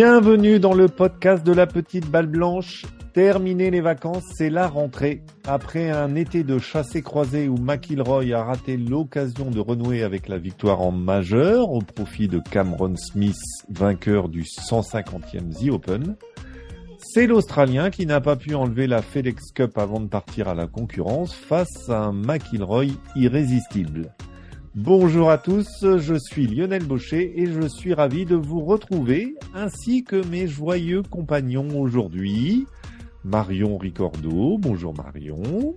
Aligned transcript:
Bienvenue 0.00 0.60
dans 0.60 0.74
le 0.74 0.86
podcast 0.86 1.44
de 1.44 1.52
la 1.52 1.66
petite 1.66 2.08
balle 2.08 2.28
blanche. 2.28 2.86
Terminer 3.14 3.72
les 3.72 3.80
vacances, 3.80 4.22
c'est 4.36 4.48
la 4.48 4.68
rentrée. 4.68 5.24
Après 5.44 5.90
un 5.90 6.14
été 6.14 6.44
de 6.44 6.60
chassé 6.60 7.02
croisé 7.02 7.48
où 7.48 7.56
McIlroy 7.56 8.32
a 8.32 8.44
raté 8.44 8.76
l'occasion 8.76 9.50
de 9.50 9.58
renouer 9.58 10.04
avec 10.04 10.28
la 10.28 10.38
victoire 10.38 10.82
en 10.82 10.92
majeur 10.92 11.72
au 11.72 11.80
profit 11.80 12.28
de 12.28 12.38
Cameron 12.38 12.94
Smith, 12.94 13.34
vainqueur 13.70 14.28
du 14.28 14.42
150e 14.42 15.52
The 15.52 15.72
Open, 15.72 16.14
c'est 17.00 17.26
l'Australien 17.26 17.90
qui 17.90 18.06
n'a 18.06 18.20
pas 18.20 18.36
pu 18.36 18.54
enlever 18.54 18.86
la 18.86 19.02
FedEx 19.02 19.50
Cup 19.52 19.78
avant 19.78 19.98
de 19.98 20.06
partir 20.06 20.46
à 20.46 20.54
la 20.54 20.68
concurrence 20.68 21.34
face 21.34 21.88
à 21.88 22.04
un 22.04 22.12
McIlroy 22.12 22.92
irrésistible. 23.16 24.14
Bonjour 24.80 25.28
à 25.28 25.38
tous, 25.38 25.66
je 25.82 26.14
suis 26.14 26.46
Lionel 26.46 26.84
Baucher 26.84 27.32
et 27.34 27.46
je 27.46 27.66
suis 27.66 27.94
ravi 27.94 28.24
de 28.24 28.36
vous 28.36 28.60
retrouver 28.60 29.34
ainsi 29.52 30.04
que 30.04 30.24
mes 30.28 30.46
joyeux 30.46 31.02
compagnons 31.02 31.80
aujourd'hui. 31.80 32.64
Marion 33.24 33.76
Ricordo, 33.76 34.56
bonjour 34.56 34.94
Marion. 34.94 35.74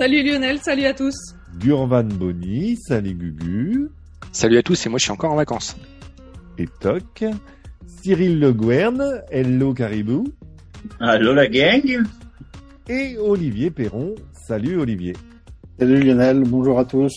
Salut 0.00 0.24
Lionel, 0.24 0.58
salut 0.58 0.84
à 0.84 0.94
tous. 0.94 1.14
Gurvan 1.60 2.02
Bonny, 2.02 2.76
salut 2.76 3.14
Gugu. 3.14 3.88
Salut 4.32 4.58
à 4.58 4.64
tous 4.64 4.84
et 4.84 4.88
moi 4.88 4.98
je 4.98 5.04
suis 5.04 5.12
encore 5.12 5.30
en 5.30 5.36
vacances. 5.36 5.76
Et 6.58 6.66
toc. 6.80 7.24
Cyril 7.86 8.40
Le 8.40 8.52
Guerne, 8.52 9.22
hello 9.30 9.72
Caribou. 9.74 10.24
Allô 10.98 11.34
la 11.34 11.46
gang. 11.46 12.02
Et 12.88 13.16
Olivier 13.16 13.70
Perron, 13.70 14.16
salut 14.32 14.80
Olivier. 14.80 15.12
Salut 15.78 16.00
Lionel, 16.02 16.42
bonjour 16.42 16.80
à 16.80 16.84
tous. 16.84 17.14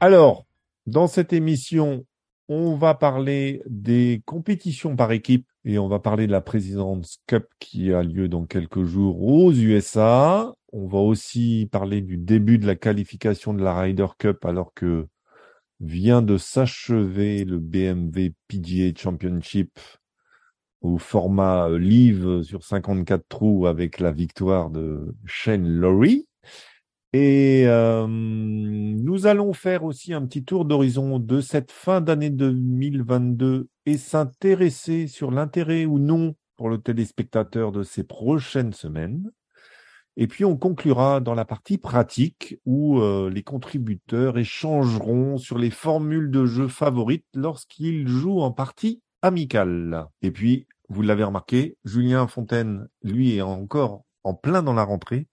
Alors, 0.00 0.43
dans 0.86 1.06
cette 1.06 1.32
émission, 1.32 2.04
on 2.48 2.76
va 2.76 2.94
parler 2.94 3.62
des 3.66 4.22
compétitions 4.26 4.96
par 4.96 5.12
équipe 5.12 5.46
et 5.64 5.78
on 5.78 5.88
va 5.88 5.98
parler 5.98 6.26
de 6.26 6.32
la 6.32 6.42
President's 6.42 7.18
Cup 7.26 7.46
qui 7.58 7.92
a 7.92 8.02
lieu 8.02 8.28
dans 8.28 8.44
quelques 8.44 8.84
jours 8.84 9.22
aux 9.22 9.52
USA. 9.52 10.52
On 10.72 10.86
va 10.86 10.98
aussi 10.98 11.68
parler 11.72 12.02
du 12.02 12.18
début 12.18 12.58
de 12.58 12.66
la 12.66 12.74
qualification 12.74 13.54
de 13.54 13.62
la 13.62 13.80
Ryder 13.80 14.08
Cup 14.18 14.44
alors 14.44 14.74
que 14.74 15.06
vient 15.80 16.20
de 16.20 16.36
s'achever 16.36 17.44
le 17.44 17.58
BMW 17.58 18.34
PGA 18.48 18.92
Championship 18.94 19.78
au 20.82 20.98
format 20.98 21.70
live 21.70 22.42
sur 22.42 22.62
54 22.62 23.24
trous 23.28 23.66
avec 23.66 24.00
la 24.00 24.12
victoire 24.12 24.68
de 24.68 25.14
Shane 25.24 25.66
Lowry. 25.66 26.26
Et 27.16 27.62
euh, 27.68 28.08
nous 28.08 29.26
allons 29.26 29.52
faire 29.52 29.84
aussi 29.84 30.12
un 30.12 30.26
petit 30.26 30.42
tour 30.42 30.64
d'horizon 30.64 31.20
de 31.20 31.40
cette 31.40 31.70
fin 31.70 32.00
d'année 32.00 32.28
2022 32.28 33.68
et 33.86 33.98
s'intéresser 33.98 35.06
sur 35.06 35.30
l'intérêt 35.30 35.84
ou 35.84 36.00
non 36.00 36.34
pour 36.56 36.68
le 36.68 36.78
téléspectateur 36.78 37.70
de 37.70 37.84
ces 37.84 38.02
prochaines 38.02 38.72
semaines. 38.72 39.30
Et 40.16 40.26
puis 40.26 40.44
on 40.44 40.56
conclura 40.56 41.20
dans 41.20 41.34
la 41.34 41.44
partie 41.44 41.78
pratique 41.78 42.58
où 42.66 42.98
euh, 42.98 43.30
les 43.30 43.44
contributeurs 43.44 44.36
échangeront 44.36 45.38
sur 45.38 45.56
les 45.56 45.70
formules 45.70 46.32
de 46.32 46.46
jeu 46.46 46.66
favorites 46.66 47.28
lorsqu'ils 47.32 48.08
jouent 48.08 48.40
en 48.40 48.50
partie 48.50 49.02
amicale. 49.22 50.08
Et 50.20 50.32
puis, 50.32 50.66
vous 50.88 51.02
l'avez 51.02 51.22
remarqué, 51.22 51.76
Julien 51.84 52.26
Fontaine, 52.26 52.88
lui, 53.04 53.36
est 53.36 53.40
encore 53.40 54.02
en 54.24 54.34
plein 54.34 54.64
dans 54.64 54.74
la 54.74 54.82
rentrée. 54.82 55.28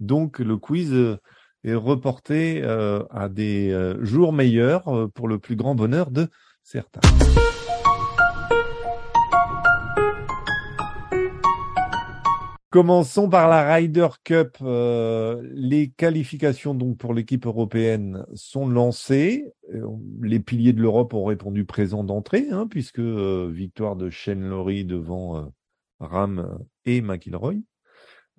Donc 0.00 0.38
le 0.38 0.56
quiz 0.56 0.92
euh, 0.92 1.18
est 1.64 1.74
reporté 1.74 2.62
euh, 2.62 3.02
à 3.10 3.28
des 3.28 3.70
euh, 3.70 4.04
jours 4.04 4.32
meilleurs 4.32 5.10
pour 5.14 5.28
le 5.28 5.38
plus 5.38 5.56
grand 5.56 5.74
bonheur 5.74 6.10
de 6.10 6.28
certains. 6.62 7.00
Commençons 12.70 13.30
par 13.30 13.48
la 13.48 13.74
Ryder 13.74 14.08
Cup. 14.24 14.58
les 14.60 15.90
qualifications 15.96 16.74
donc 16.74 16.98
pour 16.98 17.14
l'équipe 17.14 17.46
européenne 17.46 18.26
sont 18.34 18.68
lancées. 18.68 19.54
Les 20.20 20.38
piliers 20.38 20.74
de 20.74 20.82
l'Europe 20.82 21.14
ont 21.14 21.24
répondu 21.24 21.64
présent 21.64 22.04
d'entrée, 22.04 22.46
hein, 22.50 22.66
puisque 22.68 23.00
victoire 23.00 23.96
de 23.96 24.10
Shane 24.10 24.46
Lowry 24.46 24.84
devant 24.84 25.50
Ram 25.98 26.58
et 26.84 27.00
McIlroy 27.00 27.54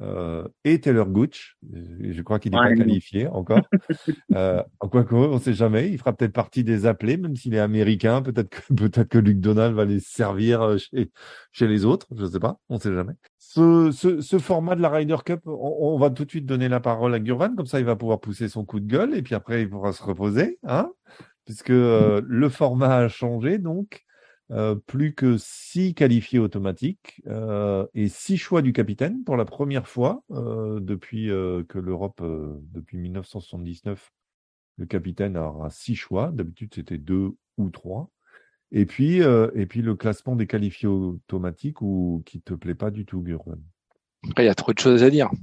euh, 0.02 0.48
et 0.64 0.80
Taylor 0.80 1.08
Gooch. 1.08 1.58
Je 1.72 2.22
crois 2.22 2.40
qu'il 2.40 2.52
n'est 2.52 2.58
pas 2.58 2.74
qualifié 2.74 3.28
encore. 3.28 3.62
euh, 4.36 4.64
quoi 4.80 5.06
on 5.12 5.36
ne 5.36 5.40
sait 5.40 5.54
jamais. 5.54 5.90
Il 5.90 5.98
fera 5.98 6.14
peut-être 6.14 6.34
partie 6.34 6.64
des 6.64 6.86
appelés, 6.86 7.18
même 7.18 7.36
s'il 7.36 7.54
est 7.54 7.60
américain. 7.60 8.22
Peut-être 8.22 8.50
que, 8.50 8.74
peut-être 8.74 9.10
que 9.10 9.18
Luc 9.18 9.40
Donald 9.40 9.76
va 9.76 9.86
les 9.86 10.00
servir 10.00 10.62
euh, 10.62 10.78
chez, 10.78 11.12
chez 11.52 11.68
les 11.68 11.86
autres. 11.86 12.08
Je 12.16 12.24
ne 12.24 12.30
sais 12.30 12.40
pas. 12.40 12.60
On 12.70 12.76
ne 12.76 12.80
sait 12.80 12.94
jamais. 12.94 13.14
Ce, 13.38 13.92
ce, 13.92 14.22
ce, 14.22 14.38
format 14.38 14.76
de 14.76 14.82
la 14.82 14.90
Ryder 14.90 15.18
Cup, 15.26 15.42
on, 15.46 15.78
on, 15.82 15.98
va 15.98 16.10
tout 16.10 16.24
de 16.24 16.30
suite 16.30 16.46
donner 16.46 16.70
la 16.70 16.80
parole 16.80 17.14
à 17.14 17.20
Gurvan. 17.20 17.56
Comme 17.56 17.66
ça, 17.66 17.80
il 17.80 17.86
va 17.86 17.96
pouvoir 17.96 18.20
pousser 18.20 18.48
son 18.48 18.64
coup 18.64 18.80
de 18.80 18.88
gueule 18.88 19.16
et 19.16 19.22
puis 19.22 19.36
après, 19.36 19.64
il 19.64 19.70
pourra 19.70 19.92
se 19.92 20.04
reposer, 20.04 20.60
hein, 20.64 20.92
puisque 21.46 21.72
euh, 21.72 22.22
le 22.26 22.48
format 22.50 22.96
a 22.96 23.08
changé. 23.08 23.58
Donc, 23.58 24.06
euh, 24.52 24.74
plus 24.76 25.14
que 25.14 25.38
six 25.38 25.94
qualifiés 25.94 26.40
automatiques 26.40 27.22
euh, 27.28 27.86
et 27.94 28.08
six 28.08 28.38
choix 28.38 28.64
du 28.64 28.74
capitaine 28.74 29.24
pour 29.24 29.38
la 29.38 29.46
première 29.46 29.88
fois 29.88 30.24
euh, 30.32 30.80
depuis 30.80 31.28
que 31.28 31.78
l'Europe, 31.78 32.22
depuis 32.74 32.98
1979, 32.98 34.12
le 34.78 34.86
capitaine 34.86 35.38
aura 35.38 35.70
six 35.70 35.96
choix. 35.96 36.32
D'habitude, 36.32 36.74
c'était 36.74 36.98
deux 36.98 37.36
ou 37.58 37.70
trois. 37.70 38.10
Et 38.72 38.86
puis, 38.86 39.18
et 39.18 39.66
puis 39.66 39.82
le 39.82 39.96
classement 39.96 40.36
des 40.36 40.48
qualifiés 40.48 40.88
automatiques 40.88 41.82
ou 41.82 42.24
qui 42.26 42.42
te 42.42 42.54
plaît 42.54 42.76
pas 42.76 42.92
du 42.92 43.06
tout, 43.06 43.22
Gurman. 43.22 43.62
Après, 44.28 44.44
il 44.44 44.48
y 44.48 44.50
a 44.50 44.56
trop 44.56 44.74
de 44.74 44.80
choses 44.80 45.04
à 45.04 45.10
dire. 45.10 45.30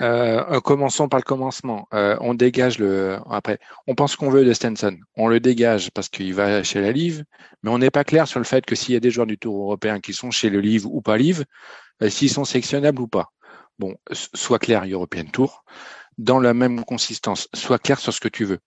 Euh, 0.00 0.60
commençons 0.60 1.08
par 1.08 1.18
le 1.18 1.24
commencement. 1.24 1.88
Euh, 1.94 2.16
on 2.20 2.34
dégage 2.34 2.78
le. 2.78 3.18
Après, 3.30 3.58
on 3.86 3.94
pense 3.94 4.14
qu'on 4.14 4.30
veut 4.30 4.44
de 4.44 4.52
Stenson. 4.52 4.98
On 5.16 5.28
le 5.28 5.40
dégage 5.40 5.90
parce 5.90 6.08
qu'il 6.08 6.34
va 6.34 6.62
chez 6.62 6.80
la 6.80 6.92
Live, 6.92 7.24
mais 7.62 7.70
on 7.70 7.78
n'est 7.78 7.90
pas 7.90 8.04
clair 8.04 8.28
sur 8.28 8.38
le 8.38 8.44
fait 8.44 8.64
que 8.66 8.74
s'il 8.74 8.92
y 8.92 8.96
a 8.96 9.00
des 9.00 9.10
joueurs 9.10 9.26
du 9.26 9.38
Tour 9.38 9.56
européen 9.56 10.00
qui 10.00 10.12
sont 10.12 10.30
chez 10.30 10.50
le 10.50 10.60
Live 10.60 10.86
ou 10.86 11.00
pas 11.00 11.16
Live, 11.16 11.44
euh, 12.02 12.10
s'ils 12.10 12.30
sont 12.30 12.44
sélectionnables 12.44 13.00
ou 13.00 13.08
pas. 13.08 13.32
Bon, 13.78 13.96
soit 14.12 14.58
clair 14.58 14.84
European 14.86 15.24
Tour, 15.24 15.64
dans 16.18 16.38
la 16.38 16.54
même 16.54 16.84
consistance. 16.84 17.48
Sois 17.54 17.78
clair 17.78 17.98
sur 17.98 18.12
ce 18.12 18.20
que 18.20 18.28
tu 18.28 18.44
veux. 18.44 18.60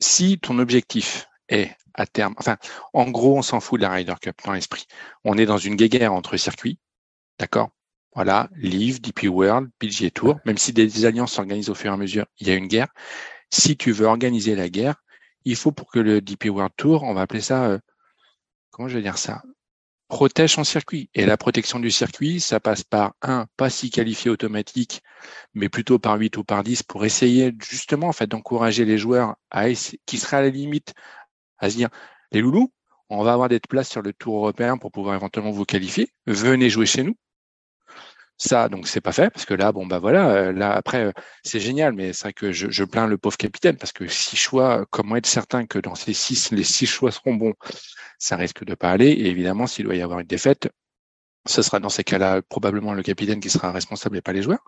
Si 0.00 0.38
ton 0.38 0.58
objectif 0.58 1.26
est 1.48 1.74
à 1.94 2.06
terme, 2.06 2.34
enfin, 2.38 2.56
en 2.92 3.10
gros, 3.10 3.38
on 3.38 3.42
s'en 3.42 3.60
fout 3.60 3.80
de 3.80 3.82
la 3.86 3.90
Ryder 3.90 4.14
Cup 4.20 4.36
dans 4.44 4.52
l'esprit. 4.52 4.86
On 5.24 5.36
est 5.38 5.46
dans 5.46 5.58
une 5.58 5.76
guéguerre 5.76 6.12
entre 6.12 6.36
circuits, 6.36 6.78
d'accord? 7.38 7.70
Voilà, 8.14 8.48
Live, 8.56 9.00
DP 9.00 9.24
World, 9.24 9.70
PGA 9.78 10.10
Tour, 10.10 10.40
même 10.44 10.58
si 10.58 10.72
des, 10.72 11.06
alliances 11.06 11.32
s'organisent 11.32 11.70
au 11.70 11.74
fur 11.74 11.90
et 11.90 11.94
à 11.94 11.96
mesure, 11.96 12.26
il 12.38 12.48
y 12.48 12.50
a 12.50 12.54
une 12.54 12.66
guerre. 12.66 12.88
Si 13.50 13.76
tu 13.76 13.92
veux 13.92 14.06
organiser 14.06 14.54
la 14.54 14.68
guerre, 14.68 14.96
il 15.44 15.56
faut 15.56 15.72
pour 15.72 15.90
que 15.90 15.98
le 15.98 16.20
DP 16.20 16.46
World 16.46 16.72
Tour, 16.76 17.04
on 17.04 17.14
va 17.14 17.22
appeler 17.22 17.40
ça, 17.40 17.66
euh, 17.66 17.78
comment 18.70 18.88
je 18.88 18.96
vais 18.96 19.02
dire 19.02 19.18
ça, 19.18 19.42
protège 20.08 20.54
son 20.54 20.64
circuit. 20.64 21.08
Et 21.14 21.24
la 21.24 21.36
protection 21.36 21.78
du 21.78 21.90
circuit, 21.90 22.40
ça 22.40 22.60
passe 22.60 22.82
par 22.82 23.14
un, 23.22 23.46
pas 23.56 23.70
si 23.70 23.90
qualifié 23.90 24.30
automatique, 24.30 25.02
mais 25.54 25.68
plutôt 25.68 25.98
par 25.98 26.18
8 26.18 26.36
ou 26.36 26.44
par 26.44 26.64
10 26.64 26.82
pour 26.82 27.04
essayer 27.04 27.54
justement 27.62 28.08
en 28.08 28.12
fait 28.12 28.26
d'encourager 28.26 28.84
les 28.84 28.98
joueurs 28.98 29.36
à 29.50 29.68
qui 29.70 30.18
seraient 30.18 30.38
à 30.38 30.42
la 30.42 30.50
limite 30.50 30.94
à 31.58 31.70
se 31.70 31.76
dire 31.76 31.88
les 32.32 32.40
loulous, 32.40 32.72
on 33.08 33.22
va 33.22 33.32
avoir 33.32 33.48
des 33.48 33.60
places 33.60 33.88
sur 33.88 34.02
le 34.02 34.12
tour 34.12 34.36
européen 34.36 34.78
pour 34.78 34.92
pouvoir 34.92 35.14
éventuellement 35.14 35.50
vous 35.50 35.64
qualifier. 35.64 36.12
Venez 36.26 36.70
jouer 36.70 36.86
chez 36.86 37.02
nous. 37.02 37.16
Ça, 38.42 38.70
donc 38.70 38.88
c'est 38.88 39.02
pas 39.02 39.12
fait 39.12 39.28
parce 39.28 39.44
que 39.44 39.52
là, 39.52 39.70
bon 39.70 39.86
bah 39.86 39.98
voilà, 39.98 40.30
euh, 40.30 40.52
là 40.52 40.72
après 40.72 41.04
euh, 41.04 41.12
c'est 41.44 41.60
génial, 41.60 41.92
mais 41.92 42.14
c'est 42.14 42.22
vrai 42.24 42.32
que 42.32 42.52
je, 42.52 42.70
je, 42.70 42.84
plains 42.84 43.06
le 43.06 43.18
pauvre 43.18 43.36
capitaine 43.36 43.76
parce 43.76 43.92
que 43.92 44.08
six 44.08 44.36
choix, 44.36 44.86
comment 44.88 45.16
être 45.16 45.26
certain 45.26 45.66
que 45.66 45.78
dans 45.78 45.94
ces 45.94 46.14
six, 46.14 46.50
les 46.50 46.64
six 46.64 46.86
choix 46.86 47.10
seront 47.12 47.34
bons, 47.34 47.52
ça 48.18 48.36
risque 48.36 48.64
de 48.64 48.74
pas 48.74 48.92
aller. 48.92 49.08
Et 49.08 49.26
évidemment, 49.26 49.66
s'il 49.66 49.84
doit 49.84 49.94
y 49.94 50.00
avoir 50.00 50.20
une 50.20 50.26
défaite, 50.26 50.70
ce 51.46 51.60
sera 51.60 51.80
dans 51.80 51.90
ces 51.90 52.02
cas-là 52.02 52.40
probablement 52.40 52.94
le 52.94 53.02
capitaine 53.02 53.40
qui 53.40 53.50
sera 53.50 53.72
responsable 53.72 54.16
et 54.16 54.22
pas 54.22 54.32
les 54.32 54.42
joueurs. 54.42 54.64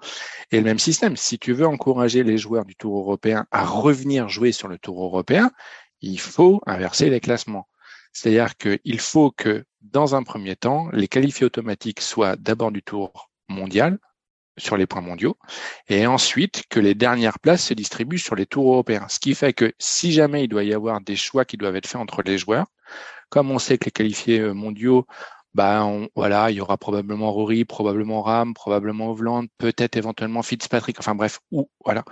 Et 0.50 0.58
le 0.58 0.64
même 0.64 0.78
système, 0.78 1.16
si 1.16 1.38
tu 1.38 1.54
veux 1.54 1.66
encourager 1.66 2.24
les 2.24 2.36
joueurs 2.36 2.66
du 2.66 2.76
Tour 2.76 2.98
européen 2.98 3.46
à 3.52 3.64
revenir 3.64 4.28
jouer 4.28 4.52
sur 4.52 4.68
le 4.68 4.78
Tour 4.78 5.02
européen, 5.02 5.50
il 6.02 6.20
faut 6.20 6.60
inverser 6.66 7.08
les 7.08 7.20
classements. 7.20 7.68
C'est-à-dire 8.12 8.54
qu'il 8.58 9.00
faut 9.00 9.30
que, 9.30 9.64
dans 9.80 10.14
un 10.14 10.22
premier 10.24 10.56
temps, 10.56 10.90
les 10.92 11.08
qualifiés 11.08 11.46
automatiques 11.46 12.02
soient 12.02 12.36
d'abord 12.36 12.70
du 12.70 12.82
Tour 12.82 13.31
mondial 13.52 13.98
sur 14.58 14.76
les 14.76 14.86
points 14.86 15.00
mondiaux, 15.00 15.36
et 15.88 16.06
ensuite 16.06 16.64
que 16.68 16.78
les 16.80 16.94
dernières 16.94 17.38
places 17.38 17.66
se 17.66 17.74
distribuent 17.74 18.18
sur 18.18 18.34
les 18.34 18.46
tours 18.46 18.70
européens. 18.72 19.06
Ce 19.08 19.18
qui 19.18 19.34
fait 19.34 19.54
que 19.54 19.72
si 19.78 20.12
jamais 20.12 20.44
il 20.44 20.48
doit 20.48 20.64
y 20.64 20.74
avoir 20.74 21.00
des 21.00 21.16
choix 21.16 21.44
qui 21.44 21.56
doivent 21.56 21.76
être 21.76 21.86
faits 21.86 22.00
entre 22.00 22.22
les 22.22 22.36
joueurs, 22.36 22.66
comme 23.30 23.50
on 23.50 23.58
sait 23.58 23.78
que 23.78 23.86
les 23.86 23.90
qualifiés 23.92 24.40
euh, 24.40 24.52
mondiaux, 24.52 25.06
bah 25.54 25.86
il 26.16 26.54
y 26.54 26.60
aura 26.60 26.78
probablement 26.78 27.32
Rory, 27.32 27.64
probablement 27.64 28.22
Ram, 28.22 28.54
probablement 28.54 29.10
Hovland, 29.10 29.46
peut-être 29.58 29.96
éventuellement 29.96 30.42
Fitzpatrick, 30.42 30.98
enfin 30.98 31.14
bref, 31.14 31.40
ou 31.50 31.70
voilà. 31.84 32.04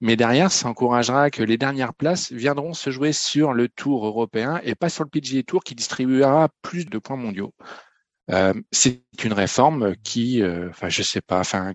Mais 0.00 0.16
derrière, 0.16 0.50
ça 0.50 0.68
encouragera 0.68 1.30
que 1.30 1.44
les 1.44 1.56
dernières 1.56 1.94
places 1.94 2.32
viendront 2.32 2.74
se 2.74 2.90
jouer 2.90 3.12
sur 3.12 3.52
le 3.52 3.68
tour 3.68 4.04
européen 4.06 4.60
et 4.64 4.74
pas 4.74 4.88
sur 4.88 5.04
le 5.04 5.10
PGA 5.10 5.42
Tour 5.44 5.62
qui 5.62 5.76
distribuera 5.76 6.48
plus 6.60 6.86
de 6.86 6.98
points 6.98 7.16
mondiaux. 7.16 7.54
Euh, 8.32 8.54
c'est 8.70 9.02
une 9.24 9.32
réforme 9.32 9.96
qui, 9.96 10.42
euh, 10.42 10.70
enfin, 10.70 10.88
je 10.88 11.02
sais 11.02 11.20
pas, 11.20 11.40
enfin, 11.40 11.74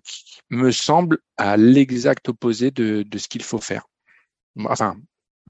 me 0.50 0.72
semble 0.72 1.20
à 1.38 1.56
l'exact 1.56 2.30
opposé 2.30 2.72
de, 2.72 3.06
ce 3.16 3.28
qu'il 3.28 3.44
faut 3.44 3.60
faire. 3.60 3.86
Enfin, 4.66 4.98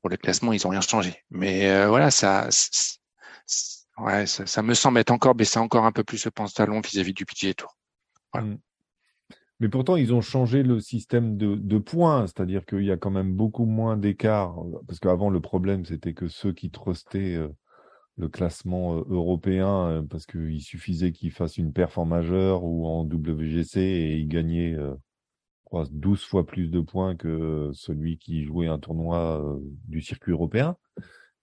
pour 0.01 0.09
le 0.09 0.17
classement, 0.17 0.51
ils 0.51 0.67
ont 0.67 0.71
rien 0.71 0.81
changé, 0.81 1.23
mais 1.29 1.69
euh, 1.69 1.87
voilà, 1.87 2.11
ça, 2.11 2.49
ça, 2.51 4.61
me 4.61 4.73
semble 4.73 4.99
être 4.99 5.11
encore 5.11 5.35
baissé 5.35 5.59
encore 5.59 5.85
un 5.85 5.93
peu 5.93 6.03
plus 6.03 6.25
le 6.25 6.31
pantalon 6.31 6.81
vis-à-vis 6.81 7.13
du 7.13 7.25
PGA 7.25 7.53
Tour. 7.53 7.77
Voilà. 8.33 8.47
Mm. 8.47 8.59
Mais 9.59 9.69
pourtant, 9.69 9.95
ils 9.95 10.13
ont 10.13 10.21
changé 10.21 10.61
le 10.61 10.79
système 10.79 11.35
de, 11.35 11.55
de 11.55 11.77
points, 11.79 12.27
c'est-à-dire 12.27 12.63
qu'il 12.65 12.83
y 12.83 12.91
a 12.91 12.97
quand 12.97 13.09
même 13.09 13.33
beaucoup 13.33 13.65
moins 13.65 13.97
d'écart. 13.97 14.55
Parce 14.87 14.99
qu'avant, 14.99 15.31
le 15.31 15.39
problème, 15.39 15.83
c'était 15.83 16.13
que 16.13 16.27
ceux 16.27 16.53
qui 16.53 16.69
trustaient 16.69 17.35
euh, 17.35 17.49
le 18.17 18.27
classement 18.29 18.97
euh, 18.97 19.03
européen, 19.09 19.87
euh, 19.89 20.01
parce 20.01 20.25
qu'il 20.25 20.61
suffisait 20.61 21.11
qu'ils 21.11 21.31
fassent 21.31 21.57
une 21.57 21.71
perf 21.73 21.97
en 21.97 22.05
majeur 22.05 22.63
ou 22.63 22.85
en 22.87 23.03
WGC 23.05 23.79
et 23.79 24.17
ils 24.17 24.27
gagnaient 24.27 24.73
euh, 24.75 24.95
crois, 25.65 25.85
12 25.91 26.23
fois 26.23 26.45
plus 26.45 26.69
de 26.69 26.79
points 26.81 27.15
que 27.15 27.69
celui 27.73 28.17
qui 28.17 28.43
jouait 28.43 28.67
un 28.67 28.79
tournoi 28.79 29.59
du 29.87 30.01
circuit 30.01 30.31
européen. 30.31 30.75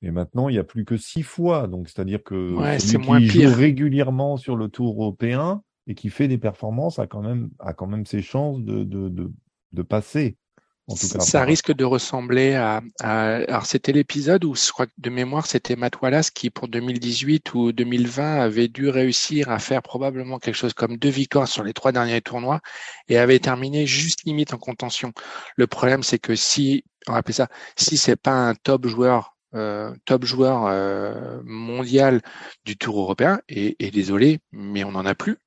Et 0.02 0.10
maintenant, 0.10 0.48
il 0.48 0.52
n'y 0.52 0.58
a 0.58 0.64
plus 0.64 0.84
que 0.84 0.96
six 0.96 1.22
fois. 1.22 1.66
Donc, 1.66 1.88
c'est-à-dire 1.88 2.22
que 2.22 2.54
Ouais, 2.54 2.78
c'est 2.78 2.92
celui 2.92 3.06
moins 3.06 3.20
qui 3.20 3.28
pire. 3.28 3.50
joue 3.50 3.56
régulièrement 3.56 4.36
sur 4.36 4.56
le 4.56 4.68
tour 4.68 5.00
européen 5.00 5.62
et 5.86 5.94
qui 5.94 6.10
fait 6.10 6.28
des 6.28 6.38
performances 6.38 6.98
a 6.98 7.06
quand 7.06 7.22
même, 7.22 7.50
a 7.58 7.72
quand 7.72 7.86
même 7.86 8.04
ses 8.04 8.20
chances 8.22 8.62
de, 8.62 8.84
de, 8.84 9.08
de, 9.08 9.32
de 9.72 9.82
passer. 9.82 10.36
En 10.86 10.96
tout 10.96 11.08
cas, 11.08 11.20
ça 11.20 11.42
risque 11.44 11.72
de 11.72 11.84
ressembler 11.84 12.54
à, 12.54 12.82
à- 13.00 13.36
alors 13.36 13.64
c'était 13.64 13.92
l'épisode 13.92 14.44
où 14.44 14.54
je 14.54 14.70
crois 14.70 14.86
que 14.86 14.92
de 14.98 15.08
mémoire 15.08 15.46
c'était 15.46 15.76
Matt 15.76 16.02
Wallace 16.02 16.30
qui 16.30 16.50
pour 16.50 16.68
2018 16.68 17.54
ou 17.54 17.72
2020 17.72 18.40
avait 18.40 18.68
dû 18.68 18.90
réussir 18.90 19.48
à 19.48 19.58
faire 19.58 19.80
probablement 19.82 20.38
quelque 20.38 20.56
chose 20.56 20.74
comme 20.74 20.98
deux 20.98 21.08
victoires 21.08 21.48
sur 21.48 21.64
les 21.64 21.72
trois 21.72 21.90
derniers 21.90 22.20
tournois 22.20 22.60
et 23.08 23.16
avait 23.16 23.38
terminé 23.38 23.86
juste 23.86 24.24
limite 24.24 24.52
en 24.52 24.58
contention. 24.58 25.12
Le 25.56 25.66
problème 25.66 26.02
c'est 26.02 26.18
que 26.18 26.34
si 26.34 26.84
on 27.06 27.12
va 27.12 27.18
appeler 27.18 27.32
ça 27.34 27.48
si 27.76 27.96
c'est 27.96 28.16
pas 28.16 28.32
un 28.32 28.54
top 28.54 28.86
joueur 28.86 29.36
euh, 29.54 29.90
top 30.04 30.24
joueur 30.26 30.66
euh, 30.66 31.40
mondial 31.44 32.20
du 32.66 32.76
Tour 32.76 32.98
européen 33.00 33.40
et, 33.48 33.76
et 33.78 33.90
désolé 33.90 34.40
mais 34.52 34.84
on 34.84 34.92
n'en 34.92 35.06
a 35.06 35.14
plus 35.14 35.38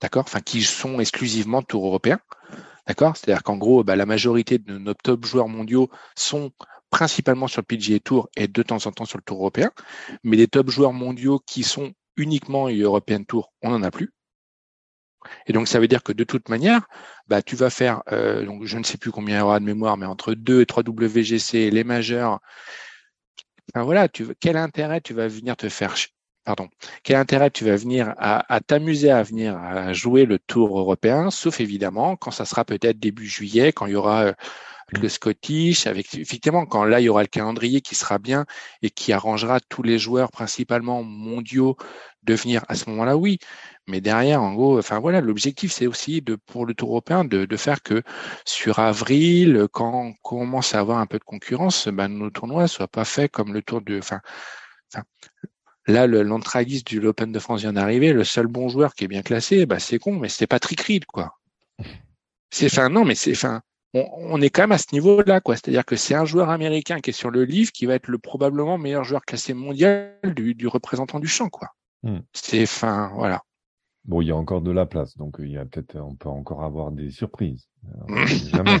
d'accord? 0.00 0.24
Enfin 0.28 0.40
qui 0.40 0.62
sont 0.62 1.00
exclusivement 1.00 1.62
Tour 1.62 1.86
européen 1.86 2.20
D'accord? 2.86 3.16
C'est-à-dire 3.16 3.42
qu'en 3.42 3.56
gros, 3.56 3.82
bah, 3.84 3.96
la 3.96 4.06
majorité 4.06 4.58
de 4.58 4.78
nos 4.78 4.94
top 4.94 5.24
joueurs 5.24 5.48
mondiaux 5.48 5.90
sont 6.16 6.52
principalement 6.90 7.48
sur 7.48 7.62
le 7.62 7.66
PGA 7.66 7.98
Tour 7.98 8.28
et 8.36 8.46
de 8.46 8.62
temps 8.62 8.86
en 8.86 8.92
temps 8.92 9.04
sur 9.04 9.18
le 9.18 9.24
Tour 9.24 9.38
européen. 9.38 9.70
Mais 10.22 10.36
les 10.36 10.46
top 10.46 10.70
joueurs 10.70 10.92
mondiaux 10.92 11.40
qui 11.44 11.62
sont 11.62 11.92
uniquement 12.16 12.68
European 12.68 13.24
Tour, 13.24 13.52
on 13.62 13.70
n'en 13.70 13.82
a 13.82 13.90
plus. 13.90 14.12
Et 15.46 15.52
donc, 15.52 15.68
ça 15.68 15.80
veut 15.80 15.88
dire 15.88 16.02
que 16.02 16.12
de 16.12 16.24
toute 16.24 16.48
manière, 16.48 16.86
bah, 17.28 17.42
tu 17.42 17.56
vas 17.56 17.70
faire, 17.70 18.02
euh, 18.12 18.44
donc 18.44 18.64
je 18.64 18.78
ne 18.78 18.84
sais 18.84 18.98
plus 18.98 19.10
combien 19.10 19.36
il 19.36 19.40
y 19.40 19.42
aura 19.42 19.60
de 19.60 19.64
mémoire, 19.64 19.96
mais 19.96 20.06
entre 20.06 20.34
2 20.34 20.60
et 20.60 20.66
3 20.66 20.82
WGC, 20.86 21.70
les 21.70 21.84
majeurs, 21.84 22.40
enfin 23.74 23.84
voilà, 23.84 24.08
tu, 24.08 24.26
quel 24.40 24.56
intérêt 24.56 25.00
tu 25.00 25.14
vas 25.14 25.28
venir 25.28 25.56
te 25.56 25.68
faire, 25.68 25.94
pardon, 26.44 26.68
quel 27.02 27.16
intérêt 27.16 27.50
tu 27.50 27.64
vas 27.64 27.76
venir 27.76 28.14
à, 28.18 28.52
à 28.54 28.60
t'amuser 28.60 29.10
à 29.10 29.22
venir 29.22 29.56
à 29.56 29.92
jouer 29.92 30.26
le 30.26 30.38
Tour 30.38 30.78
européen, 30.78 31.30
sauf 31.30 31.60
évidemment 31.60 32.16
quand 32.16 32.30
ça 32.30 32.44
sera 32.44 32.64
peut-être 32.64 32.98
début 32.98 33.26
juillet, 33.26 33.72
quand 33.72 33.86
il 33.86 33.92
y 33.92 33.96
aura 33.96 34.24
euh, 34.24 34.32
le 34.90 35.08
Scottish, 35.08 35.86
avec 35.86 36.14
effectivement 36.14 36.66
quand 36.66 36.84
là 36.84 37.00
il 37.00 37.04
y 37.04 37.08
aura 37.08 37.22
le 37.22 37.28
calendrier 37.28 37.80
qui 37.80 37.94
sera 37.94 38.18
bien 38.18 38.44
et 38.82 38.90
qui 38.90 39.12
arrangera 39.12 39.60
tous 39.60 39.82
les 39.82 39.98
joueurs 39.98 40.30
principalement 40.30 41.02
mondiaux 41.02 41.76
de 42.22 42.34
venir 42.34 42.64
à 42.68 42.74
ce 42.74 42.88
moment-là, 42.90 43.16
oui. 43.16 43.38
Mais 43.86 44.00
derrière, 44.00 44.42
en 44.42 44.54
gros, 44.54 44.78
enfin 44.78 44.98
voilà, 45.00 45.20
l'objectif 45.20 45.72
c'est 45.72 45.86
aussi 45.86 46.22
de 46.22 46.36
pour 46.36 46.66
le 46.66 46.74
Tour 46.74 46.90
européen 46.90 47.24
de, 47.24 47.44
de 47.44 47.56
faire 47.56 47.82
que 47.82 48.02
sur 48.44 48.78
avril, 48.78 49.66
quand 49.72 49.92
on 50.08 50.14
commence 50.22 50.74
à 50.74 50.80
avoir 50.80 50.98
un 50.98 51.06
peu 51.06 51.18
de 51.18 51.24
concurrence, 51.24 51.88
ben, 51.88 52.08
nos 52.08 52.30
tournois 52.30 52.68
soient 52.68 52.88
pas 52.88 53.04
faits 53.04 53.30
comme 53.32 53.52
le 53.52 53.62
Tour 53.62 53.82
de, 53.82 53.98
enfin, 53.98 54.20
enfin 54.94 55.04
Là, 55.86 56.06
le 56.06 56.22
l'entraguiste 56.22 56.86
du 56.86 57.00
l'Open 57.00 57.30
de 57.32 57.38
France 57.38 57.60
vient 57.60 57.74
d'arriver. 57.74 58.12
Le 58.12 58.24
seul 58.24 58.46
bon 58.46 58.68
joueur 58.68 58.94
qui 58.94 59.04
est 59.04 59.08
bien 59.08 59.22
classé, 59.22 59.66
bah, 59.66 59.78
c'est 59.78 59.98
con, 59.98 60.18
mais 60.18 60.28
c'est 60.28 60.46
Patrick 60.46 60.80
Reed, 60.80 61.04
quoi. 61.06 61.38
C'est, 62.50 62.66
enfin, 62.66 62.88
non, 62.88 63.04
mais 63.04 63.16
c'est, 63.16 63.32
enfin, 63.32 63.62
on, 63.94 64.08
on 64.16 64.40
est 64.40 64.48
quand 64.48 64.62
même 64.62 64.70
à 64.70 64.78
ce 64.78 64.86
niveau-là, 64.92 65.40
quoi. 65.40 65.56
C'est-à-dire 65.56 65.84
que 65.84 65.96
c'est 65.96 66.14
un 66.14 66.24
joueur 66.24 66.50
américain 66.50 67.00
qui 67.00 67.10
est 67.10 67.12
sur 67.12 67.32
le 67.32 67.42
livre 67.44 67.72
qui 67.72 67.84
va 67.84 67.96
être 67.96 68.06
le 68.06 68.18
probablement 68.18 68.78
meilleur 68.78 69.02
joueur 69.02 69.24
classé 69.24 69.54
mondial 69.54 70.12
du, 70.22 70.54
du 70.54 70.68
représentant 70.68 71.18
du 71.18 71.26
champ, 71.26 71.48
quoi. 71.48 71.70
Hmm. 72.04 72.20
C'est, 72.32 72.62
enfin, 72.62 73.10
voilà. 73.14 73.42
Bon, 74.06 74.20
il 74.20 74.28
y 74.28 74.30
a 74.30 74.36
encore 74.36 74.60
de 74.60 74.70
la 74.70 74.84
place, 74.86 75.16
donc 75.16 75.36
il 75.38 75.50
y 75.50 75.56
a 75.56 75.64
peut-être, 75.64 75.96
on 75.96 76.14
peut 76.14 76.28
encore 76.28 76.62
avoir 76.62 76.90
des 76.92 77.10
surprises. 77.10 77.68
Euh, 78.10 78.26
sait 78.26 78.50
jamais. 78.50 78.78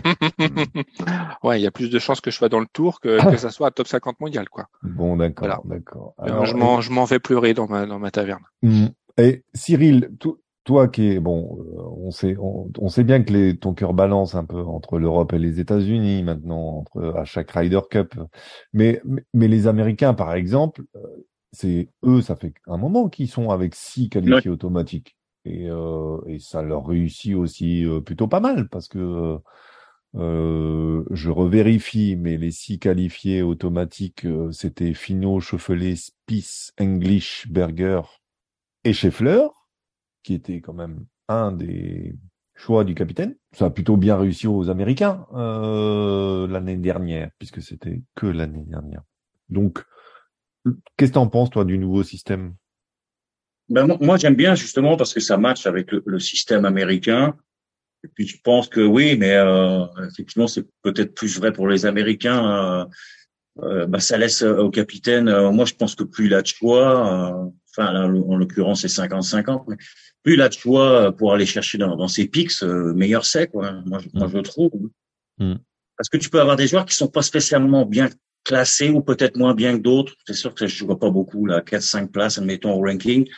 ouais, 1.42 1.60
il 1.60 1.62
y 1.62 1.66
a 1.66 1.70
plus 1.70 1.90
de 1.90 1.98
chances 1.98 2.20
que 2.20 2.30
je 2.30 2.36
sois 2.36 2.48
dans 2.48 2.60
le 2.60 2.66
tour 2.72 3.00
que, 3.00 3.30
que 3.30 3.36
ça 3.36 3.50
soit 3.50 3.68
à 3.68 3.70
top 3.70 3.86
50 3.88 4.20
mondial, 4.20 4.48
quoi. 4.48 4.66
Bon, 4.82 5.16
d'accord, 5.16 5.46
Voilà. 5.46 5.60
d'accord. 5.64 6.14
Euh, 6.20 6.24
Alors, 6.24 6.46
je 6.46 6.54
m'en, 6.56 6.80
je 6.80 6.90
m'en 6.92 7.04
vais 7.04 7.18
pleurer 7.18 7.54
dans 7.54 7.66
ma, 7.68 7.86
dans 7.86 7.98
ma 7.98 8.10
taverne. 8.10 8.42
Mm. 8.62 8.86
Et 9.18 9.44
Cyril, 9.54 10.10
to- 10.18 10.40
toi 10.64 10.88
qui 10.88 11.08
es 11.08 11.20
bon, 11.20 11.58
euh, 11.60 11.82
on 11.98 12.10
sait, 12.10 12.36
on, 12.38 12.70
on 12.78 12.88
sait 12.88 13.04
bien 13.04 13.22
que 13.22 13.32
les, 13.32 13.56
ton 13.56 13.74
cœur 13.74 13.92
balance 13.94 14.34
un 14.34 14.44
peu 14.44 14.60
entre 14.62 14.98
l'Europe 14.98 15.32
et 15.34 15.38
les 15.38 15.60
États-Unis 15.60 16.22
maintenant, 16.22 16.78
entre 16.78 17.14
à 17.16 17.24
chaque 17.24 17.50
Ryder 17.50 17.80
Cup. 17.90 18.14
Mais 18.72 19.00
mais, 19.04 19.22
mais 19.34 19.48
les 19.48 19.66
Américains, 19.66 20.14
par 20.14 20.34
exemple, 20.34 20.82
euh, 20.96 21.00
c'est 21.54 21.88
eux, 22.04 22.20
ça 22.22 22.36
fait 22.36 22.52
un 22.66 22.76
moment 22.76 23.08
qu'ils 23.08 23.28
sont 23.30 23.50
avec 23.50 23.74
six 23.74 24.08
qualifiés 24.10 24.50
automatiques 24.50 25.16
et 25.44 25.68
euh, 25.70 26.18
et 26.26 26.38
ça 26.38 26.62
leur 26.62 26.86
réussit 26.86 27.34
aussi 27.34 27.84
euh, 27.86 28.00
plutôt 28.00 28.28
pas 28.28 28.40
mal 28.40 28.68
parce 28.68 28.88
que 28.88 29.38
euh, 30.16 31.04
je 31.10 31.30
revérifie, 31.30 32.16
mais 32.16 32.36
les 32.36 32.52
six 32.52 32.78
qualifiés 32.78 33.42
automatiques, 33.42 34.24
euh, 34.26 34.52
c'était 34.52 34.94
Finot, 34.94 35.40
Schauffele, 35.40 35.96
Spice, 35.96 36.72
English, 36.80 37.48
Berger 37.50 38.02
et 38.84 38.92
Scheffler, 38.92 39.46
qui 40.22 40.34
était 40.34 40.60
quand 40.60 40.74
même 40.74 41.06
un 41.28 41.50
des 41.50 42.14
choix 42.54 42.84
du 42.84 42.94
capitaine. 42.94 43.36
Ça 43.52 43.66
a 43.66 43.70
plutôt 43.70 43.96
bien 43.96 44.16
réussi 44.16 44.46
aux 44.46 44.70
Américains 44.70 45.26
euh, 45.34 46.46
l'année 46.46 46.76
dernière, 46.76 47.30
puisque 47.38 47.60
c'était 47.60 48.02
que 48.14 48.26
l'année 48.26 48.64
dernière. 48.66 49.02
Donc, 49.48 49.84
qu'est-ce 50.96 51.10
que 51.10 51.14
tu 51.14 51.18
en 51.18 51.28
penses, 51.28 51.50
toi, 51.50 51.64
du 51.64 51.78
nouveau 51.78 52.02
système? 52.02 52.54
Ben, 53.68 53.86
moi, 54.00 54.16
j'aime 54.18 54.34
bien 54.34 54.54
justement 54.54 54.96
parce 54.96 55.14
que 55.14 55.20
ça 55.20 55.36
matche 55.36 55.66
avec 55.66 55.90
le, 55.92 56.02
le 56.04 56.18
système 56.18 56.64
américain. 56.64 57.34
Et 58.04 58.08
puis 58.08 58.26
je 58.26 58.38
pense 58.42 58.68
que 58.68 58.82
oui, 58.82 59.16
mais 59.18 59.34
euh, 59.34 59.86
effectivement, 60.10 60.46
c'est 60.46 60.66
peut-être 60.82 61.14
plus 61.14 61.38
vrai 61.38 61.52
pour 61.52 61.68
les 61.68 61.86
Américains. 61.86 62.82
Euh, 62.82 62.84
euh, 63.62 63.86
ben, 63.86 64.00
ça 64.00 64.18
laisse 64.18 64.42
au 64.42 64.68
capitaine. 64.70 65.28
euh, 65.28 65.50
moi, 65.50 65.64
je 65.64 65.72
pense 65.74 65.94
que 65.94 66.04
plus 66.04 66.26
il 66.26 66.34
a 66.34 66.42
de 66.42 66.46
choix, 66.46 67.40
euh, 67.44 67.50
enfin 67.70 67.92
là, 67.92 68.04
en 68.06 68.36
l'occurrence 68.36 68.82
c'est 68.82 68.88
50-50, 68.88 69.64
mais 69.68 69.76
plus 70.22 70.34
il 70.34 70.42
a 70.42 70.48
de 70.48 70.54
choix 70.54 71.12
pour 71.16 71.32
aller 71.32 71.46
chercher 71.46 71.78
dans, 71.78 71.96
dans 71.96 72.08
ses 72.08 72.26
pics, 72.28 72.50
euh, 72.62 72.92
meilleur 72.92 73.24
c'est 73.24 73.46
quoi. 73.46 73.72
Moi, 73.86 74.00
je- 74.00 74.08
moi, 74.12 74.28
je 74.28 74.38
trouve. 74.40 74.90
Mm. 75.38 75.54
Parce 75.96 76.08
que 76.10 76.18
tu 76.18 76.28
peux 76.28 76.40
avoir 76.40 76.56
des 76.56 76.66
joueurs 76.66 76.84
qui 76.84 76.94
sont 76.96 77.08
pas 77.08 77.22
spécialement 77.22 77.86
bien 77.86 78.10
classés 78.44 78.90
ou 78.90 79.00
peut-être 79.00 79.36
moins 79.36 79.54
bien 79.54 79.76
que 79.76 79.82
d'autres. 79.82 80.14
C'est 80.26 80.34
sûr 80.34 80.54
que 80.54 80.66
je 80.66 80.84
vois 80.84 80.98
pas 80.98 81.10
beaucoup 81.10 81.46
là, 81.46 81.60
4-5 81.60 82.08
places, 82.08 82.38
admettons 82.38 82.74
au 82.74 82.80
ranking, 82.80 83.28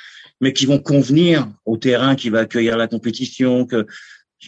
mais 0.40 0.52
qui 0.52 0.66
vont 0.66 0.78
convenir 0.78 1.48
au 1.64 1.76
terrain 1.76 2.14
qui 2.16 2.28
va 2.30 2.40
accueillir 2.40 2.76
la 2.76 2.88
compétition. 2.88 3.66
Que 3.66 3.86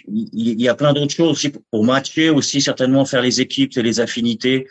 il 0.06 0.60
y 0.60 0.68
a 0.68 0.74
plein 0.74 0.92
d'autres 0.92 1.14
choses 1.14 1.30
aussi 1.30 1.50
pour 1.70 1.84
matcher 1.84 2.28
aussi 2.30 2.60
certainement 2.60 3.04
faire 3.06 3.22
les 3.22 3.40
équipes 3.40 3.76
et 3.76 3.82
les 3.82 4.00
affinités. 4.00 4.66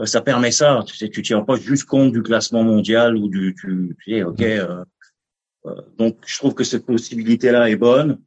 Euh, 0.00 0.06
Ça 0.06 0.20
permet 0.20 0.52
ça. 0.52 0.84
Tu 0.86 0.96
sais, 0.96 1.08
tu 1.08 1.22
tiens 1.22 1.42
pas 1.42 1.56
juste 1.56 1.84
compte 1.84 2.12
du 2.12 2.22
classement 2.22 2.62
mondial 2.62 3.16
ou 3.16 3.28
du, 3.28 3.54
tu, 3.60 3.96
tu 4.04 4.12
sais, 4.12 4.22
ok. 4.22 4.40
euh, 4.40 4.84
euh, 5.66 5.74
donc 5.98 6.16
je 6.26 6.36
trouve 6.38 6.54
que 6.54 6.64
cette 6.64 6.86
possibilité-là 6.86 7.70
est 7.70 7.76
bonne. 7.76 8.18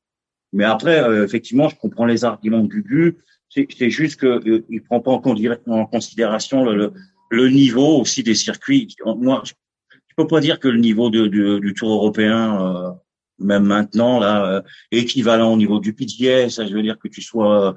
Mais 0.53 0.63
après, 0.65 1.01
euh, 1.03 1.25
effectivement, 1.25 1.69
je 1.69 1.75
comprends 1.75 2.05
les 2.05 2.23
arguments 2.23 2.63
de 2.63 2.67
Gugu. 2.67 3.17
C'est 3.55 3.89
juste 3.89 4.19
que 4.19 4.27
euh, 4.49 4.65
il 4.69 4.81
prend 4.83 4.99
pas 4.99 5.11
en, 5.11 5.85
considération 5.85 6.63
le, 6.65 6.75
le, 6.75 6.93
le 7.31 7.49
niveau 7.49 7.99
aussi 8.01 8.21
des 8.23 8.35
circuits. 8.35 8.87
Moi, 9.05 9.41
je, 9.45 9.53
je 9.91 10.13
peux 10.17 10.27
pas 10.27 10.41
dire 10.41 10.59
que 10.59 10.67
le 10.67 10.79
niveau 10.79 11.09
de, 11.09 11.27
de- 11.27 11.59
du 11.59 11.73
Tour 11.73 11.91
européen, 11.93 12.61
euh, 12.61 12.89
même 13.39 13.63
maintenant 13.65 14.19
là, 14.19 14.45
euh, 14.45 14.61
équivalent 14.91 15.53
au 15.53 15.57
niveau 15.57 15.79
du 15.79 15.93
PGA. 15.93 16.49
Ça, 16.49 16.65
je 16.65 16.73
veux 16.73 16.83
dire 16.83 16.97
que 16.99 17.07
tu 17.07 17.21
sois 17.21 17.69
euh, 17.69 17.73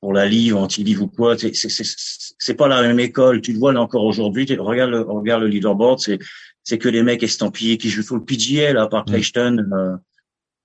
pour 0.00 0.12
la 0.12 0.26
livre, 0.26 0.58
anti-livre 0.60 1.04
ou 1.04 1.08
quoi, 1.08 1.36
c'est 1.36 1.52
c'est 1.54 2.54
pas 2.54 2.68
la 2.68 2.82
même 2.82 3.00
école. 3.00 3.40
Tu 3.40 3.52
le 3.52 3.58
vois 3.58 3.72
là 3.72 3.82
encore 3.82 4.04
aujourd'hui. 4.04 4.46
Regarde 4.58 4.90
le 4.90 5.00
regarde 5.00 5.42
le 5.42 5.48
leaderboard, 5.48 5.98
c'est 5.98 6.18
c'est 6.62 6.78
que 6.78 6.88
des 6.88 7.02
mecs 7.02 7.22
estampillés 7.22 7.78
qui 7.78 7.88
jouent 7.90 8.02
sur 8.02 8.14
le 8.16 8.24
PGA 8.24 8.72
là, 8.74 8.86
par 8.88 9.02
Mm. 9.02 9.10
Clayton. 9.10 9.66
euh, 9.72 9.96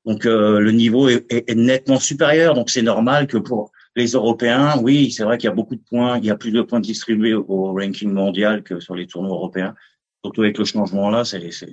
donc 0.06 0.26
euh, 0.26 0.60
le 0.60 0.72
niveau 0.72 1.08
est, 1.10 1.26
est- 1.32 1.50
est 1.50 1.56
nettement 1.56 2.00
supérieur. 2.00 2.54
Donc 2.56 2.70
c'est 2.70 2.82
normal 2.84 3.26
que 3.28 3.38
pour 3.38 3.72
les 3.96 4.12
Européens, 4.12 4.78
oui, 4.82 5.12
c'est 5.12 5.24
vrai 5.24 5.38
qu'il 5.38 5.48
y 5.48 5.52
a 5.52 5.56
beaucoup 5.56 5.76
de 5.76 5.84
points, 5.88 6.18
il 6.18 6.26
y 6.26 6.32
a 6.32 6.36
plus 6.36 6.52
de 6.52 6.62
points 6.62 6.80
distribués 6.80 7.34
au, 7.34 7.46
au 7.48 7.74
ranking 7.74 8.12
mondial 8.12 8.64
que 8.64 8.80
sur 8.80 8.96
les 8.96 9.08
tournois 9.08 9.36
européens. 9.36 9.76
Surtout 10.24 10.42
avec 10.42 10.58
le 10.58 10.66
changement 10.66 11.10
là, 11.10 11.26
c'est 11.26 11.52
c'est 11.52 11.72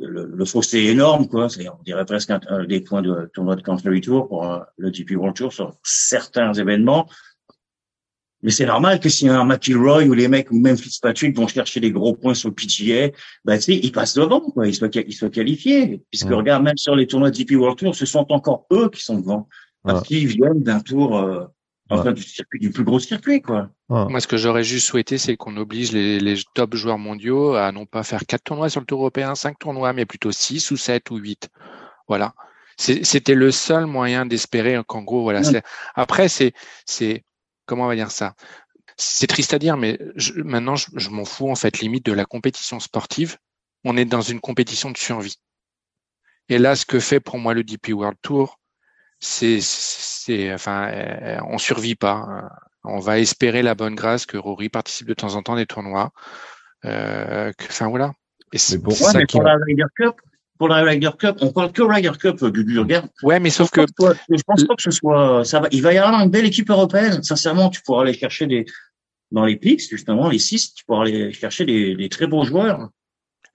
le, 0.00 0.44
fossé 0.44 0.78
est 0.78 0.86
énorme, 0.86 1.28
quoi. 1.28 1.48
C'est, 1.48 1.68
on 1.68 1.82
dirait 1.84 2.04
presque 2.04 2.30
un, 2.30 2.64
des 2.64 2.80
points 2.80 3.02
de 3.02 3.30
tournoi 3.34 3.56
de 3.56 3.62
Country 3.62 4.00
Tour 4.00 4.28
pour 4.28 4.50
euh, 4.50 4.60
le 4.76 4.90
DP 4.90 5.12
World 5.12 5.36
Tour 5.36 5.52
sur 5.52 5.74
certains 5.82 6.52
événements. 6.54 7.08
Mais 8.42 8.52
c'est 8.52 8.66
normal 8.66 9.00
que 9.00 9.08
si 9.08 9.28
un 9.28 9.44
McIlroy 9.44 10.04
ou 10.04 10.12
les 10.12 10.28
mecs 10.28 10.52
ou 10.52 10.60
même 10.60 10.76
Fitzpatrick 10.76 11.36
vont 11.36 11.48
chercher 11.48 11.80
des 11.80 11.90
gros 11.90 12.14
points 12.14 12.34
sur 12.34 12.50
le 12.50 12.54
PGA, 12.54 13.10
bah, 13.44 13.56
tu 13.56 13.64
sais, 13.64 13.76
ils 13.76 13.90
passent 13.90 14.14
devant, 14.14 14.40
quoi. 14.40 14.68
Ils 14.68 14.74
soient, 14.74 14.88
ils 14.94 15.12
soient 15.12 15.30
qualifiés. 15.30 16.00
Puisque 16.10 16.28
regarde, 16.28 16.62
même 16.62 16.76
sur 16.76 16.94
les 16.94 17.08
tournois 17.08 17.32
de 17.32 17.36
DP 17.36 17.56
World 17.56 17.78
Tour, 17.78 17.96
ce 17.96 18.06
sont 18.06 18.26
encore 18.30 18.66
eux 18.72 18.90
qui 18.90 19.02
sont 19.02 19.18
devant. 19.18 19.48
Parce 19.84 20.06
qu'ils 20.06 20.26
viennent 20.26 20.62
d'un 20.62 20.80
tour, 20.80 21.16
euh, 21.16 21.44
enfin, 21.88 22.12
du 22.12 22.22
circuit, 22.22 22.58
du 22.58 22.70
plus 22.70 22.84
gros 22.84 22.98
circuit, 22.98 23.40
quoi. 23.40 23.70
Moi, 23.88 24.20
ce 24.20 24.26
que 24.26 24.36
j'aurais 24.36 24.64
juste 24.64 24.86
souhaité, 24.86 25.18
c'est 25.18 25.36
qu'on 25.36 25.56
oblige 25.56 25.92
les, 25.92 26.20
les, 26.20 26.36
top 26.54 26.74
joueurs 26.74 26.98
mondiaux 26.98 27.54
à 27.54 27.72
non 27.72 27.86
pas 27.86 28.02
faire 28.02 28.26
quatre 28.26 28.44
tournois 28.44 28.68
sur 28.68 28.80
le 28.80 28.86
tour 28.86 29.00
européen, 29.00 29.34
cinq 29.34 29.58
tournois, 29.58 29.92
mais 29.92 30.04
plutôt 30.04 30.32
six 30.32 30.70
ou 30.70 30.76
sept 30.76 31.10
ou 31.10 31.16
huit. 31.16 31.48
Voilà. 32.06 32.34
C'était 32.76 33.34
le 33.34 33.50
seul 33.50 33.86
moyen 33.86 34.24
d'espérer 34.24 34.80
qu'en 34.86 35.02
gros, 35.02 35.22
voilà. 35.22 35.40
Après, 35.94 36.28
c'est, 36.28 36.52
c'est, 36.86 37.24
comment 37.66 37.84
on 37.84 37.88
va 37.88 37.96
dire 37.96 38.12
ça? 38.12 38.34
C'est 38.96 39.26
triste 39.26 39.54
à 39.54 39.58
dire, 39.58 39.76
mais 39.76 39.98
maintenant, 40.36 40.76
je, 40.76 40.86
je 40.94 41.10
m'en 41.10 41.24
fous, 41.24 41.50
en 41.50 41.56
fait, 41.56 41.80
limite 41.80 42.06
de 42.06 42.12
la 42.12 42.24
compétition 42.24 42.78
sportive. 42.78 43.36
On 43.84 43.96
est 43.96 44.04
dans 44.04 44.20
une 44.20 44.40
compétition 44.40 44.90
de 44.90 44.96
survie. 44.96 45.36
Et 46.48 46.58
là, 46.58 46.76
ce 46.76 46.86
que 46.86 47.00
fait 47.00 47.20
pour 47.20 47.38
moi 47.38 47.52
le 47.52 47.64
DP 47.64 47.90
World 47.90 48.18
Tour, 48.22 48.57
c'est, 49.20 49.58
c'est, 49.60 50.52
enfin, 50.52 50.90
euh, 50.92 51.38
on 51.48 51.58
survit 51.58 51.94
pas. 51.94 52.24
Hein. 52.28 52.48
On 52.84 53.00
va 53.00 53.18
espérer 53.18 53.62
la 53.62 53.74
bonne 53.74 53.94
grâce 53.94 54.26
que 54.26 54.36
Rory 54.36 54.68
participe 54.68 55.08
de 55.08 55.14
temps 55.14 55.34
en 55.34 55.42
temps 55.42 55.56
des 55.56 55.66
tournois. 55.66 56.10
Euh, 56.84 57.52
enfin 57.68 57.88
voilà. 57.88 58.12
Et 58.52 58.58
c'est 58.58 58.80
pour, 58.80 58.92
ça 58.92 59.18
pour 59.28 59.42
la 59.42 59.56
Ryder 59.66 59.84
Cup, 59.96 60.14
pour 60.58 60.68
la 60.68 60.82
Ryder 60.82 61.10
Cup, 61.18 61.36
on 61.40 61.52
parle 61.52 61.72
que 61.72 61.82
Ryder 61.82 62.12
Cup, 62.18 62.42
Gugu, 62.42 62.78
regarde. 62.78 63.08
Ouais, 63.22 63.40
mais 63.40 63.50
sauf 63.50 63.70
que, 63.70 63.82
je 63.82 64.42
pense 64.46 64.64
pas 64.64 64.74
que 64.74 64.82
ce 64.82 64.90
soit, 64.90 65.44
ça 65.44 65.60
va, 65.60 65.68
il 65.70 65.82
va 65.82 65.92
y 65.92 65.98
avoir 65.98 66.20
une 66.22 66.30
belle 66.30 66.46
équipe 66.46 66.70
européenne. 66.70 67.22
Sincèrement, 67.22 67.68
tu 67.68 67.82
pourras 67.82 68.02
aller 68.02 68.14
chercher 68.14 68.46
des, 68.46 68.64
dans 69.30 69.44
les 69.44 69.56
pics, 69.56 69.88
justement, 69.88 70.28
les 70.28 70.38
six, 70.38 70.74
tu 70.74 70.84
pourras 70.84 71.02
aller 71.02 71.32
chercher 71.32 71.66
des, 71.66 71.94
des 71.94 72.08
très 72.08 72.26
bons 72.26 72.44
joueurs. 72.44 72.88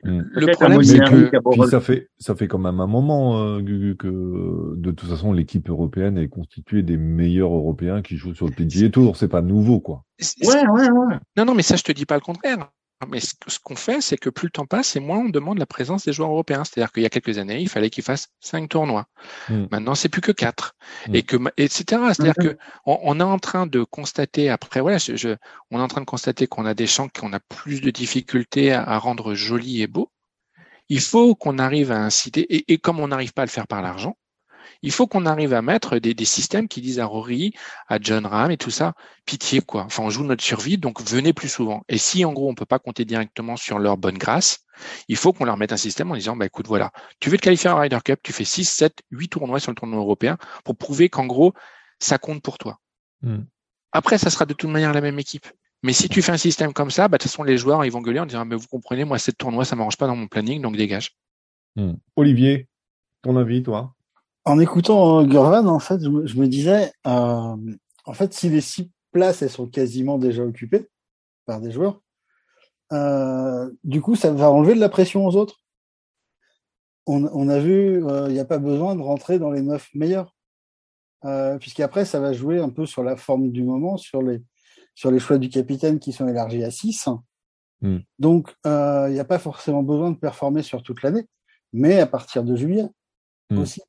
Mm. 0.04 0.22
Le 0.34 0.52
problème, 0.52 0.84
c'est 0.84 1.00
que 1.00 1.70
ça 1.70 1.80
fait 1.80 2.10
ça 2.18 2.36
fait 2.36 2.48
quand 2.48 2.60
même 2.60 2.80
un 2.80 2.88
moment 2.88 3.40
euh, 3.40 3.62
que 3.98 4.76
de 4.76 4.92
toute 4.92 5.10
façon 5.10 5.32
l'équipe 5.32 5.70
européenne 5.70 6.18
est 6.18 6.28
constituée 6.28 6.84
des 6.84 6.98
meilleurs 6.98 7.54
Européens 7.54 8.02
qui 8.02 8.18
jouent 8.18 8.36
sur 8.36 8.48
le 8.48 8.54
PGA 8.54 8.90
Tour. 8.90 9.16
C'est 9.18 9.28
pas 9.28 9.42
nouveau, 9.42 9.80
quoi. 9.80 10.04
Ouais, 10.44 10.68
ouais, 10.68 10.90
ouais. 10.90 11.16
Non, 11.38 11.46
non, 11.46 11.56
mais 11.56 11.64
ça, 11.64 11.76
je 11.76 11.84
te 11.84 11.92
dis 11.92 12.06
pas 12.06 12.16
le 12.16 12.22
contraire. 12.22 12.70
Mais 13.10 13.20
ce, 13.20 13.34
qu'on 13.64 13.76
fait, 13.76 14.02
c'est 14.02 14.18
que 14.18 14.30
plus 14.30 14.48
le 14.48 14.52
temps 14.52 14.66
passe 14.66 14.96
et 14.96 15.00
moins 15.00 15.20
on 15.20 15.30
demande 15.30 15.58
la 15.58 15.66
présence 15.66 16.06
des 16.06 16.14
joueurs 16.14 16.32
européens. 16.32 16.64
C'est-à-dire 16.64 16.92
qu'il 16.92 17.04
y 17.04 17.06
a 17.06 17.10
quelques 17.10 17.38
années, 17.38 17.60
il 17.60 17.70
fallait 17.70 17.90
qu'ils 17.90 18.04
fassent 18.04 18.30
cinq 18.40 18.70
tournois. 18.70 19.06
Mm. 19.50 19.66
Maintenant, 19.72 19.96
c'est 19.96 20.10
plus 20.10 20.22
que 20.22 20.32
quatre. 20.32 20.76
Mm. 21.08 21.16
Et 21.16 21.24
que, 21.24 21.38
etc. 21.58 21.84
C'est-à-dire 22.14 22.36
que 22.36 22.58
on, 22.86 23.20
est 23.20 23.24
en 23.24 23.40
train 23.40 23.68
de 23.68 23.84
constater 23.84 24.50
après, 24.50 24.82
voilà, 24.82 24.98
je, 24.98 25.36
on 25.72 25.80
est 25.80 25.84
en 25.84 25.88
train 25.88 26.02
de 26.02 26.06
constater 26.06 26.48
qu'on 26.48 26.66
a 26.66 26.74
des 26.74 26.88
champs 26.88 27.08
qu'on 27.08 27.34
a 27.34 27.40
plus 27.40 27.82
de 27.82 27.92
difficultés 27.92 28.72
à, 28.72 28.84
à 28.84 28.98
rendre 28.98 29.34
jolis 29.34 29.82
et 29.82 29.88
beaux. 29.88 30.12
Il 30.90 31.02
faut 31.02 31.36
qu'on 31.36 31.60
arrive 31.60 31.92
à 31.92 32.00
inciter, 32.00 32.42
et, 32.54 32.74
et 32.74 32.78
comme 32.78 33.00
on 33.00 33.08
n'arrive 33.08 33.34
pas 33.34 33.44
à 33.44 33.46
le 33.46 33.52
faire 33.52 33.68
par 33.68 33.82
l'argent, 33.82 34.18
il 34.84 34.92
faut 34.92 35.08
qu'on 35.08 35.26
arrive 35.26 35.54
à 35.54 35.62
mettre 35.62 35.98
des, 35.98 36.14
des, 36.14 36.26
systèmes 36.26 36.68
qui 36.68 36.82
disent 36.82 37.00
à 37.00 37.06
Rory, 37.06 37.54
à 37.88 37.98
John 38.00 38.26
Ram 38.26 38.52
et 38.52 38.58
tout 38.58 38.70
ça, 38.70 38.94
pitié 39.26 39.62
quoi. 39.62 39.84
Enfin, 39.86 40.04
on 40.04 40.10
joue 40.10 40.24
notre 40.24 40.44
survie, 40.44 40.78
donc 40.78 41.02
venez 41.02 41.34
plus 41.34 41.50
souvent. 41.50 41.84
Et 41.90 41.98
si 41.98 42.26
en 42.26 42.34
gros 42.34 42.50
on 42.50 42.56
peut 42.56 42.66
pas 42.66 42.80
compter 42.80 43.06
directement 43.06 43.56
sur 43.56 43.80
leur 43.80 43.98
bonne 43.98 44.18
grâce, 44.18 44.66
il 45.08 45.16
faut 45.16 45.34
qu'on 45.34 45.46
leur 45.46 45.58
mette 45.58 45.72
un 45.72 45.78
système 45.78 46.12
en 46.12 46.16
disant, 46.16 46.36
bah 46.36 46.46
écoute, 46.46 46.68
voilà, 46.68 46.92
tu 47.20 47.30
veux 47.30 47.38
te 47.38 47.44
qualifier 47.44 47.70
en 47.70 47.78
Ryder 47.78 48.00
Cup, 48.04 48.20
tu 48.22 48.34
fais 48.34 48.46
6, 48.46 48.66
7, 48.66 49.02
8 49.12 49.30
tournois 49.30 49.60
sur 49.60 49.72
le 49.72 49.76
tournoi 49.76 50.00
européen 50.00 50.38
pour 50.64 50.76
prouver 50.76 51.10
qu'en 51.10 51.26
gros, 51.26 51.54
ça 52.00 52.18
compte 52.18 52.42
pour 52.42 52.58
toi. 52.58 52.80
Hmm. 53.22 53.44
Après, 53.92 54.18
ça 54.18 54.30
sera 54.30 54.46
de 54.46 54.54
toute 54.54 54.70
manière 54.70 54.94
la 54.94 55.02
même 55.02 55.20
équipe. 55.20 55.48
Mais 55.84 55.94
si 55.94 56.10
tu 56.10 56.22
fais 56.22 56.32
un 56.32 56.38
système 56.38 56.74
comme 56.74 56.92
ça, 56.92 57.08
bah, 57.08 57.18
de 57.18 57.24
toute 57.24 57.32
façon, 57.32 57.44
les 57.44 57.58
joueurs, 57.58 57.84
ils 57.86 57.92
vont 57.92 58.02
gueuler 58.02 58.20
en 58.20 58.26
disant, 58.26 58.46
mais 58.46 58.56
vous 58.56 58.68
comprenez, 58.68 59.04
moi, 59.04 59.20
cette 59.20 59.38
tournoi, 59.38 59.66
ça 59.66 59.76
m'arrange 59.76 59.98
pas 59.98 60.08
dans 60.08 60.16
mon 60.16 60.28
planning, 60.28 60.62
donc 60.62 60.76
dégage. 60.76 61.16
Hmm. 61.76 61.94
Olivier, 62.16 62.68
ton 63.22 63.36
avis, 63.38 63.64
toi? 63.64 63.94
En 64.46 64.60
écoutant 64.60 65.22
euh, 65.22 65.26
Gurvan, 65.26 65.66
en 65.68 65.80
fait, 65.80 66.02
je 66.02 66.10
me, 66.10 66.48
disais, 66.48 66.92
euh, 67.08 67.56
en 68.06 68.14
fait, 68.14 68.34
si 68.34 68.50
les 68.50 68.62
six 68.62 68.92
places, 69.12 69.42
elles 69.42 69.50
sont 69.50 69.68
quasiment 69.68 70.18
déjà 70.18 70.44
occupées 70.44 70.90
par 71.46 71.62
des 71.62 71.72
joueurs, 71.72 72.02
euh, 72.92 73.72
du 73.84 74.02
coup, 74.02 74.16
ça 74.16 74.34
va 74.34 74.52
enlever 74.52 74.76
de 74.76 74.80
la 74.80 74.90
pression 74.90 75.26
aux 75.26 75.36
autres. 75.36 75.60
On, 77.06 77.50
a 77.50 77.60
vu, 77.60 77.98
il 77.98 78.34
n'y 78.34 78.40
a 78.40 78.46
pas 78.46 78.60
besoin 78.60 78.96
de 78.96 79.02
rentrer 79.02 79.38
dans 79.38 79.52
les 79.52 79.62
neuf 79.62 79.90
meilleurs, 79.94 80.34
puisqu'après, 81.60 82.06
ça 82.06 82.22
va 82.22 82.32
jouer 82.32 82.60
un 82.60 82.70
peu 82.70 82.86
sur 82.86 83.04
la 83.04 83.18
forme 83.18 83.52
du 83.52 83.62
moment, 83.62 83.98
sur 83.98 84.22
les, 84.22 84.42
sur 84.96 85.12
les 85.12 85.20
choix 85.20 85.38
du 85.38 85.50
capitaine 85.50 86.00
qui 86.00 86.14
sont 86.14 86.30
élargis 86.30 86.64
à 86.64 86.72
six. 86.72 87.10
Hmm. 87.82 87.98
Donc, 88.20 88.56
il 88.64 89.12
n'y 89.12 89.20
a 89.20 89.26
pas 89.26 89.38
forcément 89.38 89.84
besoin 89.84 90.12
de 90.12 90.18
performer 90.18 90.62
sur 90.62 90.82
toute 90.82 91.04
l'année, 91.04 91.28
mais 91.74 92.00
à 92.00 92.08
partir 92.08 92.42
de 92.42 92.56
juillet 92.56 92.88
hmm. 93.50 93.60
aussi 93.60 93.82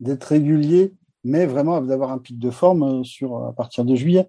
d'être 0.00 0.24
régulier, 0.24 0.94
mais 1.24 1.46
vraiment 1.46 1.80
d'avoir 1.80 2.10
un 2.10 2.18
pic 2.18 2.38
de 2.38 2.50
forme 2.50 2.82
euh, 2.82 3.04
sur 3.04 3.46
à 3.46 3.52
partir 3.52 3.84
de 3.84 3.94
juillet. 3.94 4.28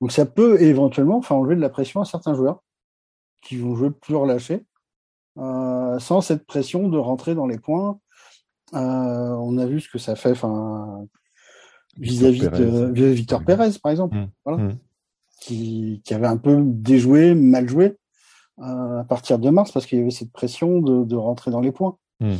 Donc 0.00 0.12
ça 0.12 0.26
peut 0.26 0.60
éventuellement 0.62 1.18
enfin, 1.18 1.34
enlever 1.34 1.56
de 1.56 1.60
la 1.60 1.68
pression 1.68 2.00
à 2.00 2.04
certains 2.04 2.34
joueurs 2.34 2.62
qui 3.42 3.56
vont 3.56 3.74
jouer 3.74 3.90
plus 3.90 4.14
relâchés, 4.14 4.64
euh, 5.38 5.98
sans 5.98 6.20
cette 6.20 6.46
pression 6.46 6.88
de 6.88 6.98
rentrer 6.98 7.34
dans 7.34 7.46
les 7.46 7.58
points. 7.58 7.98
Euh, 8.74 8.78
on 8.78 9.58
a 9.58 9.66
vu 9.66 9.80
ce 9.80 9.88
que 9.88 9.98
ça 9.98 10.14
fait 10.14 10.34
vis-à-vis 11.96 12.48
de 12.48 13.04
Victor 13.06 13.44
Pérez, 13.44 13.70
par 13.82 13.90
exemple, 13.90 14.16
mmh. 14.16 14.30
Voilà, 14.44 14.62
mmh. 14.62 14.78
Qui, 15.40 16.02
qui, 16.04 16.14
avait 16.14 16.26
un 16.26 16.36
peu 16.36 16.60
déjoué, 16.62 17.34
mal 17.34 17.68
joué 17.68 17.96
euh, 18.58 19.00
à 19.00 19.04
partir 19.04 19.38
de 19.38 19.48
mars, 19.50 19.72
parce 19.72 19.86
qu'il 19.86 19.98
y 19.98 20.02
avait 20.02 20.10
cette 20.10 20.32
pression 20.32 20.80
de, 20.80 21.04
de 21.04 21.16
rentrer 21.16 21.50
dans 21.50 21.60
les 21.60 21.72
points. 21.72 21.96
Mmh. 22.20 22.34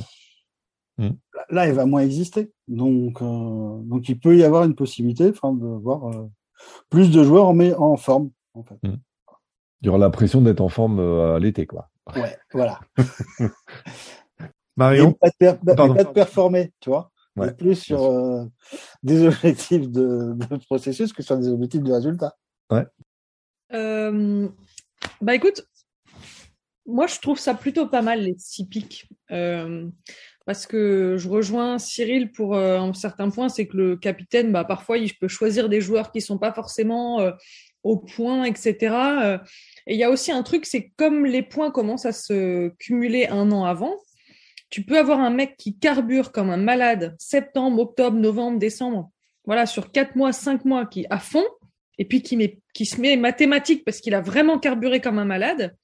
Mm. 1.01 1.17
Là, 1.51 1.67
elle 1.67 1.75
va 1.75 1.87
moins 1.87 2.03
exister. 2.03 2.53
Donc, 2.69 3.23
euh, 3.23 3.81
donc 3.83 4.09
il 4.09 4.21
peut 4.21 4.37
y 4.37 4.45
avoir 4.45 4.65
une 4.65 4.75
possibilité 4.75 5.31
de 5.31 5.81
voir 5.81 6.09
euh, 6.09 6.29
plus 6.91 7.11
de 7.11 7.25
joueurs 7.25 7.49
en, 7.49 7.59
en 7.59 7.97
forme. 7.97 8.31
En 8.55 8.63
fait. 8.63 8.79
Mm. 8.83 8.97
Il 9.83 9.87
y 9.87 9.89
aura 9.89 9.99
la 9.99 10.11
pression 10.11 10.43
d'être 10.43 10.61
en 10.61 10.69
forme 10.69 11.01
euh, 11.01 11.37
à 11.37 11.39
l'été. 11.39 11.67
quoi. 11.67 11.89
Ouais, 12.15 12.37
voilà. 12.53 12.81
Marion 14.77 15.13
pas 15.13 15.29
de, 15.29 15.75
pas 15.75 16.05
de 16.05 16.13
performer, 16.13 16.73
tu 16.81 16.91
vois. 16.91 17.11
Ouais, 17.37 17.53
plus 17.55 17.77
sur 17.77 18.03
euh, 18.05 18.45
des 19.03 19.23
objectifs 19.27 19.89
de, 19.89 20.35
de, 20.35 20.57
processus 20.67 21.13
que 21.13 21.23
sur 21.23 21.39
des 21.39 21.49
objectifs 21.49 21.83
de 21.83 21.93
résultat. 21.93 22.37
Ouais. 22.71 22.87
Euh, 23.73 24.49
bah 25.21 25.35
écoute, 25.35 25.67
moi 26.87 27.07
je 27.07 27.19
trouve 27.21 27.39
ça 27.39 27.55
plutôt 27.55 27.87
pas 27.87 28.03
mal 28.03 28.21
les 28.23 28.35
six 28.37 28.67
pics. 28.67 29.09
Euh, 29.31 29.89
parce 30.51 30.67
que 30.67 31.15
je 31.17 31.29
rejoins 31.29 31.79
Cyril 31.79 32.33
pour 32.33 32.57
euh, 32.57 32.77
un 32.77 32.93
certain 32.93 33.31
point, 33.31 33.49
c'est 33.49 33.69
que 33.69 33.77
le 33.77 33.97
capitaine, 33.97 34.51
bah, 34.51 34.65
parfois, 34.65 34.99
il 34.99 35.15
peut 35.15 35.29
choisir 35.29 35.69
des 35.69 35.81
joueurs 35.81 36.11
qui 36.11 36.21
sont 36.21 36.39
pas 36.39 36.53
forcément 36.53 37.21
euh, 37.21 37.31
au 37.85 37.99
point, 37.99 38.43
etc. 38.43 38.77
Euh, 39.23 39.39
et 39.87 39.95
il 39.95 39.97
y 40.01 40.03
a 40.03 40.11
aussi 40.11 40.33
un 40.33 40.43
truc, 40.43 40.67
c'est 40.67 40.91
comme 40.97 41.25
les 41.25 41.43
points 41.43 41.71
commencent 41.71 42.05
à 42.05 42.11
se 42.11 42.71
cumuler 42.81 43.29
un 43.29 43.53
an 43.53 43.65
avant, 43.65 43.95
tu 44.71 44.83
peux 44.83 44.99
avoir 44.99 45.21
un 45.21 45.31
mec 45.31 45.57
qui 45.57 45.79
carbure 45.79 46.33
comme 46.33 46.51
un 46.51 46.57
malade, 46.57 47.15
septembre, 47.21 47.83
octobre, 47.83 48.19
novembre, 48.19 48.59
décembre, 48.59 49.09
voilà, 49.45 49.67
sur 49.67 49.93
quatre 49.93 50.17
mois, 50.17 50.33
cinq 50.33 50.65
mois, 50.65 50.85
qui 50.85 51.07
à 51.11 51.21
fond, 51.21 51.47
et 51.97 52.05
puis 52.05 52.23
qui, 52.23 52.37
met, 52.37 52.59
qui 52.75 52.87
se 52.87 53.01
met 53.01 53.17
mathématique 53.17 53.85
parce 53.85 54.01
qu'il 54.01 54.15
a 54.15 54.21
vraiment 54.21 54.59
carburé 54.59 55.01
comme 55.01 55.21
un 55.21 55.25
malade, 55.25 55.77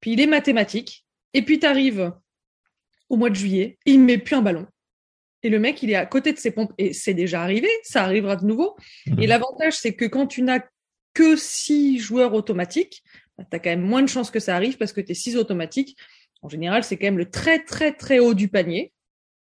puis 0.00 0.14
il 0.14 0.20
est 0.20 0.26
mathématique, 0.26 1.06
et 1.34 1.42
puis 1.42 1.60
tu 1.60 1.66
arrives 1.66 2.12
au 3.12 3.16
mois 3.16 3.28
de 3.28 3.36
juillet, 3.36 3.78
il 3.84 4.00
ne 4.00 4.06
met 4.06 4.18
plus 4.18 4.34
un 4.34 4.42
ballon. 4.42 4.66
Et 5.42 5.50
le 5.50 5.58
mec, 5.58 5.82
il 5.82 5.90
est 5.90 5.96
à 5.96 6.06
côté 6.06 6.32
de 6.32 6.38
ses 6.38 6.50
pompes. 6.50 6.72
Et 6.78 6.94
c'est 6.94 7.12
déjà 7.12 7.42
arrivé, 7.42 7.68
ça 7.82 8.02
arrivera 8.04 8.36
de 8.36 8.46
nouveau. 8.46 8.74
Mhm. 9.06 9.22
Et 9.22 9.26
l'avantage, 9.26 9.74
c'est 9.74 9.94
que 9.94 10.06
quand 10.06 10.26
tu 10.26 10.40
n'as 10.42 10.60
que 11.12 11.36
six 11.36 11.98
joueurs 11.98 12.32
automatiques, 12.32 13.04
bah, 13.36 13.44
tu 13.48 13.54
as 13.54 13.58
quand 13.58 13.68
même 13.68 13.82
moins 13.82 14.00
de 14.00 14.08
chances 14.08 14.30
que 14.30 14.40
ça 14.40 14.56
arrive 14.56 14.78
parce 14.78 14.94
que 14.94 15.02
tes 15.02 15.12
six 15.12 15.36
automatiques, 15.36 15.98
en 16.40 16.48
général, 16.48 16.84
c'est 16.84 16.96
quand 16.96 17.06
même 17.06 17.18
le 17.18 17.30
très, 17.30 17.62
très, 17.62 17.92
très 17.92 18.18
haut 18.18 18.32
du 18.32 18.48
panier. 18.48 18.94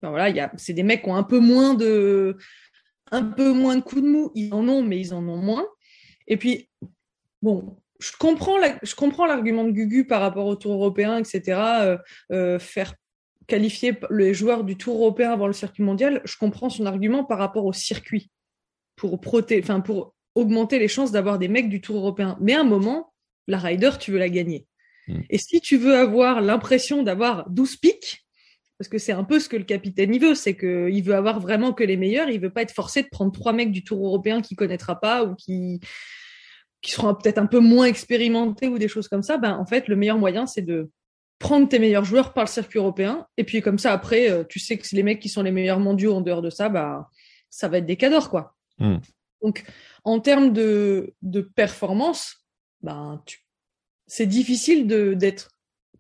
voilà, 0.00 0.50
c'est 0.56 0.72
des 0.72 0.82
mecs 0.82 1.02
qui 1.02 1.10
ont 1.10 1.16
un 1.16 1.22
peu 1.22 1.38
moins 1.38 1.74
de, 1.74 2.38
un 3.10 3.22
peu 3.22 3.52
moins 3.52 3.76
de 3.76 3.82
coups 3.82 4.02
de 4.02 4.08
mou. 4.08 4.32
Ils 4.34 4.54
en 4.54 4.66
ont, 4.66 4.82
mais 4.82 4.98
ils 4.98 5.12
en 5.12 5.28
ont 5.28 5.36
moins. 5.36 5.66
Et 6.26 6.38
puis, 6.38 6.70
bon, 7.42 7.76
je 8.00 8.12
comprends, 8.18 8.56
je 8.82 8.94
comprends 8.94 9.26
l'argument 9.26 9.64
de 9.64 9.72
Gugu 9.72 10.06
par 10.06 10.22
rapport 10.22 10.46
au 10.46 10.56
Tour 10.56 10.72
européen, 10.72 11.18
etc. 11.18 11.60
Euh, 11.80 11.98
euh, 12.32 12.58
faire 12.58 12.94
qualifier 13.48 13.94
les 14.10 14.34
joueurs 14.34 14.62
du 14.62 14.76
Tour 14.76 14.96
européen 14.96 15.32
avant 15.32 15.48
le 15.48 15.52
circuit 15.52 15.82
mondial, 15.82 16.20
je 16.24 16.36
comprends 16.36 16.70
son 16.70 16.86
argument 16.86 17.24
par 17.24 17.38
rapport 17.38 17.64
au 17.64 17.72
circuit 17.72 18.30
pour 18.94 19.20
proté 19.20 19.58
enfin 19.62 19.80
pour 19.80 20.14
augmenter 20.34 20.78
les 20.78 20.86
chances 20.86 21.10
d'avoir 21.10 21.38
des 21.38 21.48
mecs 21.48 21.68
du 21.68 21.80
Tour 21.80 21.96
européen. 21.96 22.36
Mais 22.40 22.54
à 22.54 22.60
un 22.60 22.64
moment, 22.64 23.12
la 23.48 23.58
Ryder, 23.58 23.92
tu 23.98 24.12
veux 24.12 24.18
la 24.18 24.28
gagner. 24.28 24.66
Hmm. 25.08 25.22
Et 25.30 25.38
si 25.38 25.60
tu 25.60 25.78
veux 25.78 25.96
avoir 25.96 26.40
l'impression 26.40 27.02
d'avoir 27.02 27.48
12 27.50 27.76
pics, 27.76 28.24
parce 28.78 28.88
que 28.88 28.98
c'est 28.98 29.12
un 29.12 29.24
peu 29.24 29.40
ce 29.40 29.48
que 29.48 29.56
le 29.56 29.64
capitaine 29.64 30.14
il 30.14 30.20
veut, 30.20 30.34
c'est 30.36 30.56
qu'il 30.56 31.02
veut 31.02 31.14
avoir 31.14 31.40
vraiment 31.40 31.72
que 31.72 31.82
les 31.82 31.96
meilleurs, 31.96 32.28
il 32.28 32.40
veut 32.40 32.52
pas 32.52 32.62
être 32.62 32.74
forcé 32.74 33.02
de 33.02 33.08
prendre 33.08 33.32
trois 33.32 33.52
mecs 33.52 33.72
du 33.72 33.82
Tour 33.82 34.06
européen 34.06 34.40
qu'il 34.40 34.56
connaîtra 34.56 35.00
pas 35.00 35.24
ou 35.24 35.34
qui 35.34 35.80
qui 36.80 36.92
seront 36.92 37.12
peut-être 37.12 37.38
un 37.38 37.46
peu 37.46 37.58
moins 37.58 37.86
expérimentés 37.86 38.68
ou 38.68 38.78
des 38.78 38.86
choses 38.86 39.08
comme 39.08 39.24
ça. 39.24 39.36
Ben 39.36 39.56
en 39.56 39.66
fait, 39.66 39.88
le 39.88 39.96
meilleur 39.96 40.18
moyen 40.18 40.46
c'est 40.46 40.62
de 40.62 40.90
prendre 41.38 41.68
tes 41.68 41.78
meilleurs 41.78 42.04
joueurs 42.04 42.32
par 42.32 42.44
le 42.44 42.48
circuit 42.48 42.78
européen 42.78 43.26
et 43.36 43.44
puis 43.44 43.60
comme 43.60 43.78
ça 43.78 43.92
après, 43.92 44.30
euh, 44.30 44.44
tu 44.44 44.58
sais 44.58 44.76
que 44.76 44.84
les 44.92 45.02
mecs 45.02 45.20
qui 45.20 45.28
sont 45.28 45.42
les 45.42 45.52
meilleurs 45.52 45.80
mondiaux 45.80 46.14
en 46.14 46.20
dehors 46.20 46.42
de 46.42 46.50
ça, 46.50 46.68
bah 46.68 47.08
ça 47.50 47.68
va 47.68 47.78
être 47.78 47.86
des 47.86 47.96
cadors 47.96 48.30
quoi. 48.30 48.54
Mm. 48.78 48.96
Donc 49.42 49.64
en 50.04 50.20
termes 50.20 50.52
de 50.52 51.14
de 51.22 51.40
performance, 51.40 52.44
ben 52.82 53.22
tu 53.26 53.44
c'est 54.08 54.26
difficile 54.26 54.86
d'être 54.86 55.50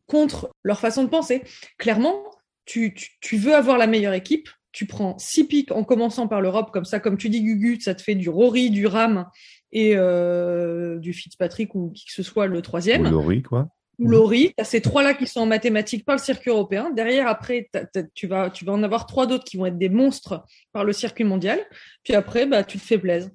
contre 0.06 0.50
leur 0.64 0.80
façon 0.80 1.04
de 1.04 1.08
penser. 1.08 1.42
Clairement, 1.76 2.24
tu, 2.64 2.94
tu, 2.94 3.10
tu, 3.20 3.36
veux 3.36 3.54
avoir 3.54 3.78
la 3.78 3.86
meilleure 3.86 4.14
équipe, 4.14 4.48
tu 4.72 4.86
prends 4.86 5.16
six 5.18 5.44
pics 5.44 5.70
en 5.72 5.84
commençant 5.84 6.26
par 6.26 6.40
l'Europe, 6.40 6.70
comme 6.72 6.84
ça, 6.84 7.00
comme 7.00 7.18
tu 7.18 7.28
dis, 7.28 7.42
Gugu, 7.42 7.80
ça 7.80 7.94
te 7.94 8.02
fait 8.02 8.14
du 8.14 8.28
Rory, 8.28 8.70
du 8.70 8.86
Ram 8.86 9.26
et 9.70 9.92
euh, 9.94 10.98
du 10.98 11.12
Fitzpatrick 11.12 11.74
ou 11.74 11.90
qui 11.90 12.06
que 12.06 12.12
ce 12.12 12.22
soit 12.22 12.46
le 12.46 12.62
troisième. 12.62 13.06
Ou 13.06 13.10
Laurie, 13.10 13.42
quoi. 13.42 13.68
Ou 13.98 14.08
Laurie, 14.08 14.54
tu 14.56 14.62
as 14.62 14.64
ces 14.64 14.80
trois-là 14.80 15.14
qui 15.14 15.26
sont 15.26 15.40
en 15.40 15.46
mathématiques 15.46 16.04
par 16.04 16.16
le 16.16 16.22
circuit 16.22 16.50
européen. 16.50 16.90
Derrière, 16.90 17.26
après, 17.26 17.68
tu 18.14 18.28
vas, 18.28 18.48
tu 18.48 18.64
vas 18.64 18.72
en 18.72 18.82
avoir 18.84 19.06
trois 19.06 19.26
d'autres 19.26 19.44
qui 19.44 19.56
vont 19.56 19.66
être 19.66 19.78
des 19.78 19.88
monstres 19.88 20.44
par 20.72 20.84
le 20.84 20.92
circuit 20.92 21.24
mondial. 21.24 21.58
Puis 22.04 22.14
après, 22.14 22.46
bah, 22.46 22.62
tu 22.62 22.78
te 22.78 22.84
fais 22.84 22.98
plaisir. 22.98 23.30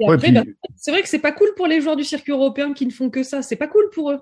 Ouais, 0.00 0.16
puis- 0.18 0.32
bah, 0.32 0.42
c'est 0.76 0.90
vrai 0.90 1.02
que 1.02 1.08
c'est 1.08 1.18
pas 1.18 1.32
cool 1.32 1.48
pour 1.56 1.66
les 1.66 1.80
joueurs 1.80 1.96
du 1.96 2.04
circuit 2.04 2.32
européen 2.32 2.72
qui 2.72 2.86
ne 2.86 2.92
font 2.92 3.10
que 3.10 3.22
ça. 3.22 3.42
C'est 3.42 3.56
pas 3.56 3.68
cool 3.68 3.88
pour 3.90 4.10
eux. 4.10 4.20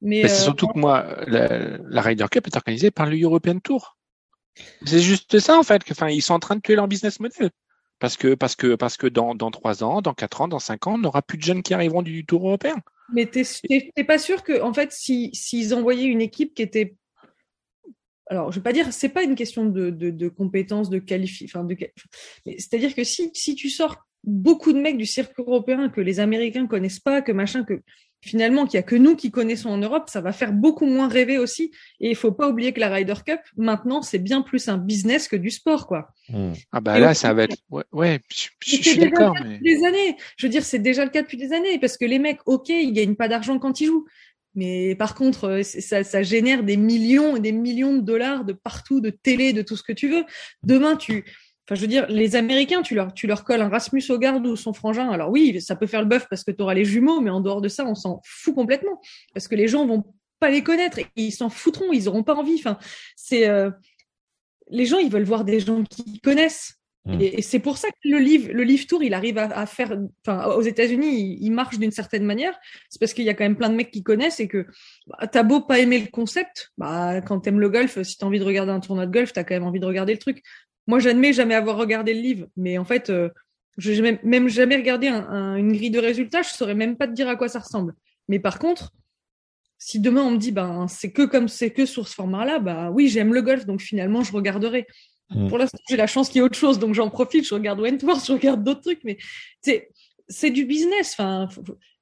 Mais, 0.00 0.26
c'est 0.28 0.40
euh, 0.42 0.44
surtout 0.44 0.68
que 0.68 0.78
moi, 0.78 1.24
la, 1.26 1.78
la 1.78 2.02
Ryder 2.02 2.26
Cup 2.30 2.46
est 2.46 2.56
organisée 2.56 2.90
par 2.90 3.06
le 3.06 3.20
European 3.20 3.58
Tour. 3.58 3.96
C'est 4.84 5.00
juste 5.00 5.38
ça 5.38 5.58
en 5.58 5.62
fait. 5.62 5.84
que, 5.84 5.92
ils 6.10 6.22
sont 6.22 6.34
en 6.34 6.38
train 6.38 6.56
de 6.56 6.60
tuer 6.60 6.76
leur 6.76 6.88
business 6.88 7.20
model. 7.20 7.50
Parce 7.98 8.16
que 8.16 8.34
parce 8.34 8.56
que 8.56 8.74
parce 8.74 8.96
que 8.96 9.06
dans 9.06 9.34
dans 9.34 9.50
trois 9.50 9.82
ans, 9.82 10.02
dans 10.02 10.12
quatre 10.12 10.42
ans, 10.42 10.48
dans 10.48 10.58
cinq 10.58 10.86
ans, 10.86 10.94
on 10.94 10.98
n'aura 10.98 11.22
plus 11.22 11.38
de 11.38 11.42
jeunes 11.42 11.62
qui 11.62 11.72
arriveront 11.72 12.02
du 12.02 12.26
Tour 12.26 12.46
européen. 12.46 12.76
Mais 13.12 13.26
t'es 13.26 13.42
t'es- 13.94 14.04
pas 14.04 14.18
sûr 14.18 14.42
que, 14.42 14.60
en 14.60 14.72
fait, 14.72 14.92
si 14.92 15.30
s'ils 15.34 15.74
envoyaient 15.74 16.06
une 16.06 16.20
équipe 16.20 16.54
qui 16.54 16.62
était, 16.62 16.96
alors 18.28 18.50
je 18.50 18.58
vais 18.58 18.62
pas 18.64 18.72
dire, 18.72 18.92
c'est 18.92 19.08
pas 19.08 19.22
une 19.22 19.34
question 19.36 19.66
de 19.66 19.90
de, 19.90 20.10
de 20.10 20.28
compétences, 20.28 20.90
de 20.90 20.98
qualifi, 20.98 21.48
c'est-à-dire 22.44 22.94
que 22.94 23.04
si 23.04 23.30
si 23.34 23.54
tu 23.54 23.70
sors 23.70 23.96
beaucoup 24.24 24.72
de 24.72 24.80
mecs 24.80 24.98
du 24.98 25.06
circuit 25.06 25.44
européen 25.46 25.88
que 25.88 26.00
les 26.00 26.18
Américains 26.18 26.66
connaissent 26.66 27.00
pas, 27.00 27.22
que 27.22 27.30
machin, 27.32 27.64
que 27.64 27.80
finalement 28.26 28.66
qu'il 28.66 28.74
y 28.74 28.78
a 28.78 28.82
que 28.82 28.96
nous 28.96 29.16
qui 29.16 29.30
connaissons 29.30 29.70
en 29.70 29.78
Europe, 29.78 30.08
ça 30.08 30.20
va 30.20 30.32
faire 30.32 30.52
beaucoup 30.52 30.86
moins 30.86 31.08
rêver 31.08 31.38
aussi. 31.38 31.70
Et 32.00 32.10
il 32.10 32.16
faut 32.16 32.32
pas 32.32 32.48
oublier 32.48 32.72
que 32.72 32.80
la 32.80 32.88
Ryder 32.88 33.14
Cup 33.24 33.40
maintenant 33.56 34.02
c'est 34.02 34.18
bien 34.18 34.42
plus 34.42 34.68
un 34.68 34.78
business 34.78 35.28
que 35.28 35.36
du 35.36 35.50
sport, 35.50 35.86
quoi. 35.86 36.08
Mm. 36.28 36.52
Ah 36.72 36.80
bah 36.80 36.98
Et 36.98 37.00
là, 37.00 37.14
ça 37.14 37.32
va 37.32 37.44
être 37.44 37.56
ouais, 37.70 37.84
ouais 37.92 38.20
je, 38.28 38.76
suis 38.76 38.98
d'accord, 38.98 39.34
le 39.34 39.40
cas 39.40 39.44
mais 39.44 39.54
depuis 39.54 39.74
des 39.76 39.84
années. 39.84 40.16
Je 40.36 40.46
veux 40.46 40.50
dire, 40.50 40.64
c'est 40.64 40.78
déjà 40.78 41.04
le 41.04 41.10
cas 41.10 41.22
depuis 41.22 41.38
des 41.38 41.52
années 41.52 41.78
parce 41.78 41.96
que 41.96 42.04
les 42.04 42.18
mecs, 42.18 42.40
ok, 42.46 42.68
ils 42.68 42.92
gagnent 42.92 43.16
pas 43.16 43.28
d'argent 43.28 43.58
quand 43.58 43.80
ils 43.80 43.86
jouent. 43.86 44.06
Mais 44.56 44.94
par 44.94 45.14
contre, 45.14 45.44
euh, 45.44 45.62
ça, 45.62 46.02
ça 46.02 46.22
génère 46.22 46.64
des 46.64 46.78
millions 46.78 47.36
et 47.36 47.40
des 47.40 47.52
millions 47.52 47.94
de 47.94 48.00
dollars 48.00 48.44
de 48.44 48.54
partout, 48.54 49.00
de 49.00 49.10
télé, 49.10 49.52
de 49.52 49.62
tout 49.62 49.76
ce 49.76 49.82
que 49.82 49.92
tu 49.92 50.08
veux. 50.08 50.24
Demain, 50.62 50.96
tu, 50.96 51.24
enfin, 51.66 51.74
je 51.74 51.80
veux 51.80 51.86
dire, 51.86 52.06
les 52.08 52.36
Américains, 52.36 52.82
tu 52.82 52.94
leur, 52.94 53.12
tu 53.12 53.26
leur 53.26 53.44
colles 53.44 53.60
un 53.60 53.68
Rasmus 53.68 54.04
Hogard 54.08 54.40
ou 54.42 54.56
son 54.56 54.72
frangin. 54.72 55.10
Alors 55.10 55.30
oui, 55.30 55.60
ça 55.60 55.76
peut 55.76 55.86
faire 55.86 56.00
le 56.00 56.08
bœuf 56.08 56.26
parce 56.30 56.44
que 56.44 56.50
tu 56.50 56.62
auras 56.62 56.74
les 56.74 56.84
jumeaux, 56.84 57.20
mais 57.20 57.30
en 57.30 57.40
dehors 57.40 57.60
de 57.60 57.68
ça, 57.68 57.84
on 57.84 57.94
s'en 57.94 58.20
fout 58.24 58.54
complètement 58.54 59.00
parce 59.34 59.48
que 59.48 59.54
les 59.54 59.68
gens 59.68 59.86
vont 59.86 60.04
pas 60.38 60.50
les 60.50 60.62
connaître 60.62 60.98
et 60.98 61.06
ils 61.16 61.32
s'en 61.32 61.48
foutront, 61.48 61.92
ils 61.92 62.08
auront 62.08 62.22
pas 62.22 62.34
envie. 62.34 62.56
Enfin, 62.58 62.78
c'est, 63.16 63.48
euh, 63.48 63.70
les 64.68 64.86
gens, 64.86 64.98
ils 64.98 65.10
veulent 65.10 65.24
voir 65.24 65.44
des 65.44 65.60
gens 65.60 65.82
qui 65.84 66.20
connaissent. 66.20 66.74
Mm. 67.06 67.20
Et, 67.20 67.38
et 67.38 67.42
c'est 67.42 67.60
pour 67.60 67.78
ça 67.78 67.88
que 67.88 68.08
le 68.08 68.18
livre, 68.18 68.52
le 68.52 68.64
livre 68.64 68.86
tour, 68.86 69.02
il 69.02 69.14
arrive 69.14 69.38
à, 69.38 69.44
à 69.44 69.66
faire, 69.66 69.96
enfin, 70.26 70.46
aux 70.46 70.62
États-Unis, 70.62 71.20
il, 71.20 71.44
il 71.44 71.50
marche 71.50 71.78
d'une 71.78 71.92
certaine 71.92 72.24
manière. 72.24 72.58
C'est 72.90 72.98
parce 72.98 73.14
qu'il 73.14 73.24
y 73.24 73.28
a 73.28 73.34
quand 73.34 73.44
même 73.44 73.56
plein 73.56 73.70
de 73.70 73.76
mecs 73.76 73.90
qui 73.90 74.02
connaissent 74.02 74.40
et 74.40 74.48
que 74.48 74.66
bah, 75.06 75.26
t'as 75.26 75.42
beau 75.42 75.60
pas 75.60 75.78
aimer 75.78 76.00
le 76.00 76.08
concept, 76.08 76.72
bah, 76.76 77.20
quand 77.20 77.40
t'aimes 77.40 77.60
le 77.60 77.70
golf, 77.70 78.02
si 78.02 78.18
t'as 78.18 78.26
envie 78.26 78.40
de 78.40 78.44
regarder 78.44 78.72
un 78.72 78.80
tournoi 78.80 79.06
de 79.06 79.12
golf, 79.12 79.32
t'as 79.32 79.44
quand 79.44 79.54
même 79.54 79.64
envie 79.64 79.80
de 79.80 79.86
regarder 79.86 80.12
le 80.12 80.18
truc. 80.18 80.42
Moi, 80.86 80.98
j'admets 81.00 81.32
jamais 81.32 81.54
avoir 81.54 81.76
regardé 81.76 82.14
le 82.14 82.20
livre, 82.20 82.46
mais 82.56 82.78
en 82.78 82.84
fait, 82.84 83.10
euh, 83.10 83.28
je 83.78 83.92
n'ai 83.92 84.00
même, 84.00 84.18
même 84.22 84.48
jamais 84.48 84.76
regardé 84.76 85.08
un- 85.08 85.26
un- 85.28 85.56
une 85.56 85.72
grille 85.72 85.90
de 85.90 85.98
résultats, 85.98 86.42
je 86.42 86.50
saurais 86.50 86.74
même 86.74 86.96
pas 86.96 87.06
te 87.08 87.12
dire 87.12 87.28
à 87.28 87.36
quoi 87.36 87.48
ça 87.48 87.58
ressemble. 87.58 87.94
Mais 88.28 88.38
par 88.38 88.58
contre, 88.58 88.92
si 89.78 90.00
demain 90.00 90.22
on 90.22 90.30
me 90.30 90.38
dit, 90.38 90.52
ben, 90.52 90.86
c'est 90.88 91.12
que 91.12 91.22
comme 91.22 91.48
c'est 91.48 91.70
que 91.70 91.84
sur 91.86 92.08
ce 92.08 92.14
format-là, 92.14 92.58
bah 92.60 92.90
oui, 92.90 93.08
j'aime 93.08 93.34
le 93.34 93.42
golf, 93.42 93.66
donc 93.66 93.80
finalement, 93.82 94.22
je 94.22 94.32
regarderai. 94.32 94.86
Mm. 95.30 95.48
Pour 95.48 95.58
l'instant, 95.58 95.78
j'ai 95.90 95.96
la 95.96 96.06
chance 96.06 96.28
qu'il 96.28 96.36
y 96.36 96.38
ait 96.38 96.42
autre 96.42 96.56
chose, 96.58 96.78
donc 96.78 96.94
j'en 96.94 97.10
profite, 97.10 97.46
je 97.46 97.54
regarde 97.54 97.80
Wentworth, 97.80 98.24
je 98.26 98.32
regarde 98.32 98.62
d'autres 98.64 98.80
trucs, 98.82 99.02
mais 99.04 99.18
c'est, 99.60 99.90
c'est 100.28 100.50
du 100.50 100.64
business. 100.64 101.14
Enfin, 101.18 101.48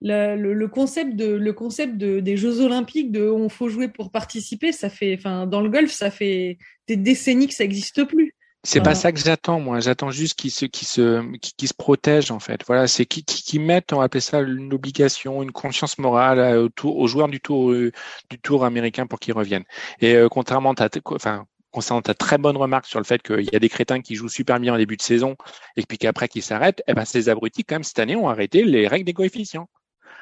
le, 0.03 0.37
le- 0.37 0.53
le 0.55 0.69
concept 0.69 1.17
de, 1.17 1.27
le 1.35 1.53
concept 1.53 1.97
de, 1.97 2.21
des 2.21 2.37
Jeux 2.37 2.61
Olympiques, 2.61 3.11
de 3.11 3.29
on 3.29 3.49
faut 3.49 3.69
jouer 3.69 3.89
pour 3.89 4.11
participer, 4.13 4.71
ça 4.73 4.91
fait, 4.91 5.15
enfin, 5.19 5.47
dans 5.47 5.61
le 5.63 5.71
golf, 5.71 5.91
ça 5.91 6.11
fait 6.11 6.59
des 6.87 6.97
décennies 6.97 7.49
que 7.49 7.55
ça 7.55 7.65
n'existe 7.65 8.05
plus. 8.05 8.35
C'est 8.65 8.79
Voilà. 8.81 8.91
pas 8.91 8.95
ça 8.97 9.13
que 9.13 9.19
j'attends. 9.21 9.61
Moi, 9.61 9.79
j'attends 9.81 10.11
juste 10.11 10.35
qu'ils 10.39 10.51
se 10.51 10.65
qui 10.67 10.85
se 10.85 11.23
qui, 11.39 11.53
qui 11.57 11.67
se 11.69 11.75
protègent 11.75 12.31
en 12.33 12.41
fait. 12.41 12.65
Voilà, 12.67 12.87
c'est 12.89 13.07
qui 13.07 13.23
qui, 13.25 13.59
mettent, 13.59 13.93
on 13.93 13.99
va 13.99 14.05
appeler 14.05 14.21
ça 14.21 14.41
une 14.41 14.73
obligation, 14.73 15.43
une 15.43 15.53
conscience 15.53 15.99
morale 15.99 16.39
euh, 16.41 16.65
au 16.65 16.69
tour- 16.71 16.97
aux 16.99 17.07
joueurs 17.07 17.29
du 17.29 17.41
tour 17.41 17.71
euh, 17.71 17.93
du 18.31 18.39
tour 18.41 18.65
américain 18.65 19.07
pour 19.07 19.21
qu'ils 19.21 19.35
reviennent. 19.35 19.65
Et 20.01 20.15
euh, 20.17 20.29
contrairement 20.29 20.73
à 20.73 20.89
ta, 20.89 21.01
enfin 21.13 21.45
concernant 21.71 22.03
ta 22.03 22.15
très 22.15 22.39
bonne 22.39 22.57
remarque 22.57 22.87
sur 22.87 23.01
le 23.01 23.05
fait 23.05 23.21
qu'il 23.23 23.49
y 23.53 23.57
a 23.57 23.59
des 23.59 23.69
crétins 23.69 24.01
qui 24.01 24.15
jouent 24.15 24.29
super 24.29 24.59
bien 24.61 24.75
en 24.75 24.79
début 24.79 24.97
de 24.97 25.03
saison 25.03 25.37
et 25.77 25.83
puis 25.83 25.99
qu'après 25.99 26.29
qu'ils 26.29 26.43
s'arrêtent, 26.43 26.83
eh 26.87 26.95
ben 26.95 27.05
ces 27.05 27.29
abrutis 27.29 27.65
quand 27.65 27.75
même 27.77 27.83
cette 27.85 27.99
année 27.99 28.17
ont 28.17 28.29
arrêté 28.29 28.65
les 28.65 28.87
règles 28.89 29.05
des 29.07 29.13
coefficients. 29.13 29.69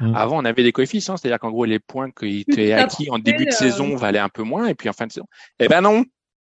Mm. 0.00 0.14
Avant, 0.16 0.38
on 0.40 0.44
avait 0.46 0.62
des 0.62 0.72
coefficients, 0.72 1.18
c'est-à-dire 1.18 1.38
qu'en 1.38 1.50
gros 1.50 1.66
les 1.66 1.78
points 1.78 2.10
qui 2.10 2.40
étaient 2.48 2.72
acquis 2.72 3.10
en 3.10 3.18
début 3.18 3.44
de 3.44 3.50
trouvé, 3.50 3.68
euh, 3.68 3.70
saison 3.72 3.96
valaient 3.96 4.18
un 4.18 4.30
peu 4.30 4.42
moins 4.42 4.66
et 4.66 4.74
puis 4.74 4.88
en 4.88 4.94
fin 4.94 5.06
de 5.06 5.12
saison, 5.12 5.26
eh 5.60 5.68
ben 5.68 5.82
non, 5.82 6.04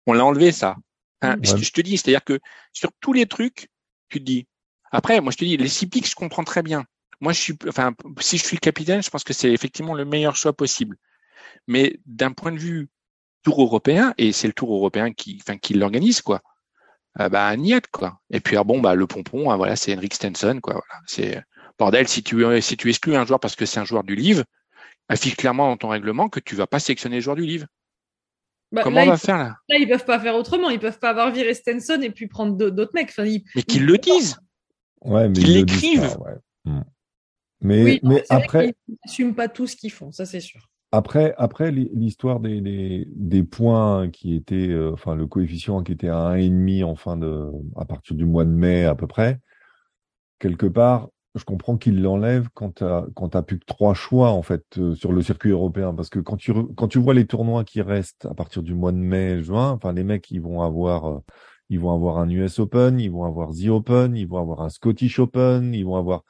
on 0.06 0.14
l'a 0.14 0.26
enlevé 0.26 0.52
ça. 0.52 0.76
Hein, 1.22 1.38
je, 1.42 1.72
te 1.72 1.82
dis, 1.82 1.98
c'est-à-dire 1.98 2.24
que 2.24 2.40
sur 2.72 2.92
tous 3.02 3.14
les 3.14 3.26
trucs, 3.26 3.70
tu 4.08 4.20
te 4.20 4.24
dis. 4.24 4.48
Après, 4.92 5.20
moi 5.22 5.32
je 5.32 5.38
te 5.38 5.46
dis, 5.46 5.58
les 5.58 5.68
six 5.68 5.88
pics, 5.88 6.10
je 6.10 6.16
comprends 6.16 6.44
très 6.44 6.64
bien. 6.64 6.86
Moi, 7.22 7.34
je 7.34 7.40
suis, 7.40 7.58
enfin, 7.68 7.94
si 8.22 8.38
je 8.38 8.46
suis 8.46 8.56
le 8.56 8.62
capitaine, 8.62 9.04
je 9.04 9.10
pense 9.10 9.24
que 9.24 9.34
c'est 9.34 9.52
effectivement 9.52 9.94
le 9.94 10.06
meilleur 10.06 10.36
choix 10.36 10.54
possible. 10.54 10.96
Mais 11.68 12.00
d'un 12.06 12.32
point 12.32 12.52
de 12.52 12.58
vue 12.58 12.90
tour 13.44 13.62
européen, 13.62 14.14
et 14.18 14.32
c'est 14.32 14.48
le 14.48 14.54
tour 14.54 14.74
européen 14.74 15.12
qui, 15.12 15.38
enfin, 15.42 15.58
qui 15.58 15.74
l'organise, 15.74 16.22
quoi. 16.22 16.42
Euh, 17.20 17.30
bah, 17.30 17.56
niette, 17.58 17.88
quoi. 17.92 18.22
Et 18.30 18.40
puis, 18.40 18.56
ah, 18.56 18.64
bon, 18.64 18.80
bah, 18.80 18.96
le 18.96 19.08
pompon, 19.08 19.50
ah, 19.50 19.58
voilà, 19.58 19.76
c'est 19.76 19.96
Henrik 19.96 20.14
Stenson, 20.14 20.60
quoi. 20.62 20.74
Voilà. 20.74 21.04
C'est, 21.08 21.44
bordel, 21.78 22.08
si 22.08 22.24
tu, 22.24 22.44
si 22.62 22.78
tu 22.78 22.90
exclus 22.90 23.16
un 23.16 23.26
joueur 23.26 23.40
parce 23.40 23.56
que 23.56 23.66
c'est 23.66 23.80
un 23.80 23.86
joueur 23.86 24.04
du 24.04 24.16
livre, 24.16 24.44
affiche 25.10 25.36
clairement 25.36 25.68
dans 25.68 25.78
ton 25.78 25.90
règlement 25.90 26.30
que 26.30 26.40
tu 26.40 26.56
vas 26.56 26.68
pas 26.68 26.80
sélectionner 26.80 27.18
le 27.18 27.22
joueur 27.22 27.36
du 27.36 27.46
livre. 27.46 27.66
Bah, 28.72 28.82
Comment 28.84 28.98
là, 28.98 29.04
on 29.04 29.10
va 29.10 29.16
ils, 29.16 29.20
faire, 29.20 29.38
là? 29.38 29.56
là, 29.70 29.78
ils 29.80 29.88
peuvent 29.88 30.06
pas 30.06 30.20
faire 30.20 30.36
autrement. 30.36 30.70
Ils 30.70 30.80
peuvent 30.80 31.00
pas 31.00 31.10
avoir 31.10 31.32
viré 31.32 31.54
Stenson 31.54 32.00
et 32.02 32.12
puis 32.12 32.28
prendre 32.28 32.56
d'au- 32.56 32.70
d'autres 32.70 32.94
mecs. 32.94 33.10
Enfin, 33.10 33.26
ils- 33.26 33.44
Mais 33.56 33.64
qu'ils 33.64 33.86
le 33.86 33.98
disent. 33.98 34.38
Ouais, 35.02 35.28
mais 35.28 35.34
Qu'ils 35.34 35.50
ils 35.50 35.54
l'écrivent. 35.56 36.18
ouais. 36.20 36.74
Mais, 37.62 37.84
oui, 37.84 38.00
mais 38.04 38.24
c'est 38.26 38.34
vrai 38.36 38.44
après, 38.44 38.74
qu'ils 38.88 38.96
n'assument 39.06 39.36
pas 39.36 39.48
tout 39.50 39.68
ce 39.68 39.76
qu'ils 39.76 39.92
font, 39.92 40.12
ça 40.12 40.26
c'est 40.26 40.40
sûr. 40.40 40.70
Après, 40.92 41.36
après 41.38 41.72
l'hi- 41.72 41.90
l'histoire 41.94 42.40
des, 42.40 42.62
des, 42.62 43.06
des 43.12 43.44
points 43.44 44.10
qui 44.10 44.34
étaient, 44.34 44.70
euh, 44.70 44.94
enfin 44.94 45.14
le 45.16 45.28
coefficient 45.28 45.84
qui 45.84 45.92
était 45.92 46.08
à 46.08 46.18
un 46.20 46.36
et 46.36 46.50
demi 46.50 46.84
en 46.84 46.96
fin 46.96 47.18
de, 47.18 47.48
à 47.76 47.86
partir 47.86 48.16
du 48.16 48.26
mois 48.26 48.46
de 48.46 48.50
mai 48.50 48.86
à 48.86 48.96
peu 48.96 49.08
près, 49.08 49.40
quelque 50.40 50.66
part, 50.68 51.10
je 51.36 51.44
comprends 51.44 51.78
qu'il 51.78 52.02
l'enlève 52.02 52.50
quand 52.54 52.72
t'as 52.76 53.06
quand 53.16 53.30
t'as 53.30 53.44
plus 53.44 53.60
que 53.60 53.66
trois 53.66 53.94
choix 53.94 54.32
en 54.32 54.42
fait 54.42 54.64
euh, 54.78 54.96
sur 54.96 55.12
le 55.14 55.22
circuit 55.22 55.52
européen, 55.52 55.94
parce 55.94 56.10
que 56.10 56.20
quand 56.20 56.38
tu 56.38 56.52
re- 56.52 56.74
quand 56.76 56.88
tu 56.88 57.00
vois 57.00 57.14
les 57.14 57.28
tournois 57.28 57.64
qui 57.64 57.82
restent 57.82 58.26
à 58.26 58.34
partir 58.34 58.64
du 58.64 58.74
mois 58.74 58.92
de 58.92 58.98
mai, 58.98 59.42
juin, 59.44 59.72
enfin 59.72 59.94
les 59.94 60.04
mecs 60.04 60.32
ils 60.32 60.42
vont 60.42 60.62
avoir 60.62 61.06
euh, 61.10 61.20
ils 61.70 61.80
vont 61.80 61.94
avoir 61.94 62.18
un 62.18 62.30
US 62.30 62.60
Open, 62.60 63.00
ils 63.00 63.12
vont 63.12 63.26
avoir 63.26 63.52
The 63.54 63.68
Open, 63.70 64.16
ils 64.18 64.28
vont 64.28 64.40
avoir 64.40 64.62
un 64.62 64.70
Scottish 64.70 65.20
Open, 65.20 65.74
ils 65.74 65.86
vont 65.86 65.96
avoir 65.98 66.24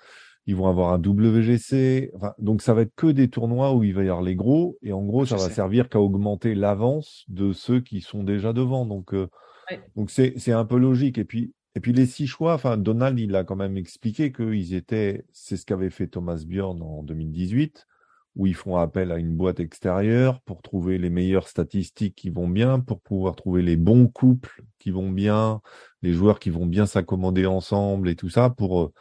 ils 0.48 0.56
vont 0.56 0.68
avoir 0.68 0.94
un 0.94 1.00
WGC. 1.00 2.12
Enfin, 2.16 2.34
donc 2.40 2.62
ça 2.62 2.74
va 2.74 2.82
être 2.82 2.94
que 2.96 3.08
des 3.08 3.30
tournois 3.30 3.74
où 3.74 3.84
il 3.84 3.94
va 3.94 4.04
y 4.04 4.10
avoir 4.10 4.22
les 4.24 4.36
gros 4.36 4.78
et 4.82 4.92
en 4.94 5.04
gros 5.04 5.26
Je 5.26 5.30
ça 5.30 5.38
va 5.38 5.50
sais. 5.50 5.54
servir 5.56 5.90
qu'à 5.90 6.00
augmenter 6.00 6.56
l'avance 6.56 7.24
de 7.30 7.54
ceux 7.54 7.80
qui 7.82 8.02
sont 8.02 8.24
déjà 8.24 8.54
devant. 8.54 8.86
Donc 8.86 9.14
euh, 9.14 9.30
Ouais. 9.72 9.80
donc 9.96 10.10
c'est 10.10 10.34
c'est 10.38 10.52
un 10.52 10.66
peu 10.66 10.78
logique. 10.78 11.18
Et 11.18 11.26
puis 11.26 11.54
et 11.80 11.82
puis 11.82 11.94
les 11.94 12.06
six 12.08 12.28
choix. 12.28 12.56
Enfin 12.56 12.76
Donald 12.76 13.18
il 13.18 13.34
a 13.38 13.46
quand 13.46 13.56
même 13.56 13.78
expliqué 13.78 14.34
qu'ils 14.34 14.74
étaient 14.74 15.26
c'est 15.32 15.56
ce 15.56 15.66
qu'avait 15.66 15.90
fait 15.90 16.08
Thomas 16.08 16.44
Bjorn 16.46 16.82
en 16.82 17.04
2018 17.04 17.88
où 18.36 18.48
ils 18.48 18.54
font 18.54 18.76
appel 18.76 19.14
à 19.14 19.18
une 19.18 19.34
boîte 19.38 19.62
extérieure 19.62 20.42
pour 20.42 20.62
trouver 20.62 20.98
les 20.98 21.10
meilleures 21.10 21.48
statistiques 21.48 22.16
qui 22.16 22.30
vont 22.30 22.50
bien, 22.50 22.82
pour 22.82 23.00
pouvoir 23.00 23.38
trouver 23.38 23.62
les 23.62 23.78
bons 23.78 24.08
couples 24.08 24.64
qui 24.78 24.92
vont 24.92 25.10
bien, 25.10 25.62
les 26.02 26.12
joueurs 26.12 26.40
qui 26.40 26.50
vont 26.50 26.66
bien 26.66 26.86
s'accommoder 26.86 27.46
ensemble 27.46 28.10
et 28.10 28.16
tout 28.18 28.30
ça 28.30 28.50
pour 28.50 28.82
euh, 28.82 28.94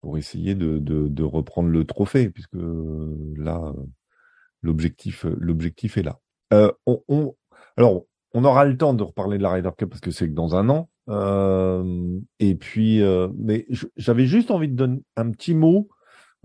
pour 0.00 0.16
essayer 0.18 0.54
de, 0.54 0.78
de, 0.78 1.22
reprendre 1.24 1.68
le 1.68 1.84
trophée, 1.84 2.30
puisque 2.30 2.54
euh, 2.54 3.34
là, 3.36 3.60
euh, 3.76 3.82
l'objectif, 4.62 5.24
l'objectif 5.38 5.96
est 5.96 6.04
là. 6.04 6.20
On- 6.86 7.34
Alors, 7.76 8.04
on 8.32 8.44
aura 8.44 8.64
le 8.64 8.76
temps 8.76 8.94
de 8.94 9.02
reparler 9.02 9.36
de 9.38 9.42
la 9.42 9.50
Ryder 9.50 9.70
Cup 9.76 9.90
parce 9.90 10.00
que 10.00 10.12
c'est 10.12 10.28
que 10.28 10.34
dans 10.34 10.54
un 10.54 10.68
an. 10.68 10.88
Euh, 11.08 12.18
et 12.40 12.54
puis, 12.54 13.02
euh, 13.02 13.28
mais 13.38 13.66
j'avais 13.96 14.26
juste 14.26 14.50
envie 14.50 14.68
de 14.68 14.74
donner 14.74 15.02
un 15.16 15.30
petit 15.30 15.54
mot 15.54 15.88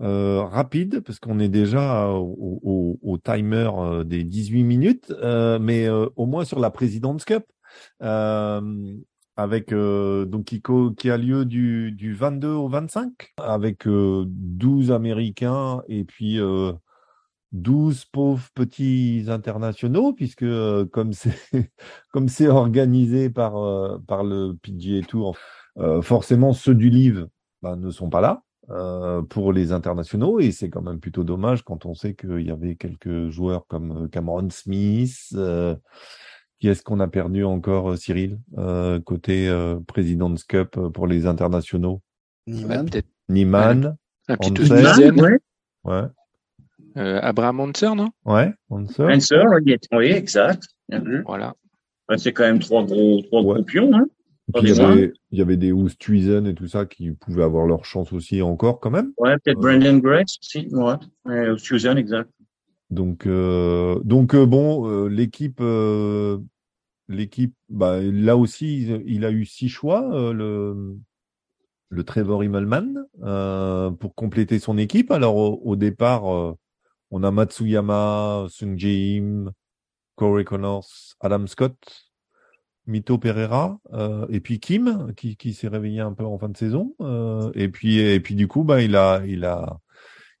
euh, 0.00 0.42
rapide 0.42 1.00
parce 1.00 1.18
qu'on 1.20 1.38
est 1.38 1.48
déjà 1.48 2.08
au, 2.08 2.60
au, 2.62 2.98
au 3.02 3.18
timer 3.18 3.70
euh, 3.76 4.04
des 4.04 4.24
18 4.24 4.64
minutes, 4.64 5.12
euh, 5.22 5.58
mais 5.58 5.88
euh, 5.88 6.06
au 6.16 6.26
moins 6.26 6.44
sur 6.44 6.58
la 6.58 6.70
President's 6.70 7.24
Cup. 7.24 7.44
avec 9.36 9.70
donc 9.72 10.44
qui, 10.44 10.62
qui, 10.96 11.10
a 11.10 11.16
lieu 11.16 11.44
du, 11.44 11.92
du 11.92 12.14
22 12.14 12.48
au 12.48 12.68
25 12.68 13.32
avec 13.38 13.84
12 13.86 14.92
Américains 14.92 15.82
et 15.88 16.04
puis 16.04 16.38
12 17.52 18.06
pauvres 18.06 18.48
petits 18.54 19.24
internationaux, 19.28 20.12
puisque 20.12 20.42
euh, 20.42 20.86
comme 20.86 21.12
c'est 21.12 21.36
comme 22.12 22.28
c'est 22.28 22.48
organisé 22.48 23.30
par 23.30 23.56
euh, 23.56 23.98
par 24.06 24.24
le 24.24 24.56
PGA 24.62 25.06
Tour, 25.06 25.36
euh, 25.78 26.02
forcément 26.02 26.52
ceux 26.52 26.74
du 26.74 26.88
livre 26.88 27.28
bah, 27.60 27.76
ne 27.76 27.90
sont 27.90 28.10
pas 28.10 28.20
là 28.20 28.42
pour 29.28 29.52
les 29.52 29.72
internationaux, 29.72 30.40
et 30.40 30.50
c'est 30.50 30.70
quand 30.70 30.80
même 30.80 30.98
plutôt 30.98 31.24
dommage 31.24 31.62
quand 31.62 31.84
on 31.84 31.94
sait 31.94 32.14
qu'il 32.14 32.40
y 32.40 32.50
avait 32.50 32.76
quelques 32.76 33.28
joueurs 33.28 33.66
comme 33.66 34.08
Cameron 34.08 34.48
Smith. 34.48 35.36
qui 36.58 36.68
est-ce 36.68 36.82
qu'on 36.82 37.00
a 37.00 37.08
perdu 37.08 37.44
encore, 37.44 37.98
Cyril, 37.98 38.38
côté 39.04 39.52
President's 39.88 40.44
Cup 40.44 40.78
pour 40.94 41.06
les 41.06 41.26
internationaux? 41.26 42.00
Niman. 42.46 42.88
Niman. 43.28 43.96
Un 44.28 44.36
ouais. 44.36 45.38
ouais. 45.84 46.02
Euh, 46.96 47.20
Abraham 47.22 47.60
Hanser, 47.60 47.94
non? 47.94 48.10
Ouais, 48.24 48.52
Hanser. 48.70 49.04
Hanser, 49.04 49.42
oui, 49.92 50.06
exact. 50.06 50.64
Voilà. 51.26 51.54
c'est 52.16 52.32
quand 52.32 52.44
même 52.44 52.58
trois 52.58 52.84
gros, 52.84 53.22
trois 53.22 53.42
gros 53.42 53.62
pions. 53.62 53.90
Hein, 53.94 54.06
il, 54.60 54.68
y 54.68 54.80
avait, 54.80 55.12
il 55.30 55.38
y 55.38 55.42
avait 55.42 55.56
des 55.56 55.72
Oosthuizen 55.72 56.46
et 56.46 56.54
tout 56.54 56.66
ça 56.66 56.84
qui 56.84 57.12
pouvaient 57.12 57.44
avoir 57.44 57.66
leur 57.66 57.84
chance 57.84 58.12
aussi 58.12 58.42
encore 58.42 58.80
quand 58.80 58.90
même. 58.90 59.12
Ouais, 59.16 59.36
peut-être 59.38 59.58
euh... 59.58 59.60
Brandon 59.60 59.98
Grace 59.98 60.36
aussi. 60.42 60.68
Ouais, 60.70 61.48
Oosthuizen, 61.48 61.96
exact. 61.96 62.28
Donc, 62.92 63.26
euh, 63.26 63.98
donc 64.04 64.34
euh, 64.34 64.44
bon, 64.44 64.86
euh, 64.86 65.08
l'équipe, 65.08 65.62
l'équipe, 67.08 67.54
bah, 67.70 68.02
là 68.02 68.36
aussi, 68.36 68.82
il, 68.82 69.02
il, 69.06 69.24
a 69.24 69.30
eu 69.30 69.46
six 69.46 69.68
choix. 69.68 70.32
le 70.32 70.98
le 71.88 72.04
Trevor 72.04 72.42
Immelman 72.42 73.04
pour 73.98 74.14
compléter 74.14 74.58
son 74.58 74.78
équipe. 74.78 75.10
Alors 75.10 75.36
au, 75.36 75.60
au 75.62 75.76
départ, 75.76 76.54
on 77.12 77.22
a 77.22 77.30
Matsuyama, 77.30 78.46
Sung 78.48 78.76
Jim, 78.76 79.52
Corey 80.16 80.44
Connors, 80.44 81.14
Adam 81.20 81.46
Scott, 81.46 81.76
Mito 82.86 83.18
Pereira, 83.18 83.78
euh, 83.92 84.26
et 84.30 84.40
puis 84.40 84.58
Kim 84.58 85.12
qui, 85.14 85.36
qui 85.36 85.52
s'est 85.52 85.68
réveillé 85.68 86.00
un 86.00 86.12
peu 86.12 86.24
en 86.24 86.38
fin 86.38 86.48
de 86.48 86.56
saison. 86.56 86.94
Euh, 87.00 87.52
et 87.54 87.68
puis 87.68 87.98
et 88.00 88.18
puis 88.18 88.34
du 88.34 88.48
coup, 88.48 88.64
bah 88.64 88.82
il 88.82 88.96
a 88.96 89.22
il 89.26 89.44
a 89.44 89.78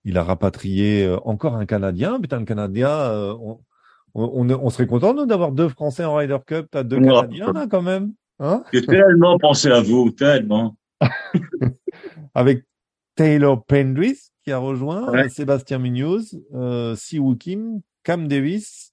il 0.04 0.18
a 0.18 0.24
rapatrié 0.24 1.04
euh, 1.04 1.18
encore 1.24 1.54
un 1.54 1.66
Canadien. 1.66 2.20
Putain, 2.20 2.40
le 2.40 2.44
Canadien, 2.44 2.90
euh, 2.90 3.34
on, 3.40 3.60
on, 4.14 4.50
on, 4.50 4.70
serait 4.70 4.86
content 4.86 5.14
d'avoir 5.26 5.52
deux 5.52 5.68
Français 5.68 6.04
en 6.04 6.16
Ryder 6.16 6.38
Cup. 6.46 6.66
T'as 6.70 6.82
deux 6.82 7.00
Canadiens 7.00 7.52
là 7.52 7.66
quand 7.70 7.82
même. 7.82 8.12
Hein? 8.40 8.64
J'ai 8.72 8.84
tellement 8.84 9.38
pensé 9.38 9.70
à 9.70 9.80
vous, 9.80 10.10
tellement. 10.10 10.76
Avec 12.34 12.64
Taylor 13.14 13.64
Pendris, 13.64 14.31
qui 14.42 14.52
a 14.52 14.58
rejoint, 14.58 15.10
ouais. 15.10 15.28
Sébastien 15.28 15.78
Munoz, 15.78 16.40
euh, 16.54 16.94
Siwoo 16.96 17.36
Kim, 17.36 17.80
Cam 18.02 18.26
Davis, 18.26 18.92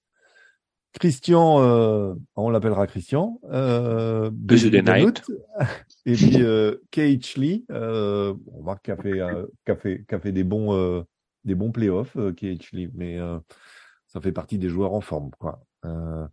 Christian, 0.94 1.62
euh, 1.62 2.16
on 2.36 2.50
l'appellera 2.50 2.88
Christian, 2.88 3.40
euh, 3.52 4.32
Night. 4.32 5.24
et 6.06 6.14
puis 6.14 6.42
euh, 6.42 6.76
K.H. 6.92 7.40
Lee, 7.40 7.66
euh, 7.72 8.34
on 8.48 8.60
remarque 8.60 8.86
qu'il 8.86 8.94
a 8.94 8.98
fait, 8.98 9.20
euh, 9.22 9.46
a 9.68 9.76
fait, 9.76 10.06
a 10.12 10.20
fait 10.20 10.32
des 10.32 10.44
bons, 10.44 10.74
euh, 10.74 11.04
des 11.46 11.56
bons 11.56 11.72
playoffs, 11.72 12.18
euh, 12.18 12.34
K.H. 12.34 12.70
Lee, 12.74 12.90
mais 12.96 13.20
euh, 13.20 13.38
ça 14.08 14.20
fait 14.20 14.32
partie 14.32 14.58
des 14.58 14.70
joueurs 14.70 14.94
en 14.94 15.02
forme, 15.02 15.30
quoi. 15.40 15.64
Euh, 15.86 16.28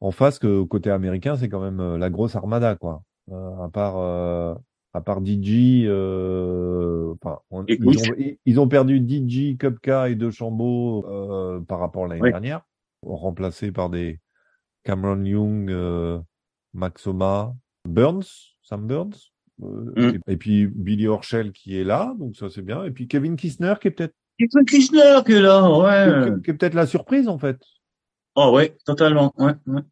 en 0.00 0.10
face, 0.10 0.38
que 0.38 0.62
côté 0.62 0.90
américain, 0.90 1.36
c'est 1.36 1.48
quand 1.48 1.60
même 1.60 1.80
euh, 1.80 1.98
la 1.98 2.10
grosse 2.10 2.36
armada, 2.36 2.76
quoi. 2.76 3.02
à 3.30 3.68
part 3.72 4.58
à 4.94 5.00
part 5.00 5.24
DJ, 5.24 5.84
euh, 5.86 7.14
enfin, 7.22 7.40
on, 7.50 7.64
ils, 7.66 7.88
ont, 7.88 8.14
ils, 8.44 8.60
ont, 8.60 8.68
perdu 8.68 8.98
DJ, 8.98 9.56
Cupka 9.56 10.10
et 10.10 10.14
De 10.14 10.28
euh, 10.28 11.60
par 11.60 11.78
rapport 11.78 12.04
à 12.04 12.08
l'année 12.08 12.20
oui. 12.20 12.30
dernière, 12.30 12.62
remplacés 13.02 13.72
par 13.72 13.88
des 13.88 14.20
Cameron 14.84 15.24
Young, 15.24 15.70
euh, 15.70 16.18
Maxoma, 16.74 17.54
Burns, 17.88 18.54
Sam 18.62 18.86
Burns, 18.86 19.32
mm. 19.58 19.92
et, 19.96 20.32
et, 20.32 20.36
puis 20.36 20.66
Billy 20.66 21.06
Horschel 21.06 21.52
qui 21.52 21.78
est 21.78 21.84
là, 21.84 22.14
donc 22.18 22.36
ça 22.36 22.50
c'est 22.50 22.62
bien, 22.62 22.84
et 22.84 22.90
puis 22.90 23.08
Kevin 23.08 23.36
Kistner 23.36 23.74
qui 23.80 23.88
est 23.88 23.92
peut-être 23.92 24.14
Kevin 24.38 24.66
Kistner 24.66 25.20
qui 25.24 25.32
est 25.32 25.40
là, 25.40 25.70
ouais, 25.70 26.34
qui, 26.36 26.42
qui 26.42 26.50
est 26.50 26.54
peut-être 26.54 26.74
la 26.74 26.86
surprise 26.86 27.28
en 27.28 27.38
fait. 27.38 27.58
Oh 28.34 28.52
ouais, 28.54 28.76
totalement, 28.84 29.32
ouais. 29.38 29.52
ouais. 29.66 29.82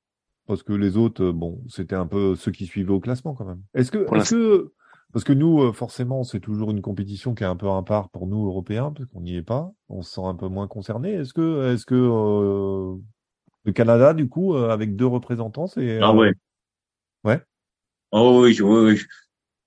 Parce 0.46 0.62
que 0.62 0.72
les 0.72 0.96
autres, 0.96 1.30
bon, 1.30 1.62
c'était 1.68 1.94
un 1.94 2.06
peu 2.06 2.34
ceux 2.34 2.50
qui 2.50 2.66
suivaient 2.66 2.92
au 2.92 3.00
classement 3.00 3.34
quand 3.34 3.44
même. 3.44 3.62
Est-ce 3.72 3.92
que, 3.92 4.16
est-ce 4.16 4.34
que 4.34 4.72
parce 5.12 5.24
que 5.24 5.32
nous, 5.32 5.62
euh, 5.62 5.72
forcément, 5.72 6.22
c'est 6.24 6.40
toujours 6.40 6.70
une 6.70 6.82
compétition 6.82 7.34
qui 7.34 7.42
est 7.42 7.46
un 7.46 7.56
peu 7.56 7.68
impart 7.68 8.10
pour 8.10 8.26
nous 8.26 8.46
Européens, 8.46 8.92
parce 8.96 9.08
qu'on 9.08 9.22
n'y 9.22 9.36
est 9.36 9.42
pas. 9.42 9.72
On 9.88 10.02
se 10.02 10.12
sent 10.12 10.24
un 10.24 10.34
peu 10.34 10.48
moins 10.48 10.68
concerné. 10.68 11.12
Est-ce 11.12 11.32
que, 11.32 11.72
est-ce 11.72 11.84
que 11.84 11.94
euh, 11.94 12.96
le 13.64 13.72
Canada, 13.72 14.14
du 14.14 14.28
coup, 14.28 14.54
euh, 14.54 14.70
avec 14.70 14.94
deux 14.96 15.06
représentants, 15.06 15.66
c'est 15.66 15.98
ah 16.00 16.14
ouais, 16.14 16.32
ouais. 17.24 17.40
Oh 18.12 18.42
oui, 18.42 18.56
oui, 18.60 18.92
oui. 18.92 19.00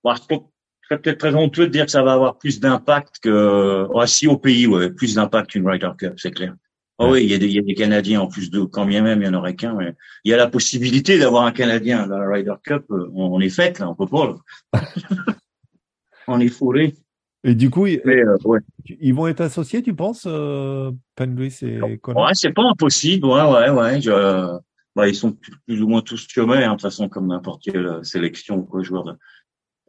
Bon, 0.03 0.13
je 0.15 0.87
serais 0.87 1.01
peut-être 1.01 1.19
très 1.19 1.35
honteux 1.35 1.67
de 1.67 1.71
dire 1.71 1.85
que 1.85 1.91
ça 1.91 2.03
va 2.03 2.13
avoir 2.13 2.37
plus 2.37 2.59
d'impact 2.59 3.19
que, 3.19 3.87
oh, 3.89 4.05
si 4.05 4.27
au 4.27 4.37
pays, 4.37 4.67
ouais, 4.67 4.91
plus 4.91 5.15
d'impact 5.15 5.51
qu'une 5.51 5.67
Ryder 5.67 5.91
Cup, 5.97 6.13
c'est 6.17 6.31
clair. 6.31 6.55
Oh 6.99 7.11
oui, 7.11 7.23
il 7.23 7.31
y, 7.31 7.33
a 7.33 7.37
des, 7.39 7.47
il 7.47 7.53
y 7.53 7.59
a 7.59 7.63
des 7.63 7.73
Canadiens 7.73 8.21
en 8.21 8.27
plus 8.27 8.51
de, 8.51 8.61
quand 8.61 8.85
bien 8.85 9.01
même, 9.01 9.21
il 9.21 9.25
y 9.25 9.27
en 9.27 9.33
aurait 9.33 9.55
qu'un. 9.55 9.73
Mais 9.73 9.95
il 10.23 10.31
y 10.31 10.33
a 10.33 10.37
la 10.37 10.47
possibilité 10.47 11.17
d'avoir 11.17 11.45
un 11.45 11.51
Canadien 11.51 12.05
dans 12.07 12.19
la 12.19 12.29
Ryder 12.29 12.53
Cup. 12.63 12.85
On, 12.89 13.09
on 13.15 13.39
est 13.39 13.49
fait, 13.49 13.79
là, 13.79 13.89
on 13.89 13.95
peut 13.95 14.05
pas. 14.05 14.35
on 16.27 16.39
est 16.39 16.49
fourré. 16.49 16.95
Et 17.43 17.55
du 17.55 17.69
coup, 17.69 17.85
Mais, 17.85 17.99
euh, 18.05 18.37
ouais. 18.45 18.59
ils 18.85 19.13
vont 19.13 19.27
être 19.27 19.41
associés, 19.41 19.81
tu 19.81 19.93
penses, 19.93 20.25
euh, 20.27 20.91
Penguis 21.15 21.57
et 21.63 21.97
Connor 21.97 22.25
Ouais, 22.25 22.31
c'est 22.33 22.53
pas 22.53 22.63
impossible. 22.63 23.25
Ouais, 23.25 23.43
ouais, 23.43 23.69
ouais. 23.69 23.99
Je, 23.99 24.59
bah, 24.95 25.07
ils 25.07 25.15
sont 25.15 25.35
plus 25.65 25.81
ou 25.81 25.87
moins 25.87 26.01
tous 26.01 26.27
chômés, 26.29 26.63
hein, 26.63 26.69
de 26.69 26.73
toute 26.73 26.81
façon, 26.83 27.09
comme 27.09 27.27
n'importe 27.27 27.63
quelle 27.63 27.99
sélection 28.03 28.59
ou 28.59 28.63
quoi, 28.63 28.83
joueurs 28.83 29.17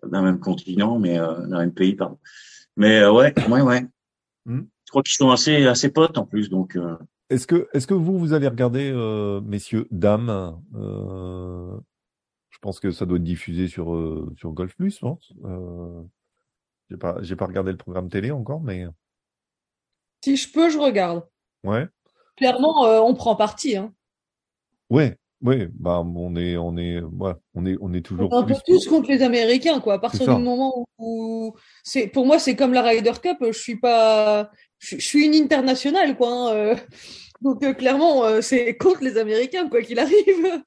d'un 0.02 0.22
même 0.22 0.40
continent, 0.40 0.98
mais 0.98 1.18
euh, 1.18 1.46
d'un 1.46 1.58
même 1.58 1.74
pays, 1.74 1.94
pardon. 1.94 2.18
Mais 2.76 3.00
euh, 3.00 3.12
ouais, 3.12 3.32
ouais, 3.48 3.60
ouais. 3.60 3.86
Hmm. 4.46 4.62
Je 4.94 5.00
crois 5.00 5.02
qu'ils 5.02 5.16
sont 5.16 5.30
assez, 5.30 5.66
assez 5.66 5.88
potes 5.88 6.18
en 6.18 6.24
plus, 6.24 6.48
donc. 6.48 6.76
Euh... 6.76 6.96
Est-ce 7.28 7.48
que, 7.48 7.66
est-ce 7.72 7.88
que 7.88 7.94
vous, 7.94 8.16
vous 8.16 8.32
avez 8.32 8.46
regardé, 8.46 8.92
euh, 8.94 9.40
messieurs, 9.40 9.88
dames, 9.90 10.56
euh, 10.76 11.76
je 12.50 12.58
pense 12.60 12.78
que 12.78 12.92
ça 12.92 13.04
doit 13.04 13.16
être 13.16 13.24
diffusé 13.24 13.66
sur, 13.66 13.92
euh, 13.92 14.32
sur 14.38 14.52
Golf 14.52 14.76
Plus, 14.76 15.02
non? 15.02 15.18
Euh, 15.44 16.00
J'ai 16.90 16.96
pas, 16.96 17.16
j'ai 17.22 17.34
pas 17.34 17.46
regardé 17.46 17.72
le 17.72 17.76
programme 17.76 18.08
télé 18.08 18.30
encore, 18.30 18.60
mais. 18.60 18.86
Si 20.24 20.36
je 20.36 20.52
peux, 20.52 20.70
je 20.70 20.78
regarde. 20.78 21.24
Ouais. 21.64 21.88
Clairement, 22.36 22.84
euh, 22.86 23.00
on 23.00 23.14
prend 23.14 23.34
parti. 23.34 23.76
Hein. 23.76 23.92
Ouais, 24.90 25.18
ouais. 25.42 25.68
Bah, 25.72 26.04
on 26.04 26.36
est, 26.36 26.56
on 26.56 26.76
est, 26.76 27.00
ouais, 27.00 27.32
on 27.54 27.66
est, 27.66 27.76
on 27.80 27.92
est 27.92 28.02
toujours. 28.02 28.32
On 28.32 28.46
est 28.46 28.52
un 28.52 28.54
peu 28.54 28.60
tous 28.64 28.86
contre 28.86 29.08
les 29.08 29.22
Américains, 29.22 29.80
quoi. 29.80 29.94
À 29.94 29.98
partir 29.98 30.36
du 30.36 30.42
moment 30.42 30.86
où, 30.98 31.56
c'est, 31.82 32.06
pour 32.06 32.26
moi, 32.26 32.38
c'est 32.38 32.54
comme 32.54 32.72
la 32.72 32.82
Ryder 32.82 33.14
Cup. 33.20 33.38
Je 33.40 33.58
suis 33.58 33.80
pas, 33.80 34.50
je, 34.84 34.96
je 34.96 35.06
suis 35.06 35.26
une 35.26 35.34
internationale, 35.34 36.16
quoi. 36.16 36.52
Hein. 36.52 36.76
Donc 37.42 37.60
clairement, 37.76 38.40
c'est 38.40 38.76
contre 38.76 39.02
les 39.02 39.18
Américains, 39.18 39.68
quoi 39.68 39.82
qu'il 39.82 39.98
arrive. 39.98 40.62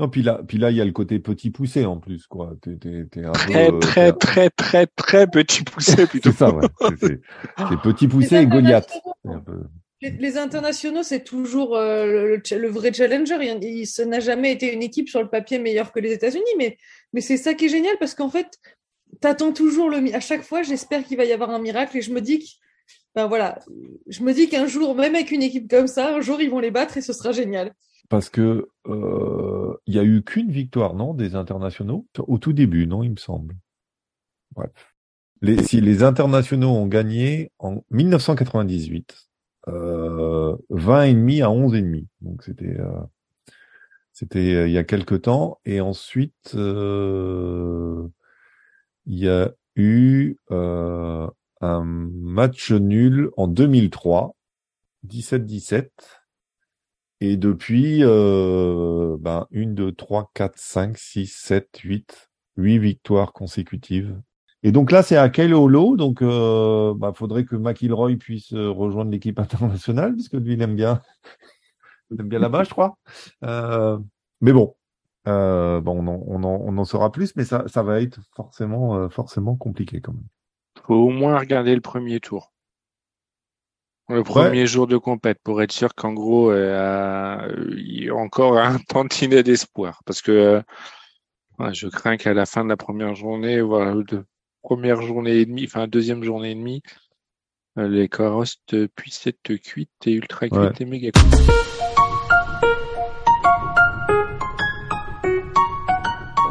Non, 0.00 0.08
puis 0.08 0.22
là, 0.22 0.40
puis 0.48 0.56
là, 0.56 0.70
il 0.70 0.78
y 0.78 0.80
a 0.80 0.84
le 0.86 0.92
côté 0.92 1.18
petit 1.18 1.50
poussé 1.50 1.84
en 1.84 1.98
plus, 1.98 2.26
quoi. 2.26 2.54
Un 2.66 3.32
très, 3.32 3.70
peu, 3.70 3.78
très, 3.80 4.12
très, 4.12 4.48
très, 4.48 4.86
très 4.86 5.26
petit 5.26 5.62
poussé 5.62 6.06
plutôt. 6.08 6.30
c'est 6.30 6.38
ça, 6.38 6.50
ouais. 6.54 6.66
C'est, 6.98 7.20
c'est 7.58 7.80
petit 7.82 8.08
poussé 8.08 8.36
et 8.36 8.46
Goliath. 8.46 8.90
Peu... 9.22 9.64
Les, 10.00 10.12
les, 10.12 10.38
internationaux, 10.38 11.02
c'est 11.02 11.22
toujours 11.22 11.76
euh, 11.76 12.06
le, 12.06 12.58
le, 12.58 12.68
vrai 12.68 12.94
challenger. 12.94 13.36
Il, 13.42 13.62
il, 13.62 13.86
ça 13.86 14.06
n'a 14.06 14.20
jamais 14.20 14.52
été 14.52 14.72
une 14.72 14.82
équipe 14.82 15.10
sur 15.10 15.20
le 15.20 15.28
papier 15.28 15.58
meilleure 15.58 15.92
que 15.92 16.00
les 16.00 16.12
États-Unis, 16.12 16.54
mais, 16.56 16.78
mais 17.12 17.20
c'est 17.20 17.36
ça 17.36 17.52
qui 17.52 17.66
est 17.66 17.68
génial 17.68 17.96
parce 18.00 18.14
qu'en 18.14 18.30
fait, 18.30 18.58
t'attends 19.20 19.52
toujours 19.52 19.90
le. 19.90 20.14
À 20.14 20.20
chaque 20.20 20.44
fois, 20.44 20.62
j'espère 20.62 21.04
qu'il 21.04 21.18
va 21.18 21.26
y 21.26 21.32
avoir 21.34 21.50
un 21.50 21.58
miracle 21.58 21.98
et 21.98 22.00
je 22.00 22.14
me 22.14 22.22
dis 22.22 22.38
que 22.38 22.44
ben 23.14 23.26
voilà, 23.26 23.58
je 24.06 24.22
me 24.22 24.32
dis 24.32 24.48
qu'un 24.48 24.66
jour, 24.66 24.94
même 24.94 25.14
avec 25.14 25.30
une 25.30 25.42
équipe 25.42 25.68
comme 25.68 25.86
ça, 25.86 26.16
un 26.16 26.20
jour 26.20 26.40
ils 26.40 26.50
vont 26.50 26.60
les 26.60 26.70
battre 26.70 26.96
et 26.96 27.00
ce 27.00 27.12
sera 27.12 27.32
génial. 27.32 27.74
Parce 28.08 28.28
que 28.28 28.68
euh, 28.86 29.76
il 29.86 29.94
y 29.94 29.98
a 29.98 30.04
eu 30.04 30.22
qu'une 30.22 30.50
victoire, 30.50 30.94
non, 30.94 31.14
des 31.14 31.34
internationaux? 31.34 32.06
Au 32.18 32.38
tout 32.38 32.52
début, 32.52 32.86
non, 32.86 33.02
il 33.02 33.10
me 33.10 33.16
semble. 33.16 33.56
Bref. 34.52 34.70
Les, 35.42 35.62
si 35.62 35.80
les 35.80 36.02
internationaux 36.02 36.70
ont 36.70 36.86
gagné 36.86 37.50
en 37.58 37.82
1998, 37.90 39.30
euh, 39.68 40.56
20 40.70 41.02
et 41.02 41.14
demi 41.14 41.42
à 41.42 41.50
11 41.50 41.74
et 41.74 41.82
demi. 41.82 42.08
Donc 42.20 42.42
c'était 42.42 42.78
euh, 42.78 43.00
C'était 44.12 44.54
euh, 44.54 44.68
il 44.68 44.72
y 44.72 44.78
a 44.78 44.84
quelque 44.84 45.14
temps. 45.14 45.60
Et 45.64 45.80
ensuite, 45.80 46.52
il 46.54 48.10
y 49.06 49.28
a 49.28 49.52
eu 49.76 50.36
un 51.60 51.84
match 51.84 52.72
nul 52.72 53.30
en 53.36 53.48
2003, 53.48 54.34
17-17. 55.06 55.90
Et 57.22 57.36
depuis, 57.36 57.98
euh, 58.02 59.16
ben, 59.20 59.46
une, 59.50 59.74
deux, 59.74 59.92
trois, 59.92 60.30
quatre, 60.32 60.58
cinq, 60.58 60.96
six, 60.96 61.26
sept, 61.26 61.78
huit, 61.84 62.30
huit 62.56 62.78
victoires 62.78 63.32
consécutives. 63.32 64.18
Et 64.62 64.72
donc 64.72 64.90
là, 64.90 65.02
c'est 65.02 65.16
à 65.16 65.28
Kyle 65.28 65.54
Holo, 65.54 65.96
donc 65.96 66.22
euh, 66.22 66.94
bah, 66.94 67.12
faudrait 67.14 67.44
que 67.44 67.56
McIlroy 67.56 68.16
puisse 68.16 68.52
euh, 68.52 68.70
rejoindre 68.70 69.10
l'équipe 69.10 69.38
internationale, 69.38 70.14
puisque 70.14 70.34
lui, 70.34 70.54
il 70.54 70.62
aime 70.62 70.76
bien, 70.76 71.02
il 72.10 72.20
aime 72.20 72.28
bien 72.28 72.38
là-bas, 72.38 72.64
je 72.64 72.70
crois. 72.70 72.98
Euh, 73.44 73.98
mais 74.40 74.52
bon, 74.52 74.74
euh, 75.28 75.80
bon, 75.80 75.98
on 76.02 76.06
en, 76.08 76.24
on, 76.26 76.44
en, 76.44 76.62
on 76.66 76.78
en 76.78 76.84
saura 76.84 77.12
plus, 77.12 77.36
mais 77.36 77.44
ça, 77.44 77.64
ça 77.68 77.82
va 77.82 78.00
être 78.00 78.20
forcément, 78.34 78.96
euh, 78.96 79.08
forcément 79.08 79.56
compliqué 79.56 80.00
quand 80.00 80.12
même. 80.12 80.26
Faut 80.90 80.96
au 80.96 81.10
moins 81.10 81.38
regarder 81.38 81.72
le 81.76 81.80
premier 81.80 82.18
tour. 82.18 82.52
Le 84.08 84.24
premier 84.24 84.66
jour 84.66 84.88
de 84.88 84.96
compète 84.96 85.38
pour 85.44 85.62
être 85.62 85.70
sûr 85.70 85.94
qu'en 85.94 86.12
gros, 86.12 86.50
euh, 86.50 87.46
il 87.76 88.06
y 88.06 88.08
a 88.08 88.14
encore 88.16 88.58
un 88.58 88.76
tantinet 88.88 89.44
d'espoir. 89.44 90.02
Parce 90.04 90.20
que 90.20 90.32
euh, 90.32 90.62
ouais, 91.60 91.72
je 91.74 91.86
crains 91.86 92.16
qu'à 92.16 92.34
la 92.34 92.44
fin 92.44 92.64
de 92.64 92.68
la 92.68 92.76
première 92.76 93.14
journée, 93.14 93.60
voilà, 93.60 93.94
de 94.02 94.24
première 94.62 95.00
journée 95.00 95.36
et 95.36 95.46
demie, 95.46 95.62
enfin 95.64 95.86
deuxième 95.86 96.24
journée 96.24 96.50
et 96.50 96.54
demie, 96.56 96.82
euh, 97.78 97.86
les 97.86 98.08
carrosses 98.08 98.60
puissent 98.96 99.28
être 99.28 99.54
cuites 99.58 99.90
et 100.06 100.14
ultra 100.14 100.48
cuites 100.48 100.58
Ouais. 100.58 100.72
et 100.80 100.84
méga 100.86 101.12
cuites. 101.12 101.50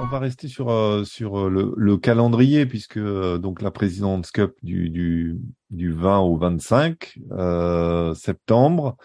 Va 0.09 0.19
rester 0.19 0.47
sur 0.47 0.69
euh, 0.69 1.03
sur 1.03 1.39
euh, 1.39 1.49
le, 1.49 1.73
le 1.77 1.97
calendrier 1.97 2.65
puisque 2.65 2.97
euh, 2.97 3.37
donc 3.37 3.61
la 3.61 3.69
présidente 3.69 4.31
Cup 4.31 4.55
du, 4.63 4.89
du 4.89 5.39
du 5.69 5.91
20 5.91 6.19
au 6.19 6.37
25 6.37 7.19
euh, 7.31 8.13
septembre. 8.15 8.97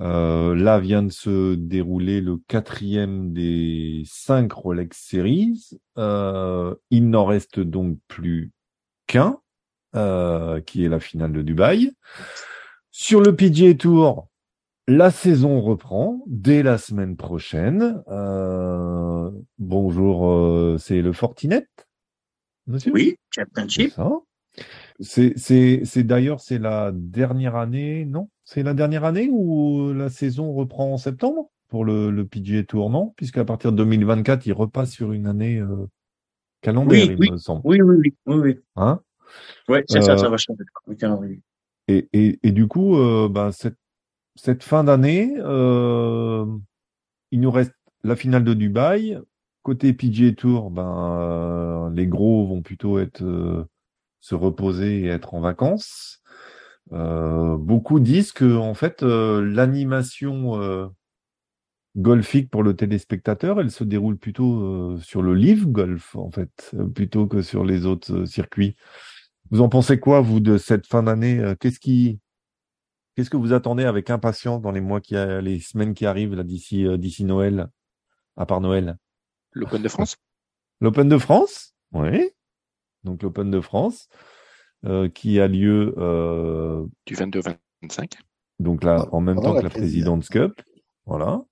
Euh, 0.00 0.54
là 0.54 0.80
vient 0.80 1.02
de 1.02 1.12
se 1.12 1.54
dérouler 1.54 2.22
le 2.22 2.38
quatrième 2.48 3.34
des 3.34 4.04
cinq 4.06 4.52
Rolex 4.52 4.98
Series. 4.98 5.78
Il 5.98 7.10
n'en 7.10 7.26
reste 7.26 7.60
donc 7.60 7.98
plus 8.08 8.52
qu'un, 9.06 9.38
qui 10.64 10.84
est 10.84 10.88
la 10.88 11.00
finale 11.00 11.32
de 11.32 11.42
Dubaï. 11.42 11.92
Sur 12.90 13.20
le 13.20 13.36
PGA 13.36 13.74
Tour, 13.74 14.28
la 14.88 15.10
saison 15.10 15.60
reprend 15.60 16.22
dès 16.26 16.62
la 16.62 16.78
semaine 16.78 17.16
prochaine. 17.16 18.02
Euh, 18.08 19.30
bonjour, 19.58 20.28
euh, 20.28 20.76
c'est 20.78 21.02
le 21.02 21.12
Fortinet, 21.12 21.66
monsieur? 22.66 22.92
Oui, 22.92 23.16
championship. 23.30 23.92
C'est, 25.00 26.02
d'ailleurs, 26.04 26.40
c'est 26.40 26.58
la 26.58 26.90
dernière 26.94 27.56
année, 27.56 28.04
non? 28.04 28.28
C'est 28.44 28.62
la 28.62 28.74
dernière 28.74 29.04
année 29.04 29.28
où 29.30 29.92
la 29.92 30.10
saison 30.10 30.52
reprend 30.52 30.92
en 30.92 30.98
septembre 30.98 31.50
pour 31.68 31.84
le, 31.84 32.10
le 32.10 32.26
PGA 32.26 32.62
Tour, 32.64 32.90
non 32.90 33.14
Puisqu'à 33.16 33.44
partir 33.44 33.72
de 33.72 33.78
2024, 33.78 34.44
il 34.46 34.52
repasse 34.52 34.90
sur 34.90 35.12
une 35.12 35.26
année 35.26 35.58
euh, 35.58 35.86
calendaire, 36.60 37.06
Oui, 37.08 37.14
il 37.14 37.18
oui. 37.18 37.30
me 37.30 37.36
semble. 37.38 37.62
Oui, 37.64 37.80
oui, 37.80 37.96
oui, 37.96 38.14
oui, 38.26 38.36
oui. 38.36 38.58
Hein? 38.76 39.00
Ouais, 39.68 39.84
c'est 39.88 39.98
Euh, 39.98 40.02
ça, 40.02 40.18
ça 40.18 40.28
va 40.28 40.36
changer. 40.36 40.64
le 40.86 40.94
calendrier. 40.96 41.40
Et, 41.88 42.08
et, 42.12 42.38
et 42.42 42.52
du 42.52 42.68
coup, 42.68 42.96
euh, 42.96 43.28
ben, 43.30 43.50
cette, 43.52 43.76
cette 44.34 44.62
fin 44.62 44.84
d'année, 44.84 45.34
euh, 45.38 46.46
il 47.30 47.40
nous 47.40 47.50
reste 47.50 47.74
la 48.02 48.16
finale 48.16 48.44
de 48.44 48.54
Dubaï. 48.54 49.18
Côté 49.62 49.92
PGA 49.92 50.32
Tour, 50.32 50.70
ben, 50.70 51.18
euh, 51.20 51.90
les 51.94 52.06
gros 52.06 52.46
vont 52.46 52.62
plutôt 52.62 52.98
être 52.98 53.22
euh, 53.22 53.64
se 54.20 54.34
reposer 54.34 55.02
et 55.02 55.06
être 55.08 55.34
en 55.34 55.40
vacances. 55.40 56.20
Beaucoup 56.90 58.00
disent 58.00 58.32
que 58.32 58.56
en 58.56 58.74
fait, 58.74 59.02
l'animation 59.02 60.92
golfique 61.96 62.50
pour 62.50 62.62
le 62.62 62.76
téléspectateur, 62.76 63.60
elle 63.60 63.70
se 63.70 63.84
déroule 63.84 64.18
plutôt 64.18 64.98
sur 64.98 65.22
le 65.22 65.34
live 65.34 65.66
golf 65.66 66.16
en 66.16 66.30
fait, 66.30 66.74
plutôt 66.94 67.26
que 67.26 67.40
sur 67.40 67.64
les 67.64 67.86
autres 67.86 68.26
circuits. 68.26 68.76
Vous 69.50 69.62
en 69.62 69.70
pensez 69.70 69.98
quoi, 70.00 70.20
vous, 70.20 70.40
de 70.40 70.58
cette 70.58 70.86
fin 70.86 71.02
d'année? 71.02 71.54
Qu'est-ce 71.60 71.80
qui, 71.80 72.18
qu'est-ce 73.14 73.30
que 73.30 73.36
vous 73.36 73.52
attendez 73.52 73.84
avec 73.84 74.10
impatience 74.10 74.60
dans 74.62 74.70
les 74.72 74.80
mois 74.80 75.00
qui, 75.00 75.16
a- 75.16 75.40
les 75.40 75.60
semaines 75.60 75.94
qui 75.94 76.06
arrivent 76.06 76.34
là 76.34 76.42
d'ici, 76.42 76.86
euh, 76.86 76.96
d'ici 76.96 77.24
Noël, 77.24 77.68
à 78.36 78.46
part 78.46 78.60
Noël? 78.60 78.96
L'Open 79.52 79.82
de 79.82 79.88
France 79.88 80.16
L'Open 80.80 81.08
de 81.08 81.18
France, 81.18 81.74
oui. 81.92 82.30
Donc 83.04 83.22
l'Open 83.22 83.50
de 83.50 83.60
France, 83.60 84.08
euh, 84.84 85.08
qui 85.08 85.38
a 85.40 85.46
lieu 85.48 85.94
euh, 85.98 86.84
du 87.06 87.14
22 87.14 87.38
au 87.40 87.42
25. 87.82 88.14
donc 88.58 88.82
là 88.84 89.06
en 89.12 89.20
même 89.20 89.36
temps 89.40 89.52
la 89.54 89.60
que 89.60 89.64
la 89.64 89.70
présidence. 89.70 90.28
Président's 90.28 90.54
Cup, 90.56 90.66
voilà, 91.06 91.42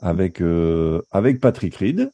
avec 0.00 0.40
euh, 0.40 1.02
avec 1.10 1.40
Patrick 1.40 1.74
Reed, 1.76 2.10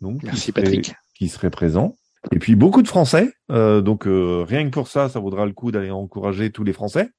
donc 0.00 0.20
qui 0.20 0.26
Merci 0.26 0.40
serait- 0.52 0.62
Patrick. 0.62 0.94
qui 1.14 1.28
serait 1.28 1.50
présent. 1.50 1.96
Et 2.30 2.38
puis 2.38 2.54
beaucoup 2.54 2.82
de 2.82 2.88
Français, 2.88 3.32
euh, 3.50 3.80
donc 3.80 4.06
euh, 4.06 4.44
rien 4.46 4.64
que 4.64 4.70
pour 4.70 4.86
ça, 4.88 5.08
ça 5.08 5.18
vaudra 5.20 5.44
le 5.46 5.52
coup 5.52 5.72
d'aller 5.72 5.90
encourager 5.90 6.50
tous 6.52 6.62
les 6.64 6.72
Français. 6.72 7.10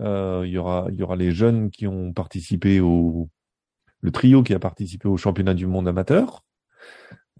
Euh, 0.00 0.42
Il 0.46 0.50
y 0.52 0.58
aura 0.58 0.86
il 0.90 0.96
y 0.96 1.02
aura 1.02 1.16
les 1.16 1.32
jeunes 1.32 1.70
qui 1.70 1.86
ont 1.86 2.12
participé 2.12 2.80
au 2.80 3.28
le 4.00 4.10
trio 4.10 4.42
qui 4.42 4.54
a 4.54 4.58
participé 4.58 5.08
au 5.08 5.16
championnat 5.16 5.54
du 5.54 5.66
monde 5.66 5.88
amateur. 5.88 6.44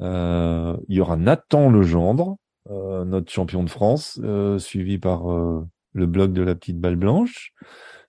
Euh, 0.01 0.77
il 0.89 0.97
y 0.97 1.01
aura 1.01 1.17
Nathan 1.17 1.71
Legendre, 1.71 2.37
euh, 2.71 3.05
notre 3.05 3.33
champion 3.33 3.65
de 3.65 3.71
France, 3.71 4.21
euh, 4.23 4.59
suivi 4.59 4.99
par 4.99 5.25
le 5.93 6.07
blog 6.07 6.33
de 6.33 6.43
la 6.43 6.55
petite 6.55 6.81
balle 6.81 6.97
blanche. 6.97 7.53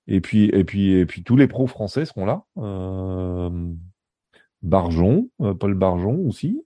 Et 0.08 0.22
puis, 0.22 0.46
et 0.46 0.64
puis, 0.64 0.92
et 0.92 1.06
puis 1.06 1.24
tous 1.24 1.36
les 1.36 1.48
pros 1.48 1.68
français 1.68 2.06
seront 2.06 2.26
là. 2.26 2.44
Barjon, 4.62 5.30
Paul 5.60 5.74
Barjon 5.76 6.28
aussi, 6.28 6.64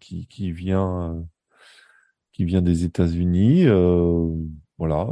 qui, 0.00 0.26
qui 0.26 0.52
vient, 0.52 1.24
qui 2.32 2.44
vient 2.44 2.62
des 2.62 2.84
États-Unis. 2.84 3.66
voilà. 4.78 5.06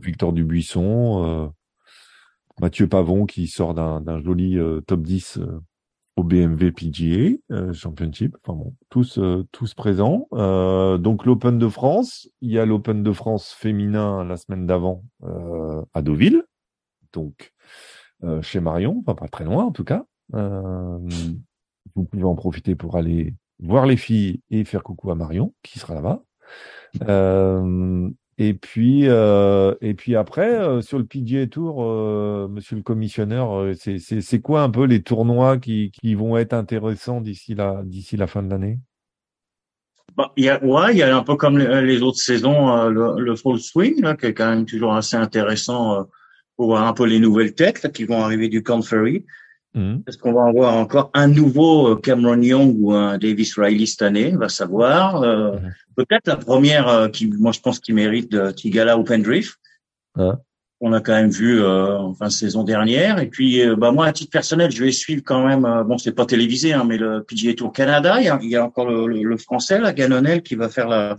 Victor 0.00 0.32
Dubuisson, 0.32 1.24
euh, 1.24 1.48
Mathieu 2.60 2.88
Pavon 2.88 3.26
qui 3.26 3.46
sort 3.46 3.74
d'un 3.74 4.20
joli 4.20 4.58
euh, 4.58 4.80
top 4.80 5.02
10 5.02 5.38
euh, 5.38 5.60
au 6.16 6.24
BMW 6.24 6.72
PGA 6.72 7.36
euh, 7.52 7.72
Championship. 7.72 8.36
Enfin 8.42 8.58
bon, 8.58 8.74
tous 8.88 9.20
tous 9.52 9.74
présents. 9.74 10.28
Donc 10.32 11.24
l'Open 11.24 11.58
de 11.58 11.68
France, 11.68 12.28
il 12.40 12.50
y 12.50 12.58
a 12.58 12.66
l'Open 12.66 13.02
de 13.02 13.12
France 13.12 13.52
féminin 13.52 14.24
la 14.24 14.36
semaine 14.36 14.66
d'avant 14.66 15.04
à 15.94 16.02
Deauville, 16.02 16.42
donc 17.12 17.52
chez 18.42 18.58
Marion, 18.58 19.00
enfin 19.06 19.14
pas 19.14 19.28
très 19.28 19.44
loin 19.44 19.64
en 19.64 19.70
tout 19.70 19.84
cas. 19.84 20.04
Vous 20.32 22.04
pouvez 22.04 22.24
en 22.24 22.34
profiter 22.34 22.74
pour 22.74 22.96
aller 22.96 23.36
voir 23.60 23.86
les 23.86 23.96
filles 23.96 24.42
et 24.50 24.64
faire 24.64 24.82
coucou 24.82 25.12
à 25.12 25.14
Marion 25.14 25.54
qui 25.62 25.78
sera 25.78 25.94
là-bas. 25.94 26.24
Euh, 28.40 28.44
et 28.44 28.54
puis, 28.54 29.08
euh, 29.08 29.74
et 29.80 29.94
puis 29.94 30.16
après, 30.16 30.58
euh, 30.60 30.80
sur 30.80 30.98
le 30.98 31.04
PGA 31.04 31.46
Tour, 31.46 31.82
euh, 31.84 32.48
Monsieur 32.48 32.76
le 32.76 32.82
commissionneur, 32.82 33.52
euh, 33.60 33.74
c'est 33.74 34.40
quoi 34.40 34.62
un 34.62 34.70
peu 34.70 34.84
les 34.84 35.02
tournois 35.02 35.58
qui 35.58 35.90
qui 35.90 36.14
vont 36.14 36.36
être 36.36 36.52
intéressants 36.52 37.20
d'ici 37.20 37.54
la 37.54 37.82
d'ici 37.84 38.16
la 38.16 38.26
fin 38.26 38.42
de 38.42 38.50
l'année? 38.50 38.78
Bah, 40.16 40.32
il 40.36 40.44
y 40.44 40.48
a, 40.48 40.62
ouais, 40.64 40.92
il 40.92 40.98
y 40.98 41.02
a 41.02 41.16
un 41.16 41.22
peu 41.22 41.36
comme 41.36 41.58
les, 41.58 41.82
les 41.82 42.02
autres 42.02 42.18
saisons, 42.18 42.76
euh, 42.76 42.90
le, 42.90 43.20
le 43.20 43.36
Swing, 43.36 44.00
là, 44.02 44.16
qui 44.16 44.26
est 44.26 44.34
quand 44.34 44.50
même 44.50 44.66
toujours 44.66 44.94
assez 44.94 45.16
intéressant 45.16 46.00
euh, 46.00 46.02
pour 46.56 46.66
voir 46.66 46.86
un 46.88 46.92
peu 46.92 47.04
les 47.06 47.20
nouvelles 47.20 47.54
têtes 47.54 47.82
là, 47.82 47.90
qui 47.90 48.04
vont 48.04 48.20
arriver 48.20 48.48
du 48.48 48.62
Corn 48.62 48.82
Ferry. 48.82 49.24
Mhm. 49.74 50.02
Est-ce 50.06 50.16
qu'on 50.18 50.32
va 50.32 50.46
avoir 50.46 50.74
encore 50.76 51.10
un 51.14 51.28
nouveau 51.28 51.88
euh, 51.88 51.96
Cameron 51.96 52.40
Young 52.40 52.74
ou 52.80 52.92
un 52.92 53.18
Davis 53.18 53.58
Riley 53.58 53.86
cette 53.86 54.02
année? 54.02 54.32
On 54.34 54.38
va 54.38 54.48
savoir. 54.48 55.22
Euh, 55.22 55.52
Mhm. 55.52 55.72
Peut-être 55.96 56.26
la 56.28 56.36
première 56.36 56.88
euh, 56.88 57.08
qui, 57.08 57.26
moi, 57.26 57.50
je 57.52 57.60
pense, 57.60 57.80
qui 57.80 57.92
mérite 57.92 58.30
de 58.30 58.50
Tigala 58.52 58.96
Open 58.98 59.22
Drift. 59.22 59.56
Ouais. 60.16 60.30
On 60.80 60.92
a 60.92 61.00
quand 61.00 61.12
même 61.12 61.30
vu 61.30 61.60
euh, 61.60 61.98
en 61.98 62.14
fin 62.14 62.26
de 62.28 62.32
saison 62.32 62.62
dernière. 62.62 63.18
Et 63.18 63.26
puis, 63.26 63.60
euh, 63.62 63.74
bah, 63.74 63.90
moi, 63.90 64.06
à 64.06 64.12
titre 64.12 64.30
personnel, 64.30 64.70
je 64.70 64.84
vais 64.84 64.92
suivre 64.92 65.22
quand 65.24 65.44
même. 65.44 65.64
euh, 65.64 65.82
bon, 65.82 65.98
c'est 65.98 66.12
pas 66.12 66.24
télévisé, 66.24 66.72
hein, 66.72 66.84
mais 66.86 66.98
le 66.98 67.24
PGA 67.24 67.52
Tour 67.54 67.72
Canada. 67.72 68.20
Il 68.20 68.26
y 68.26 68.28
a, 68.28 68.38
il 68.40 68.48
y 68.48 68.54
a 68.56 68.64
encore 68.64 68.88
le, 68.88 69.06
le, 69.08 69.22
le 69.24 69.36
français, 69.36 69.80
là, 69.80 69.92
Ganonel, 69.92 70.42
qui 70.42 70.54
va 70.54 70.68
faire 70.68 70.88
la 70.88 71.16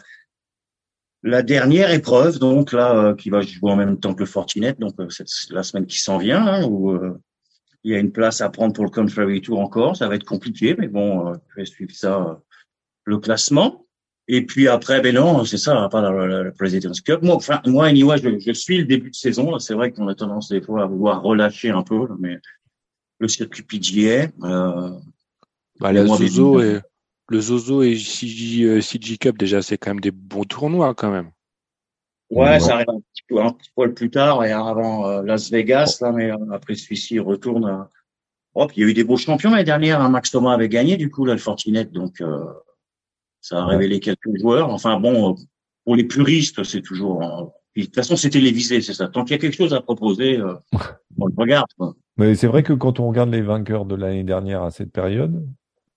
la 1.21 1.41
dernière 1.43 1.91
épreuve, 1.91 2.39
donc 2.39 2.71
là, 2.71 2.95
euh, 2.95 3.13
qui 3.13 3.29
va 3.29 3.41
jouer 3.41 3.69
en 3.71 3.75
même 3.75 3.99
temps 3.99 4.13
que 4.13 4.21
le 4.21 4.25
Fortinet, 4.25 4.75
donc 4.79 4.93
euh, 5.01 5.07
c'est 5.09 5.25
la 5.51 5.63
semaine 5.63 5.85
qui 5.85 5.99
s'en 5.99 6.17
vient, 6.17 6.47
hein, 6.47 6.63
où 6.63 6.91
euh, 6.91 7.19
il 7.83 7.91
y 7.91 7.95
a 7.95 7.99
une 7.99 8.11
place 8.11 8.41
à 8.41 8.49
prendre 8.49 8.73
pour 8.73 8.83
le 8.83 8.89
Country 8.89 9.41
Tour 9.41 9.59
encore. 9.59 9.95
Ça 9.95 10.07
va 10.07 10.15
être 10.15 10.25
compliqué, 10.25 10.75
mais 10.77 10.87
bon, 10.87 11.27
euh, 11.27 11.35
je 11.49 11.61
vais 11.61 11.65
suivre 11.65 11.91
ça, 11.93 12.17
euh, 12.17 12.35
le 13.05 13.17
classement. 13.17 13.85
Et 14.27 14.45
puis 14.45 14.67
après, 14.67 15.01
ben 15.01 15.15
non, 15.15 15.43
c'est 15.43 15.57
ça, 15.57 15.83
à 15.83 15.89
part 15.89 16.01
la, 16.01 16.27
la, 16.27 16.43
la 16.43 16.51
President's 16.51 17.01
Cup. 17.01 17.21
Moi, 17.23 17.35
enfin, 17.35 17.61
moi, 17.65 17.87
anyway, 17.87 18.17
je, 18.17 18.37
je 18.37 18.51
suis 18.51 18.77
le 18.77 18.85
début 18.85 19.09
de 19.09 19.15
saison. 19.15 19.57
C'est 19.59 19.73
vrai 19.73 19.91
qu'on 19.91 20.07
a 20.07 20.13
tendance 20.13 20.49
des 20.49 20.61
fois 20.61 20.83
à 20.83 20.85
vouloir 20.85 21.23
relâcher 21.23 21.69
un 21.71 21.81
peu, 21.81 22.07
mais 22.19 22.37
le 23.17 23.27
circuit 23.27 23.63
PGA. 23.63 24.29
Euh, 24.43 24.91
bah, 25.79 25.93
le 25.93 26.05
Zozo 26.05 26.61
et 26.61 26.79
le 27.29 27.41
Zozo 27.41 27.81
et 27.81 27.95
CG, 27.95 28.81
CG 28.81 29.17
Cup 29.17 29.37
déjà, 29.37 29.61
c'est 29.61 29.77
quand 29.77 29.91
même 29.91 29.99
des 29.99 30.11
bons 30.11 30.43
tournois 30.43 30.93
quand 30.93 31.11
même. 31.11 31.31
Ouais, 32.29 32.59
ça 32.59 32.75
arrive 32.75 32.89
un 32.89 32.99
petit, 32.99 33.23
peu, 33.27 33.41
un 33.41 33.51
petit 33.51 33.71
peu 33.75 33.93
plus 33.93 34.09
tard 34.09 34.43
et 34.43 34.51
avant 34.51 35.21
Las 35.21 35.49
Vegas 35.49 35.97
là, 36.01 36.11
mais 36.11 36.31
après 36.51 36.75
celui-ci 36.75 37.15
il 37.15 37.21
retourne. 37.21 37.65
À... 37.65 37.89
Oh, 38.53 38.67
il 38.75 38.83
y 38.83 38.85
a 38.85 38.89
eu 38.89 38.93
des 38.93 39.03
beaux 39.03 39.17
champions 39.17 39.51
l'année 39.51 39.63
dernière. 39.63 40.01
Hein. 40.01 40.09
Max 40.09 40.31
Thomas 40.31 40.53
avait 40.53 40.69
gagné 40.69 40.97
du 40.97 41.09
coup 41.09 41.25
là 41.25 41.33
le 41.33 41.39
Fortinet, 41.39 41.85
donc 41.85 42.21
ça 43.41 43.59
a 43.59 43.65
révélé 43.65 43.99
quelques 43.99 44.37
joueurs. 44.39 44.69
Enfin 44.69 44.99
bon, 44.99 45.35
pour 45.85 45.95
les 45.95 46.03
puristes, 46.03 46.63
c'est 46.63 46.81
toujours 46.81 47.51
de 47.81 47.85
toute 47.85 47.95
façon, 47.95 48.15
c'est 48.15 48.29
télévisé, 48.29 48.81
c'est 48.81 48.93
ça. 48.93 49.07
Tant 49.07 49.23
qu'il 49.23 49.31
y 49.31 49.35
a 49.35 49.37
quelque 49.37 49.55
chose 49.55 49.73
à 49.73 49.81
proposer, 49.81 50.37
euh, 50.37 50.55
on 51.17 51.27
le 51.27 51.33
regarde. 51.37 51.67
Mais 52.17 52.35
c'est 52.35 52.47
vrai 52.47 52.63
que 52.63 52.73
quand 52.73 52.99
on 52.99 53.07
regarde 53.07 53.29
les 53.29 53.41
vainqueurs 53.41 53.85
de 53.85 53.95
l'année 53.95 54.23
dernière 54.23 54.63
à 54.63 54.71
cette 54.71 54.91
période, 54.91 55.47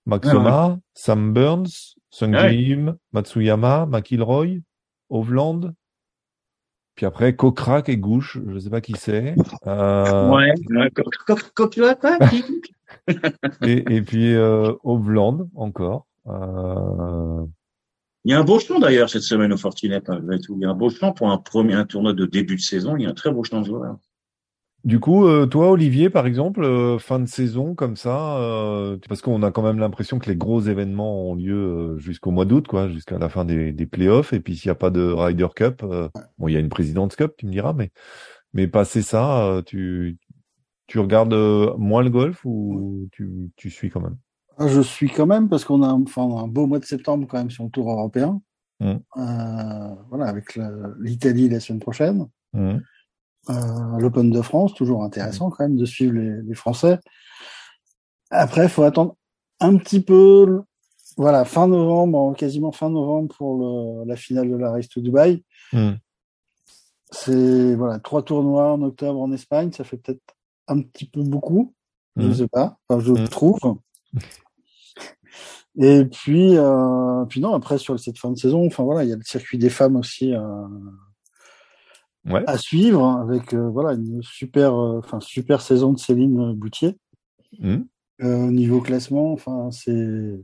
Maxoma, 0.05 0.79
Sam 0.93 1.33
Burns, 1.33 1.95
Sung 2.09 2.35
Jim, 2.49 2.95
Matsuyama, 3.11 3.85
McIlroy, 3.85 4.61
Hovland, 5.09 5.73
puis 6.95 7.05
après 7.05 7.35
Kokrak 7.35 7.89
et 7.89 7.97
Gouche, 7.97 8.37
je 8.45 8.53
ne 8.53 8.59
sais 8.59 8.69
pas 8.69 8.81
qui 8.81 8.93
c'est. 8.97 9.35
Euh... 9.65 10.29
Ouais, 10.29 10.53
et, 13.63 13.95
et 13.95 14.01
puis 14.01 14.33
euh, 14.35 14.73
encore. 15.55 16.07
Euh... 16.27 17.45
Il 18.25 18.31
y 18.31 18.33
a 18.33 18.39
un 18.39 18.43
beau 18.43 18.59
champ 18.59 18.79
d'ailleurs 18.79 19.09
cette 19.09 19.23
semaine 19.23 19.51
au 19.51 19.57
Fortinet, 19.57 20.01
Il 20.07 20.59
y 20.59 20.65
a 20.65 20.69
un 20.69 20.75
beau 20.75 20.89
champ 20.89 21.11
pour 21.11 21.29
un 21.29 21.37
premier 21.37 21.73
un 21.73 21.85
tournoi 21.85 22.13
de 22.13 22.25
début 22.25 22.55
de 22.55 22.61
saison. 22.61 22.95
Il 22.95 23.03
y 23.03 23.05
a 23.05 23.09
un 23.09 23.13
très 23.13 23.31
beau 23.31 23.43
champ 23.43 23.59
de 23.59 23.65
joueurs. 23.65 23.97
Du 24.83 24.99
coup, 24.99 25.25
euh, 25.25 25.45
toi, 25.45 25.71
Olivier, 25.71 26.09
par 26.09 26.27
exemple, 26.27 26.61
euh, 26.63 26.99
fin 26.99 27.19
de 27.19 27.25
saison 27.25 27.73
comme 27.73 27.95
ça, 27.95 28.37
euh, 28.37 28.97
parce 29.07 29.21
qu'on 29.21 29.41
a 29.41 29.51
quand 29.51 29.63
même 29.63 29.79
l'impression 29.79 30.19
que 30.19 30.29
les 30.29 30.35
gros 30.35 30.59
événements 30.59 31.29
ont 31.29 31.35
lieu 31.35 31.97
jusqu'au 31.99 32.31
mois 32.31 32.43
d'août, 32.43 32.67
quoi, 32.67 32.89
jusqu'à 32.89 33.17
la 33.17 33.29
fin 33.29 33.45
des, 33.45 33.71
des 33.71 33.85
playoffs. 33.85 34.33
Et 34.33 34.41
puis 34.41 34.57
s'il 34.57 34.67
n'y 34.67 34.73
a 34.73 34.75
pas 34.75 34.89
de 34.89 35.01
Ryder 35.01 35.47
Cup, 35.55 35.85
bon, 36.37 36.47
il 36.49 36.53
y 36.53 36.57
a 36.57 36.59
une 36.59 36.67
President's 36.67 37.15
Cup, 37.15 37.35
tu 37.37 37.45
me 37.45 37.51
diras, 37.51 37.71
mais 37.71 37.91
mais 38.55 38.67
passer 38.67 39.01
ça, 39.01 39.61
tu 39.65 40.17
tu 40.87 40.99
regardes 40.99 41.33
moins 41.77 42.03
le 42.03 42.09
golf 42.09 42.41
ou 42.43 43.07
tu, 43.13 43.51
tu 43.55 43.69
suis 43.69 43.89
quand 43.89 44.01
même? 44.01 44.17
Ah, 44.57 44.67
je 44.67 44.81
suis 44.81 45.09
quand 45.09 45.25
même 45.25 45.49
parce 45.49 45.63
qu'on 45.65 45.81
a, 45.81 45.87
enfin, 45.87 46.23
un 46.23 46.47
beau 46.47 46.67
mois 46.67 46.79
de 46.79 46.85
septembre 46.85 47.25
quand 47.27 47.37
même 47.37 47.49
sur 47.49 47.63
le 47.63 47.69
Tour 47.69 47.89
européen. 47.89 48.41
Mmh. 48.79 48.95
Euh, 49.17 49.95
voilà, 50.09 50.25
avec 50.25 50.59
l'Italie 50.99 51.49
la 51.49 51.59
semaine 51.59 51.79
prochaine. 51.79 52.27
Mmh. 52.51 52.77
Euh, 53.49 53.97
L'Open 53.99 54.31
de 54.31 54.41
France, 54.41 54.73
toujours 54.73 55.03
intéressant 55.03 55.49
quand 55.49 55.63
même 55.63 55.75
de 55.75 55.85
suivre 55.85 56.13
les, 56.13 56.41
les 56.41 56.55
Français. 56.55 56.99
Après, 58.29 58.63
il 58.63 58.69
faut 58.69 58.83
attendre 58.83 59.15
un 59.59 59.77
petit 59.77 60.01
peu, 60.01 60.61
voilà, 61.17 61.45
fin 61.45 61.67
novembre, 61.67 62.35
quasiment 62.35 62.71
fin 62.71 62.89
novembre 62.89 63.35
pour 63.35 63.57
le, 63.57 64.05
la 64.07 64.15
finale 64.15 64.49
de 64.49 64.55
la 64.55 64.71
Race 64.71 64.89
to 64.89 65.01
Dubaï. 65.01 65.43
Mmh. 65.71 65.91
C'est 67.11 67.75
voilà 67.75 67.99
trois 67.99 68.23
tournois 68.23 68.71
en 68.71 68.81
octobre 68.81 69.21
en 69.21 69.31
Espagne, 69.31 69.71
ça 69.71 69.83
fait 69.83 69.97
peut-être 69.97 70.35
un 70.67 70.81
petit 70.81 71.05
peu 71.05 71.21
beaucoup, 71.21 71.75
je 72.15 72.31
sais 72.31 72.47
pas, 72.47 72.79
enfin, 72.87 72.99
je 73.01 73.13
trouve. 73.27 73.59
Et 75.79 76.05
puis, 76.05 76.55
euh, 76.55 77.25
puis 77.25 77.39
non, 77.39 77.53
après 77.53 77.77
sur 77.77 77.99
cette 77.99 78.17
fin 78.17 78.31
de 78.31 78.37
saison, 78.37 78.65
enfin 78.65 78.83
voilà, 78.83 79.03
il 79.03 79.09
y 79.09 79.13
a 79.13 79.15
le 79.15 79.23
circuit 79.23 79.57
des 79.57 79.69
femmes 79.69 79.95
aussi 79.95 80.33
euh, 80.33 80.67
ouais. 82.25 82.43
à 82.47 82.57
suivre 82.57 83.05
avec 83.05 83.53
euh, 83.53 83.69
voilà 83.69 83.93
une 83.93 84.21
super, 84.21 84.73
euh, 84.75 84.99
enfin 84.99 85.19
super 85.19 85.61
saison 85.61 85.93
de 85.93 85.99
Céline 85.99 86.53
Boutier. 86.53 86.97
Mmh. 87.59 87.81
au 88.23 88.51
niveau 88.51 88.81
classement, 88.81 89.31
enfin 89.31 89.69
c'est 89.69 90.39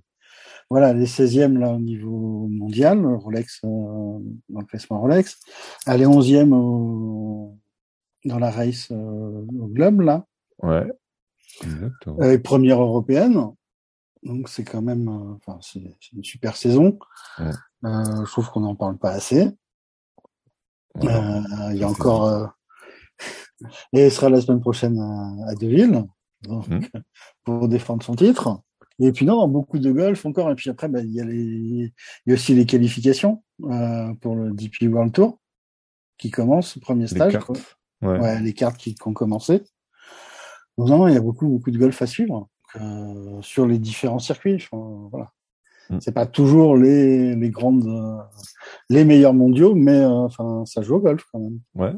voilà 0.69 0.93
les 0.93 1.07
16e 1.07 1.57
là 1.57 1.73
au 1.73 1.79
niveau 1.79 2.47
mondial, 2.47 3.03
Rolex 3.03 3.61
dans 3.63 4.21
le 4.47 4.65
classement 4.65 5.01
Rolex. 5.01 5.39
Elle 5.87 6.03
est 6.03 6.05
11e 6.05 6.53
au, 6.53 7.57
dans 8.25 8.37
la 8.37 8.51
race 8.51 8.91
au 8.91 9.67
globe 9.67 10.01
là. 10.01 10.25
Ouais. 10.61 10.87
Exactement. 11.63 12.21
Et 12.21 12.37
première 12.37 12.81
européenne. 12.81 13.53
Donc 14.23 14.49
c'est 14.49 14.63
quand 14.63 14.81
même, 14.81 15.07
euh, 15.07 15.35
enfin 15.35 15.57
c'est 15.61 15.81
une 16.13 16.23
super 16.23 16.55
saison. 16.55 16.99
Euh, 17.39 17.51
je 17.83 18.31
trouve 18.31 18.49
qu'on 18.49 18.61
n'en 18.61 18.75
parle 18.75 18.97
pas 18.97 19.11
assez. 19.11 19.49
Euh, 21.03 21.41
il 21.71 21.77
y 21.77 21.83
a 21.83 21.89
encore, 21.89 22.53
et 23.93 23.99
elle 23.99 24.11
sera 24.11 24.29
la 24.29 24.41
semaine 24.41 24.61
prochaine 24.61 24.99
à, 25.47 25.55
Deville 25.55 26.05
donc, 26.43 26.67
mmh. 26.67 26.79
pour 27.43 27.67
défendre 27.67 28.03
son 28.03 28.15
titre. 28.15 28.61
Et 28.99 29.11
puis 29.11 29.25
non, 29.25 29.47
beaucoup 29.47 29.79
de 29.79 29.91
golf 29.91 30.25
encore. 30.25 30.51
Et 30.51 30.55
puis 30.55 30.69
après, 30.69 30.89
bah, 30.89 31.01
il 31.01 31.11
y 31.11 31.21
a 31.21 31.25
les, 31.25 31.35
il 31.35 31.91
y 32.27 32.31
a 32.31 32.33
aussi 32.33 32.53
les 32.53 32.65
qualifications 32.65 33.43
pour 33.57 34.35
le 34.35 34.51
DP 34.51 34.83
World 34.83 35.13
Tour 35.13 35.39
qui 36.17 36.31
commence, 36.31 36.77
premier 36.79 37.07
stage. 37.07 37.33
Les 37.33 37.39
cartes, 37.39 37.75
Ouais. 38.01 38.39
les 38.39 38.53
cartes 38.53 38.77
qui, 38.77 38.95
qui 38.95 39.07
ont 39.07 39.13
commencé. 39.13 39.61
Donc 40.77 40.87
non, 40.87 41.07
il 41.09 41.13
y 41.13 41.17
a 41.17 41.21
beaucoup, 41.21 41.47
beaucoup 41.47 41.71
de 41.71 41.77
golf 41.77 42.01
à 42.01 42.07
suivre. 42.07 42.47
Euh, 42.75 43.41
sur 43.41 43.65
les 43.65 43.79
différents 43.79 44.19
circuits. 44.19 44.67
voilà. 44.71 45.31
Mm. 45.89 45.97
C'est 45.99 46.13
pas 46.13 46.25
toujours 46.25 46.77
les, 46.77 47.35
les 47.35 47.49
grandes, 47.49 47.85
euh, 47.85 48.17
les 48.89 49.05
meilleurs 49.05 49.33
mondiaux, 49.33 49.75
mais 49.75 49.99
euh, 49.99 50.09
enfin, 50.09 50.63
ça 50.65 50.81
joue 50.81 50.95
au 50.95 50.99
golf 50.99 51.23
quand 51.31 51.39
même. 51.39 51.59
Ouais. 51.75 51.93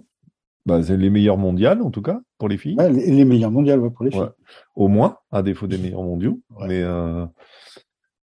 Bah, 0.65 0.81
c'est 0.83 0.97
les 0.97 1.09
meilleurs 1.09 1.37
mondiales, 1.37 1.81
en 1.81 1.89
tout 1.89 2.01
cas, 2.01 2.21
pour 2.37 2.47
les 2.47 2.57
filles. 2.57 2.75
Ouais, 2.77 2.91
les, 2.91 3.25
meilleurs 3.25 3.51
mondiales, 3.51 3.79
ouais, 3.79 3.89
pour 3.89 4.05
les 4.05 4.11
filles. 4.11 4.29
Au 4.75 4.87
moins, 4.87 5.17
à 5.31 5.41
défaut 5.41 5.67
des 5.67 5.77
meilleurs 5.77 6.03
mondiaux. 6.03 6.39
Mais 6.67 6.81
euh... 6.83 7.25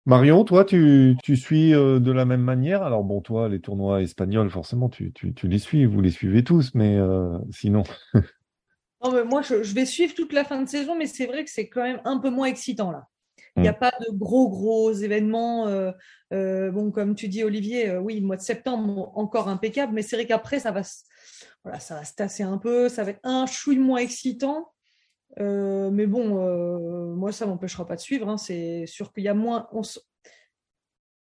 Marion, 0.06 0.44
toi, 0.44 0.66
tu, 0.66 1.16
tu 1.24 1.38
suis 1.38 1.72
de 1.72 2.12
la 2.12 2.26
même 2.26 2.42
manière? 2.42 2.82
Alors 2.82 3.04
bon, 3.04 3.22
toi, 3.22 3.48
les 3.50 3.62
tournois 3.62 4.02
espagnols, 4.02 4.50
forcément, 4.50 4.90
tu, 4.90 5.14
tu, 5.14 5.34
tu 5.34 5.48
les 5.48 5.60
suis, 5.60 5.86
vous 5.86 6.02
les 6.02 6.10
suivez 6.10 6.44
tous, 6.44 6.74
mais 6.74 6.98
sinon. 7.52 7.84
moi, 9.30 9.42
je, 9.42 9.74
vais 9.74 9.86
suivre 9.86 10.14
toute 10.16 10.34
la 10.34 10.44
fin 10.44 10.62
de 10.62 10.68
saison, 10.68 10.96
mais 10.98 11.08
c'est 11.08 11.26
vrai 11.26 11.44
que 11.44 11.50
c'est 11.50 11.68
quand 11.68 11.84
même 11.84 12.02
un 12.06 12.18
peu 12.20 12.30
moins 12.30 12.48
excitant 12.48 12.92
là. 12.92 13.08
Il 13.56 13.62
n'y 13.62 13.68
a 13.68 13.74
mm. 13.74 13.80
pas 13.80 13.92
de 14.00 14.12
gros, 14.12 14.50
gros 14.50 14.92
événements. 14.92 15.68
Euh, 15.68 15.92
euh, 16.34 16.72
bon, 16.72 16.92
comme 16.92 17.16
tu 17.16 17.28
dis, 17.28 17.44
Olivier, 17.44 17.90
euh, 17.90 18.00
oui, 18.00 18.20
le 18.20 18.26
mois 18.26 18.38
de 18.38 18.42
septembre, 18.42 19.12
encore 19.16 19.48
impeccable, 19.48 19.94
mais 19.94 20.02
c'est 20.02 20.16
vrai 20.16 20.26
qu'après, 20.26 20.60
ça 20.60 20.72
va, 20.72 20.82
voilà, 21.64 21.80
ça 21.80 21.96
va 21.96 22.06
se 22.06 22.16
tasser 22.16 22.44
un 22.44 22.58
peu, 22.58 22.90
ça 22.90 23.04
va 23.04 23.12
être 23.12 23.20
un 23.24 23.46
chouille 23.46 23.78
moins 23.78 24.00
excitant. 24.00 24.72
mais 25.38 26.08
bon, 26.08 27.16
moi, 27.16 27.32
ça 27.32 27.46
ne 27.46 27.52
m'empêchera 27.52 27.86
pas 27.86 27.96
de 27.96 28.02
suivre. 28.02 28.30
Hein. 28.30 28.38
C'est 28.38 28.86
sûr 28.88 29.14
qu'il 29.14 29.24
y 29.24 29.30
a 29.30 29.34
moins. 29.34 29.68
On 29.72 29.84
se, 29.84 30.00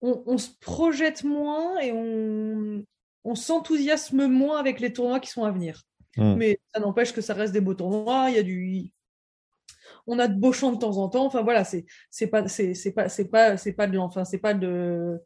on, 0.02 0.38
se 0.38 0.50
projette 0.60 1.24
moins 1.24 1.80
et 1.80 1.92
on, 1.92 2.84
on 3.24 3.36
s'enthousiasme 3.36 4.28
moins 4.28 4.60
avec 4.60 4.80
les 4.80 4.94
tournois 4.94 5.20
qui 5.20 5.30
sont 5.30 5.44
à 5.44 5.52
venir. 5.52 5.84
Hmm. 6.18 6.36
Mais 6.36 6.60
ça 6.74 6.80
n'empêche 6.80 7.14
que 7.14 7.22
ça 7.22 7.34
reste 7.34 7.54
des 7.54 7.62
beaux 7.62 7.74
tournois. 7.74 8.30
Il 8.30 8.36
y 8.36 8.40
a 8.40 8.44
du, 8.44 8.92
on 10.08 10.20
a 10.20 10.28
de 10.28 10.40
beaux 10.40 10.54
champs 10.54 10.72
de 10.72 10.80
temps 10.80 10.98
en 10.98 11.10
temps. 11.10 11.26
Enfin 11.26 11.44
voilà, 11.44 11.64
c'est 11.64 11.86
c'est 12.10 12.28
pas 12.28 12.48
c'est 12.48 12.74
c'est 12.74 12.94
pas 12.94 13.10
c'est 13.10 13.30
pas 13.30 13.58
c'est 13.58 13.74
pas 13.74 13.88
de 13.88 13.96
l'enfin, 13.96 14.26
c'est 14.26 14.40
pas 14.40 14.54
de 14.54 15.20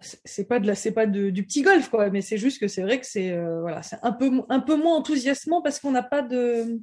c'est 0.00 0.48
pas 0.48 0.58
de 0.58 0.66
la 0.66 0.74
c'est 0.74 0.92
pas 0.92 1.06
de, 1.06 1.30
du 1.30 1.44
petit 1.44 1.62
golf 1.62 1.88
quoi. 1.88 2.10
Mais 2.10 2.20
c'est 2.20 2.38
juste 2.38 2.60
que 2.60 2.68
c'est 2.68 2.82
vrai 2.82 3.00
que 3.00 3.06
c'est 3.06 3.32
euh, 3.32 3.60
voilà, 3.60 3.82
c'est 3.82 3.98
un 4.02 4.12
peu 4.12 4.30
un 4.48 4.60
peu 4.60 4.76
moins 4.76 4.96
enthousiasmant 4.96 5.62
parce 5.62 5.78
qu'on 5.80 5.92
n'a 5.92 6.02
pas 6.02 6.22
de, 6.22 6.80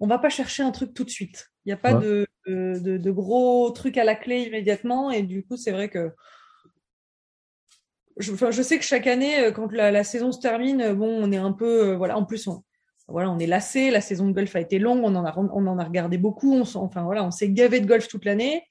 on 0.00 0.06
va 0.06 0.18
pas 0.18 0.30
chercher 0.30 0.62
un 0.62 0.72
truc 0.72 0.94
tout 0.94 1.04
de 1.04 1.10
suite. 1.10 1.46
Il 1.64 1.68
n'y 1.68 1.72
a 1.72 1.76
pas 1.76 1.94
de, 1.94 2.26
de, 2.46 2.96
de 2.96 3.10
gros 3.10 3.70
trucs 3.70 3.98
à 3.98 4.04
la 4.04 4.14
clé 4.14 4.42
immédiatement 4.42 5.10
et 5.10 5.22
du 5.22 5.44
coup 5.44 5.56
c'est 5.56 5.72
vrai 5.72 5.88
que 5.88 6.12
je, 8.18 8.32
enfin, 8.32 8.50
je 8.50 8.62
sais 8.62 8.78
que 8.78 8.84
chaque 8.84 9.06
année, 9.06 9.40
euh, 9.40 9.52
quand 9.52 9.70
la, 9.72 9.90
la, 9.90 10.04
saison 10.04 10.32
se 10.32 10.40
termine, 10.40 10.80
euh, 10.80 10.94
bon, 10.94 11.08
on 11.08 11.30
est 11.32 11.36
un 11.36 11.52
peu, 11.52 11.94
voilà, 11.94 12.16
en 12.16 12.24
plus, 12.24 12.46
on, 12.46 12.62
voilà, 13.08 13.30
on 13.30 13.38
est 13.38 13.46
lassé. 13.46 13.90
La 13.90 14.00
saison 14.00 14.26
de 14.26 14.32
golf 14.32 14.54
a 14.56 14.60
été 14.60 14.78
longue, 14.78 15.02
on 15.04 15.14
en 15.14 15.24
a, 15.24 15.34
on 15.36 15.66
en 15.66 15.78
a 15.78 15.84
regardé 15.84 16.18
beaucoup. 16.18 16.54
On, 16.54 16.64
enfin, 16.76 17.02
voilà, 17.02 17.24
on 17.24 17.30
s'est 17.30 17.50
gavé 17.50 17.80
de 17.80 17.86
golf 17.86 18.08
toute 18.08 18.24
l'année. 18.24 18.62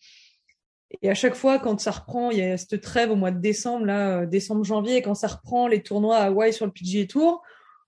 Et 1.02 1.10
à 1.10 1.14
chaque 1.14 1.36
fois, 1.36 1.60
quand 1.60 1.80
ça 1.80 1.92
reprend, 1.92 2.32
il 2.32 2.40
y 2.40 2.42
a 2.42 2.58
cette 2.58 2.82
trêve 2.82 3.12
au 3.12 3.16
mois 3.16 3.32
de 3.32 3.40
décembre, 3.40 3.86
là, 3.86 4.26
décembre, 4.26 4.64
janvier, 4.64 5.02
quand 5.02 5.16
ça 5.16 5.28
reprend 5.28 5.68
les 5.68 5.82
tournois 5.82 6.18
à 6.18 6.26
Hawaï 6.26 6.54
sur 6.54 6.66
le 6.66 6.72
PGA 6.72 7.06
Tour, 7.06 7.42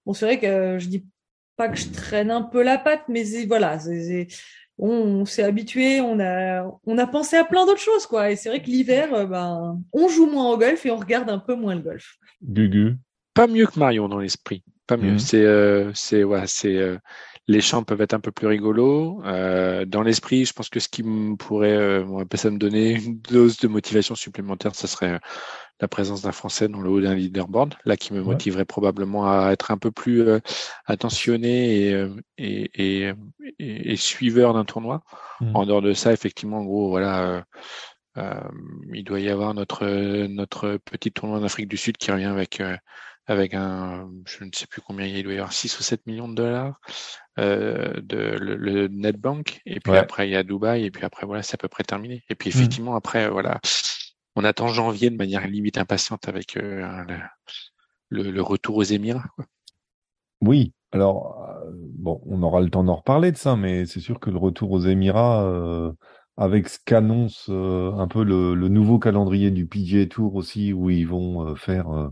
bon, 0.05 0.13
c'est 0.13 0.25
vrai 0.25 0.39
que 0.39 0.77
je 0.79 0.87
dis 0.87 1.05
pas 1.55 1.69
que 1.69 1.77
je 1.77 1.89
traîne 1.89 2.31
un 2.31 2.43
peu 2.43 2.61
la 2.63 2.77
patte, 2.77 3.03
mais 3.07 3.23
voilà, 3.45 3.77
on, 4.77 5.25
s'est 5.25 5.43
habitué, 5.43 6.01
on 6.01 6.19
a, 6.19 6.79
on 6.85 6.97
a 6.97 7.07
pensé 7.07 7.35
à 7.35 7.43
plein 7.43 7.65
d'autres 7.65 7.81
choses, 7.81 8.05
quoi. 8.05 8.31
Et 8.31 8.35
c'est 8.35 8.49
vrai 8.49 8.61
que 8.61 8.67
l'hiver, 8.67 9.13
euh, 9.13 9.25
ben, 9.25 9.81
on 9.91 10.07
joue 10.07 10.27
moins 10.27 10.51
au 10.51 10.57
golf 10.57 10.85
et 10.85 10.91
on 10.91 10.97
regarde 10.97 11.29
un 11.29 11.39
peu 11.39 11.55
moins 11.55 11.75
le 11.75 11.81
golf. 11.81 12.17
Gugu? 12.43 12.97
Pas 13.37 13.47
mieux 13.47 13.67
que 13.67 13.77
Marion 13.77 14.09
dans 14.09 14.17
l'esprit. 14.17 14.63
Pas 14.87 14.97
mieux. 14.97 15.11
Mhm. 15.11 15.19
C'est, 15.19 15.45
euh, 15.45 15.91
c'est, 15.93 16.23
ouais, 16.23 16.47
c'est, 16.47 16.75
euh, 16.75 16.97
les 17.47 17.61
champs 17.61 17.83
peuvent 17.83 18.01
être 18.01 18.15
un 18.15 18.19
peu 18.19 18.31
plus 18.31 18.47
rigolos. 18.47 19.21
Euh, 19.25 19.85
dans 19.85 20.01
l'esprit, 20.01 20.45
je 20.45 20.53
pense 20.53 20.69
que 20.69 20.79
ce 20.79 20.89
qui 20.89 21.03
pourrait, 21.37 22.03
ça 22.33 22.49
me 22.49 22.57
donner 22.57 22.93
une 22.93 23.19
dose 23.19 23.57
de 23.57 23.67
motivation 23.67 24.15
supplémentaire, 24.15 24.75
ce 24.75 24.87
serait 24.87 25.19
la 25.79 25.87
présence 25.87 26.23
d'un 26.23 26.31
Français 26.31 26.67
dans 26.67 26.81
le 26.81 26.89
haut 26.89 26.99
d'un 26.99 27.13
leaderboard, 27.13 27.75
là 27.85 27.95
qui 27.95 28.11
me 28.13 28.23
motiverait 28.23 28.65
probablement 28.65 29.31
à 29.31 29.51
être 29.51 29.69
un 29.69 29.77
peu 29.77 29.91
plus 29.91 30.25
attentionné 30.87 31.91
et, 31.91 32.07
et, 32.39 32.71
et, 32.73 33.91
et, 33.91 33.95
suiveur 33.95 34.55
d'un 34.55 34.65
tournoi. 34.65 35.03
Mmh. 35.39 35.55
En 35.55 35.65
dehors 35.67 35.83
de 35.83 35.93
ça, 35.93 36.11
effectivement, 36.11 36.57
en 36.57 36.65
gros, 36.65 36.89
voilà. 36.89 37.45
il 38.93 39.03
doit 39.03 39.19
y 39.19 39.29
avoir 39.29 39.53
notre 39.53 39.85
notre 40.27 40.77
petit 40.83 41.11
tournoi 41.11 41.39
d'Afrique 41.39 41.67
du 41.67 41.77
Sud 41.77 41.97
qui 41.97 42.11
revient 42.11 42.25
avec 42.25 42.61
avec 43.27 43.53
un, 43.53 44.09
je 44.25 44.43
ne 44.43 44.49
sais 44.53 44.67
plus 44.67 44.81
combien 44.81 45.05
il 45.05 45.23
doit 45.23 45.33
y 45.33 45.37
avoir, 45.37 45.53
6 45.53 45.79
ou 45.79 45.83
7 45.83 46.05
millions 46.07 46.29
de 46.29 46.35
dollars 46.35 46.79
euh, 47.39 47.93
de 48.01 48.37
le, 48.39 48.55
le 48.55 48.87
NetBank. 48.87 49.61
Et 49.65 49.79
puis 49.79 49.95
après, 49.95 50.27
il 50.27 50.31
y 50.31 50.35
a 50.35 50.43
Dubaï. 50.43 50.85
Et 50.85 50.91
puis 50.91 51.05
après, 51.05 51.25
voilà, 51.25 51.43
c'est 51.43 51.55
à 51.55 51.57
peu 51.57 51.67
près 51.67 51.83
terminé. 51.83 52.23
Et 52.29 52.35
puis 52.35 52.49
mmh. 52.49 52.53
effectivement, 52.57 52.95
après, 52.95 53.29
voilà, 53.29 53.59
on 54.35 54.43
attend 54.43 54.67
janvier 54.67 55.09
de 55.09 55.17
manière 55.17 55.45
limite 55.47 55.77
impatiente 55.77 56.27
avec 56.27 56.57
euh, 56.57 57.03
le, 58.09 58.31
le, 58.31 58.41
retour 58.41 58.77
aux 58.77 58.83
Émirats. 58.83 59.27
Quoi. 59.35 59.45
Oui. 60.41 60.73
Alors, 60.91 61.45
euh, 61.49 61.71
bon, 61.73 62.21
on 62.25 62.41
aura 62.43 62.61
le 62.61 62.69
temps 62.69 62.83
d'en 62.83 62.95
reparler 62.95 63.31
de 63.31 63.37
ça, 63.37 63.55
mais 63.55 63.85
c'est 63.85 63.99
sûr 63.99 64.19
que 64.19 64.29
le 64.29 64.37
retour 64.37 64.71
aux 64.71 64.79
Émirats, 64.79 65.43
euh, 65.43 65.91
avec 66.37 66.69
ce 66.69 66.79
qu'annonce 66.83 67.47
euh, 67.49 67.91
un 67.93 68.07
peu 68.07 68.23
le, 68.23 68.55
le, 68.55 68.69
nouveau 68.69 68.99
calendrier 68.99 69.51
du 69.51 69.67
PGA 69.67 70.05
Tour 70.05 70.35
aussi, 70.35 70.71
où 70.71 70.89
ils 70.89 71.07
vont 71.07 71.55
faire 71.55 72.11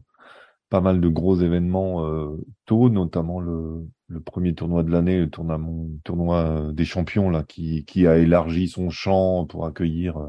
pas 0.70 0.82
mal 0.82 1.00
de 1.00 1.08
gros 1.08 1.36
événements 1.38 2.06
euh, 2.06 2.38
tôt, 2.66 2.90
notamment 2.90 3.40
le, 3.40 3.88
le, 4.08 4.20
premier 4.20 4.56
tournoi 4.56 4.84
de 4.84 4.92
l'année, 4.92 5.20
le 5.20 5.30
tournoi, 5.30 5.60
tournoi 6.04 6.72
des 6.74 6.86
champions 6.86 7.30
là, 7.30 7.44
qui, 7.44 7.86
qui 7.86 8.08
a 8.08 8.18
élargi 8.18 8.68
son 8.68 8.90
champ 8.90 9.46
pour 9.46 9.66
accueillir 9.66 10.18
euh, 10.18 10.28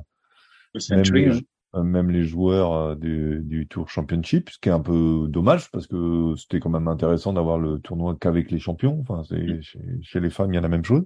même, 0.90 1.02
les, 1.12 1.28
hein. 1.28 1.40
euh, 1.74 1.82
même, 1.82 2.10
les, 2.10 2.24
joueurs 2.24 2.72
euh, 2.72 2.94
du, 2.94 3.40
du, 3.42 3.66
Tour 3.66 3.88
Championship, 3.88 4.50
ce 4.50 4.58
qui 4.58 4.68
est 4.68 4.72
un 4.72 4.80
peu 4.80 5.26
dommage 5.28 5.70
parce 5.70 5.86
que 5.86 6.34
c'était 6.36 6.60
quand 6.60 6.70
même 6.70 6.88
intéressant 6.88 7.32
d'avoir 7.32 7.58
le 7.58 7.78
tournoi 7.78 8.16
qu'avec 8.20 8.50
les 8.50 8.58
champions. 8.58 8.98
Enfin, 9.00 9.22
c'est, 9.28 9.42
mm. 9.42 9.62
chez, 9.62 9.80
chez, 10.02 10.20
les 10.20 10.30
femmes, 10.30 10.52
il 10.52 10.56
y 10.56 10.58
a 10.58 10.62
la 10.62 10.68
même 10.68 10.84
chose. 10.84 11.04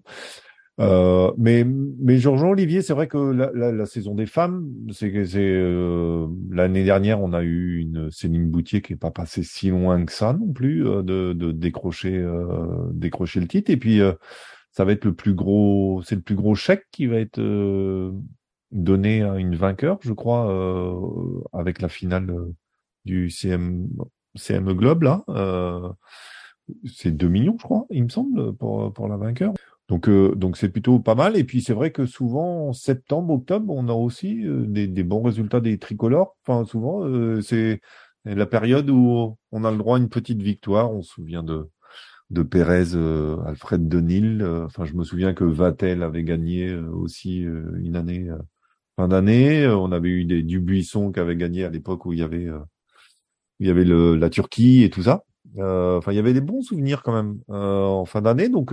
Euh, 0.81 1.31
mais 1.37 1.65
mais 1.65 2.19
Georges 2.19 2.43
Olivier, 2.43 2.81
c'est 2.81 2.95
vrai 2.95 3.07
que 3.07 3.19
la, 3.19 3.51
la, 3.55 3.71
la, 3.71 3.87
saison 3.87 4.15
des 4.15 4.25
femmes, 4.25 4.67
c'est 4.91 5.27
c'est 5.27 5.39
euh, 5.41 6.27
l'année 6.51 6.85
dernière, 6.85 7.21
on 7.21 7.35
a 7.35 7.43
eu 7.43 7.81
une 7.81 8.11
Céline 8.11 8.51
Boutier 8.51 8.81
qui 8.81 8.95
est 8.95 8.97
pas 8.97 9.11
passée 9.11 9.43
si 9.43 9.69
loin 9.69 10.03
que 10.07 10.13
ça 10.13 10.33
non 10.33 10.51
plus 10.53 10.87
euh, 10.87 11.03
de, 11.03 11.35
de 11.35 11.53
décrocher 11.53 12.17
euh, 12.17 12.89
décrocher 12.93 13.41
le 13.41 13.49
titre. 13.49 13.71
Et 13.71 13.77
puis 13.77 14.01
ça 14.73 14.85
va 14.85 14.93
être 14.93 15.05
le 15.05 15.15
plus 15.15 15.35
gros, 15.35 16.03
c'est 16.05 16.15
le 16.15 16.23
plus 16.23 16.37
gros 16.37 16.55
chèque 16.55 16.87
qui 16.93 17.07
va 17.07 17.17
être 17.19 17.41
donné 18.71 19.23
à 19.23 19.37
une 19.37 19.57
vainqueur, 19.57 19.99
je 20.01 20.13
crois, 20.15 20.49
avec 21.53 21.83
la 21.83 21.89
finale 21.89 22.35
du 23.05 23.29
CM 23.29 23.89
CME 24.37 24.75
Globe 24.75 25.03
là. 25.03 25.25
c'est 26.87 27.11
2 27.11 27.29
millions, 27.29 27.57
je 27.59 27.65
crois, 27.65 27.87
il 27.91 28.05
me 28.05 28.09
semble, 28.09 28.55
pour 28.55 28.93
pour 28.95 29.09
la 29.09 29.19
vainqueur. 29.19 29.53
Donc, 29.91 30.09
euh, 30.09 30.37
donc 30.37 30.57
c'est 30.57 30.69
plutôt 30.69 31.01
pas 31.01 31.17
mal. 31.17 31.37
Et 31.37 31.45
puis 31.45 31.63
c'est 31.63 31.75
vrai 31.75 31.91
que 31.91 32.07
souvent 32.07 32.69
en 32.69 32.73
septembre, 32.73 33.35
octobre, 33.35 33.75
on 33.75 33.89
a 33.89 33.93
aussi 33.93 34.47
euh, 34.47 34.65
des, 34.67 34.87
des, 34.87 35.03
bons 35.03 35.21
résultats 35.21 35.61
des 35.61 35.79
tricolores. 35.79 36.37
Enfin, 36.47 36.65
souvent, 36.65 37.05
euh, 37.05 37.41
c'est 37.43 37.81
la 38.25 38.47
période 38.47 38.89
où 38.89 39.37
on 39.51 39.65
a 39.65 39.71
le 39.71 39.79
droit 39.79 39.97
à 39.97 40.01
une 40.01 40.09
petite 40.09 40.43
victoire. 40.43 40.93
On 40.93 41.03
se 41.03 41.15
souvient 41.15 41.43
de 41.43 41.69
de 42.31 42.43
Pérez, 42.43 42.95
Alfred 43.45 43.89
Denil. 43.89 44.45
Enfin, 44.45 44.85
je 44.85 44.95
me 44.95 45.03
souviens 45.03 45.35
que 45.35 45.43
Vatel 45.43 46.05
avait 46.05 46.23
gagné 46.23 46.73
aussi 46.77 47.41
une 47.41 47.97
année 47.97 48.29
fin 48.97 49.09
d'année. 49.09 49.67
On 49.67 49.91
avait 49.91 50.11
eu 50.11 50.25
des 50.25 50.45
Dubuisson 50.45 51.11
qui 51.11 51.19
avait 51.19 51.35
gagné 51.35 51.65
à 51.65 51.71
l'époque 51.71 52.07
où 52.07 52.13
il 52.13 52.21
y 52.21 52.23
avait 52.23 52.47
il 53.59 53.67
y 53.67 53.71
avait 53.71 53.85
le, 53.85 54.15
la 54.15 54.31
Turquie 54.31 54.85
et 54.85 54.91
tout 54.91 55.03
ça. 55.03 55.25
enfin, 55.59 56.13
il 56.13 56.17
y 56.17 56.21
avait 56.21 56.33
des 56.33 56.41
bons 56.41 56.63
souvenirs 56.63 57.03
quand 57.03 57.13
même 57.13 57.41
en 57.49 58.05
fin 58.05 58.23
d'année. 58.23 58.49
Donc 58.49 58.73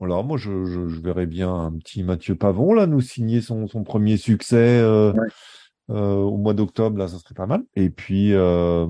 voilà, 0.00 0.22
moi 0.22 0.38
je, 0.38 0.64
je, 0.64 0.88
je, 0.88 1.00
verrais 1.00 1.26
bien 1.26 1.54
un 1.54 1.72
petit 1.72 2.02
Mathieu 2.02 2.34
Pavon 2.34 2.72
là 2.72 2.86
nous 2.86 3.02
signer 3.02 3.42
son, 3.42 3.68
son 3.68 3.84
premier 3.84 4.16
succès 4.16 4.80
euh, 4.80 5.12
euh, 5.90 6.14
au 6.14 6.38
mois 6.38 6.54
d'octobre 6.54 6.98
là, 6.98 7.06
ça 7.06 7.18
serait 7.18 7.34
pas 7.34 7.46
mal. 7.46 7.62
Et 7.76 7.90
puis 7.90 8.32
euh, 8.32 8.86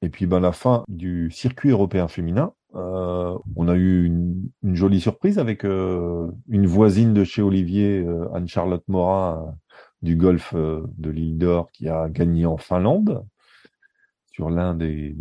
et 0.00 0.08
puis 0.08 0.24
ben 0.24 0.40
la 0.40 0.52
fin 0.52 0.84
du 0.88 1.30
circuit 1.30 1.70
européen 1.70 2.08
féminin. 2.08 2.54
Euh, 2.76 3.36
on 3.56 3.68
a 3.68 3.74
eu 3.74 4.04
une, 4.06 4.48
une 4.62 4.76
jolie 4.76 5.00
surprise 5.00 5.38
avec 5.38 5.64
euh, 5.64 6.30
une 6.48 6.66
voisine 6.66 7.12
de 7.12 7.24
chez 7.24 7.42
Olivier, 7.42 8.06
Anne-Charlotte 8.32 8.84
Morin 8.88 9.54
du 10.00 10.16
golf 10.16 10.54
de 10.54 11.10
l'île 11.10 11.36
d'Or 11.36 11.70
qui 11.72 11.88
a 11.90 12.08
gagné 12.08 12.46
en 12.46 12.56
Finlande 12.56 13.22
sur 14.40 14.48
l'un 14.48 14.74
des, 14.74 15.14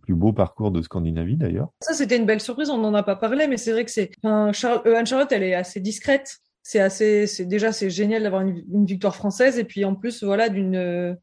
plus 0.00 0.14
beaux 0.14 0.32
parcours 0.32 0.70
de 0.70 0.80
Scandinavie 0.80 1.36
d'ailleurs. 1.36 1.68
Ça, 1.82 1.92
c'était 1.92 2.16
une 2.16 2.24
belle 2.24 2.40
surprise, 2.40 2.70
on 2.70 2.78
n'en 2.78 2.94
a 2.94 3.02
pas 3.02 3.16
parlé, 3.16 3.46
mais 3.48 3.58
c'est 3.58 3.72
vrai 3.72 3.84
que 3.84 3.90
c'est. 3.90 4.10
Euh, 4.24 4.50
Anne-Charlotte, 4.96 5.30
elle 5.30 5.42
est 5.42 5.54
assez 5.54 5.80
discrète. 5.80 6.38
C'est 6.62 6.80
assez. 6.80 7.26
C'est 7.26 7.44
déjà 7.44 7.70
c'est 7.72 7.90
génial 7.90 8.22
d'avoir 8.22 8.40
une, 8.40 8.86
victoire 8.86 9.14
française 9.14 9.58
et 9.58 9.64
puis 9.64 9.84
en 9.84 9.94
plus 9.94 10.24
voilà 10.24 10.48
d'une 10.48 11.16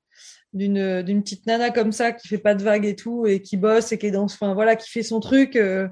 d'une 0.54 1.02
d'une 1.02 1.24
petite 1.24 1.48
nana 1.48 1.72
comme 1.72 1.92
ça 1.92 2.12
qui 2.12 2.28
fait 2.28 2.38
pas 2.38 2.54
de 2.54 2.64
vagues 2.64 2.86
et 2.86 2.96
tout 2.96 3.26
et 3.26 3.42
qui 3.42 3.58
bosse 3.58 3.92
et 3.92 3.98
qui 3.98 4.06
est 4.06 4.12
dans 4.12 4.26
enfin 4.26 4.54
voilà 4.54 4.76
qui 4.76 4.90
fait 4.90 5.04
son 5.04 5.20
truc. 5.20 5.56
Euh, 5.56 5.88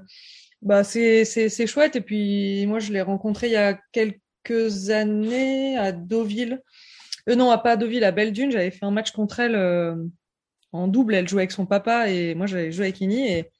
bah 0.62 0.84
c'est 0.84 1.26
c'est 1.26 1.68
chouette 1.68 1.96
et 1.96 2.02
puis 2.02 2.68
moi 2.68 2.78
je 2.78 2.94
l'ai 2.94 3.02
rencontrée 3.02 3.48
il 3.48 3.54
y 3.54 3.56
a 3.56 3.80
quelques 3.92 4.92
années 4.92 5.76
à 5.76 5.92
Deauville. 5.92 6.62
Euh, 7.30 7.36
non, 7.36 7.56
pas 7.58 7.72
à 7.72 7.78
Deauville, 7.78 8.04
à 8.04 8.12
Belle 8.12 8.32
Dune. 8.32 8.52
J'avais 8.52 8.72
fait 8.72 8.86
un 8.86 8.92
match 8.92 9.12
contre 9.12 9.39
elle. 9.39 9.56
Euh, 10.74 10.78
en 10.78 10.88
double, 10.88 11.16
elle 11.16 11.28
jouait 11.28 11.42
avec 11.42 11.52
son 11.52 11.66
papa 11.66 12.10
et 12.10 12.36
moi 12.36 12.46
j'avais 12.46 12.72
joué 12.72 12.86
avec 12.86 13.02
Ini 13.02 13.28
et 13.28 13.52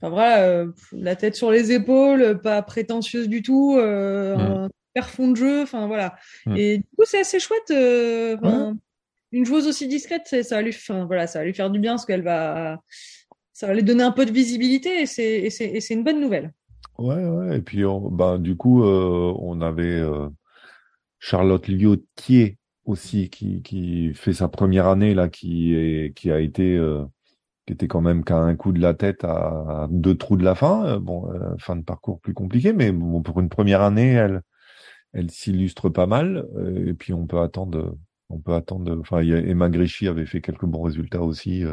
enfin 0.00 0.10
voilà, 0.10 0.42
euh, 0.42 0.72
la 0.92 1.16
tête 1.16 1.34
sur 1.34 1.50
les 1.50 1.72
épaules, 1.72 2.40
pas 2.40 2.62
prétentieuse 2.62 3.28
du 3.28 3.42
tout, 3.42 3.76
euh, 3.78 4.36
mm. 4.36 4.68
un 4.96 5.02
fond 5.02 5.30
de 5.30 5.36
jeu, 5.36 5.62
enfin 5.62 5.86
voilà. 5.86 6.16
Mm. 6.46 6.56
Et 6.56 6.78
du 6.78 6.84
coup 6.96 7.04
c'est 7.04 7.20
assez 7.20 7.40
chouette. 7.40 7.70
Euh, 7.70 8.72
une 9.32 9.44
joueuse 9.44 9.66
aussi 9.66 9.88
discrète, 9.88 10.28
ça 10.42 10.56
va 10.56 10.62
lui, 10.62 10.76
voilà, 11.06 11.26
ça 11.26 11.40
va 11.40 11.44
lui 11.44 11.54
faire 11.54 11.70
du 11.70 11.80
bien 11.80 11.92
parce 11.92 12.06
qu'elle 12.06 12.22
va, 12.22 12.80
ça 13.52 13.66
va 13.66 13.74
lui 13.74 13.82
donner 13.82 14.04
un 14.04 14.12
peu 14.12 14.26
de 14.26 14.32
visibilité 14.32 15.02
et 15.02 15.06
c'est 15.06 15.90
une 15.90 16.04
bonne 16.04 16.20
nouvelle. 16.20 16.52
Ouais 16.96 17.24
ouais 17.24 17.58
et 17.58 17.60
puis 17.60 17.84
on, 17.84 18.08
bah 18.08 18.38
du 18.38 18.56
coup 18.56 18.84
on 18.84 19.60
avait 19.60 20.00
Charlotte 21.18 21.66
Liotier 21.66 22.58
aussi 22.84 23.30
qui, 23.30 23.62
qui 23.62 24.14
fait 24.14 24.32
sa 24.32 24.48
première 24.48 24.86
année 24.88 25.14
là, 25.14 25.28
qui 25.28 25.74
est 25.74 26.14
qui 26.14 26.30
a 26.30 26.40
été 26.40 26.76
euh, 26.76 27.04
qui 27.66 27.72
était 27.74 27.88
quand 27.88 28.00
même 28.00 28.24
qu'à 28.24 28.38
un 28.38 28.56
coup 28.56 28.72
de 28.72 28.80
la 28.80 28.94
tête 28.94 29.24
à, 29.24 29.88
deux 29.90 30.16
trous 30.16 30.36
de 30.36 30.44
la 30.44 30.54
fin. 30.54 30.86
Euh, 30.86 30.98
bon, 31.00 31.30
euh, 31.32 31.56
fin 31.58 31.76
de 31.76 31.82
parcours 31.84 32.20
plus 32.20 32.34
compliqué, 32.34 32.72
mais 32.72 32.92
bon 32.92 33.22
pour 33.22 33.40
une 33.40 33.48
première 33.48 33.82
année, 33.82 34.12
elle 34.12 34.42
elle 35.12 35.30
s'illustre 35.30 35.88
pas 35.90 36.06
mal. 36.06 36.46
et 36.86 36.94
puis 36.94 37.12
on 37.12 37.26
peut 37.26 37.40
attendre, 37.40 37.96
on 38.30 38.38
peut 38.40 38.54
attendre. 38.54 38.98
Enfin, 39.00 39.20
Emma 39.20 39.68
Grichy 39.70 40.08
avait 40.08 40.26
fait 40.26 40.40
quelques 40.40 40.64
bons 40.66 40.82
résultats 40.82 41.22
aussi 41.22 41.64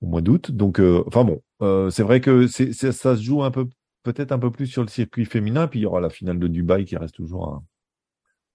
au 0.00 0.06
mois 0.06 0.20
d'août. 0.20 0.50
Donc, 0.52 0.80
enfin 1.06 1.24
bon, 1.24 1.42
c'est 1.90 2.02
vrai 2.02 2.20
que 2.20 2.46
c'est 2.46 2.72
ça 2.74 3.16
se 3.16 3.22
joue 3.22 3.42
un 3.44 3.50
peu 3.50 3.68
peut-être 4.02 4.32
un 4.32 4.38
peu 4.38 4.50
plus 4.50 4.66
sur 4.66 4.82
le 4.82 4.88
circuit 4.88 5.24
féminin. 5.24 5.68
Puis 5.68 5.80
il 5.80 5.82
y 5.84 5.86
aura 5.86 6.00
la 6.00 6.10
finale 6.10 6.38
de 6.38 6.48
Dubaï 6.48 6.84
qui 6.84 6.96
reste 6.98 7.14
toujours 7.14 7.48
un 7.48 7.62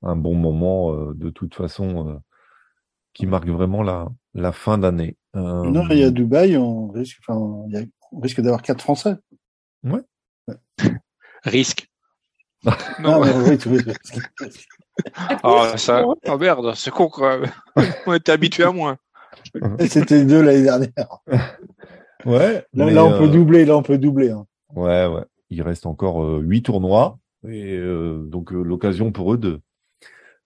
un 0.04 0.16
bon 0.16 0.36
moment 0.36 0.94
euh, 0.94 1.14
de 1.16 1.30
toute 1.30 1.56
façon 1.56 2.10
euh, 2.10 2.16
qui 3.14 3.26
marque 3.26 3.48
vraiment 3.48 3.84
la, 3.84 4.08
la 4.34 4.52
fin 4.52 4.78
d'année. 4.78 5.18
Euh, 5.36 5.64
non, 5.64 5.86
il 5.90 6.00
y 6.00 6.04
a 6.04 6.12
Dubaï, 6.12 6.58
on 6.58 6.90
risque, 6.90 7.20
enfin, 7.22 7.40
on 7.40 8.20
risque 8.20 8.42
d'avoir 8.42 8.62
quatre 8.62 8.82
Français. 8.82 9.16
Ouais. 9.84 10.02
Risque. 11.46 11.90
non, 13.02 13.20
mais 13.20 13.34
oui, 13.34 13.58
oui, 13.66 13.94
oh, 15.44 15.66
ça, 15.76 16.06
oh 16.06 16.38
merde, 16.38 16.74
c'est 16.76 16.92
con 16.92 17.10
quoi. 17.10 17.40
on 18.06 18.14
était 18.14 18.32
habitué 18.32 18.64
à 18.64 18.72
moins. 18.72 18.98
C'était 19.80 20.24
deux 20.24 20.42
l'année 20.42 20.64
dernière. 20.64 21.20
Ouais. 22.26 22.66
Là, 22.74 23.04
on 23.04 23.18
peut 23.18 23.28
doubler, 23.28 23.66
là 23.66 23.76
on 23.76 23.84
peut 23.84 23.98
doubler. 23.98 24.30
Hein. 24.30 24.46
Ouais, 24.74 25.08
ouais. 25.08 25.26
Il 25.50 25.62
reste 25.62 25.86
encore 25.86 26.24
huit 26.40 26.64
tournois 26.64 27.20
et 27.46 27.78
donc 27.78 28.52
l'occasion 28.52 29.12
pour 29.12 29.34
eux 29.34 29.38
de 29.38 29.60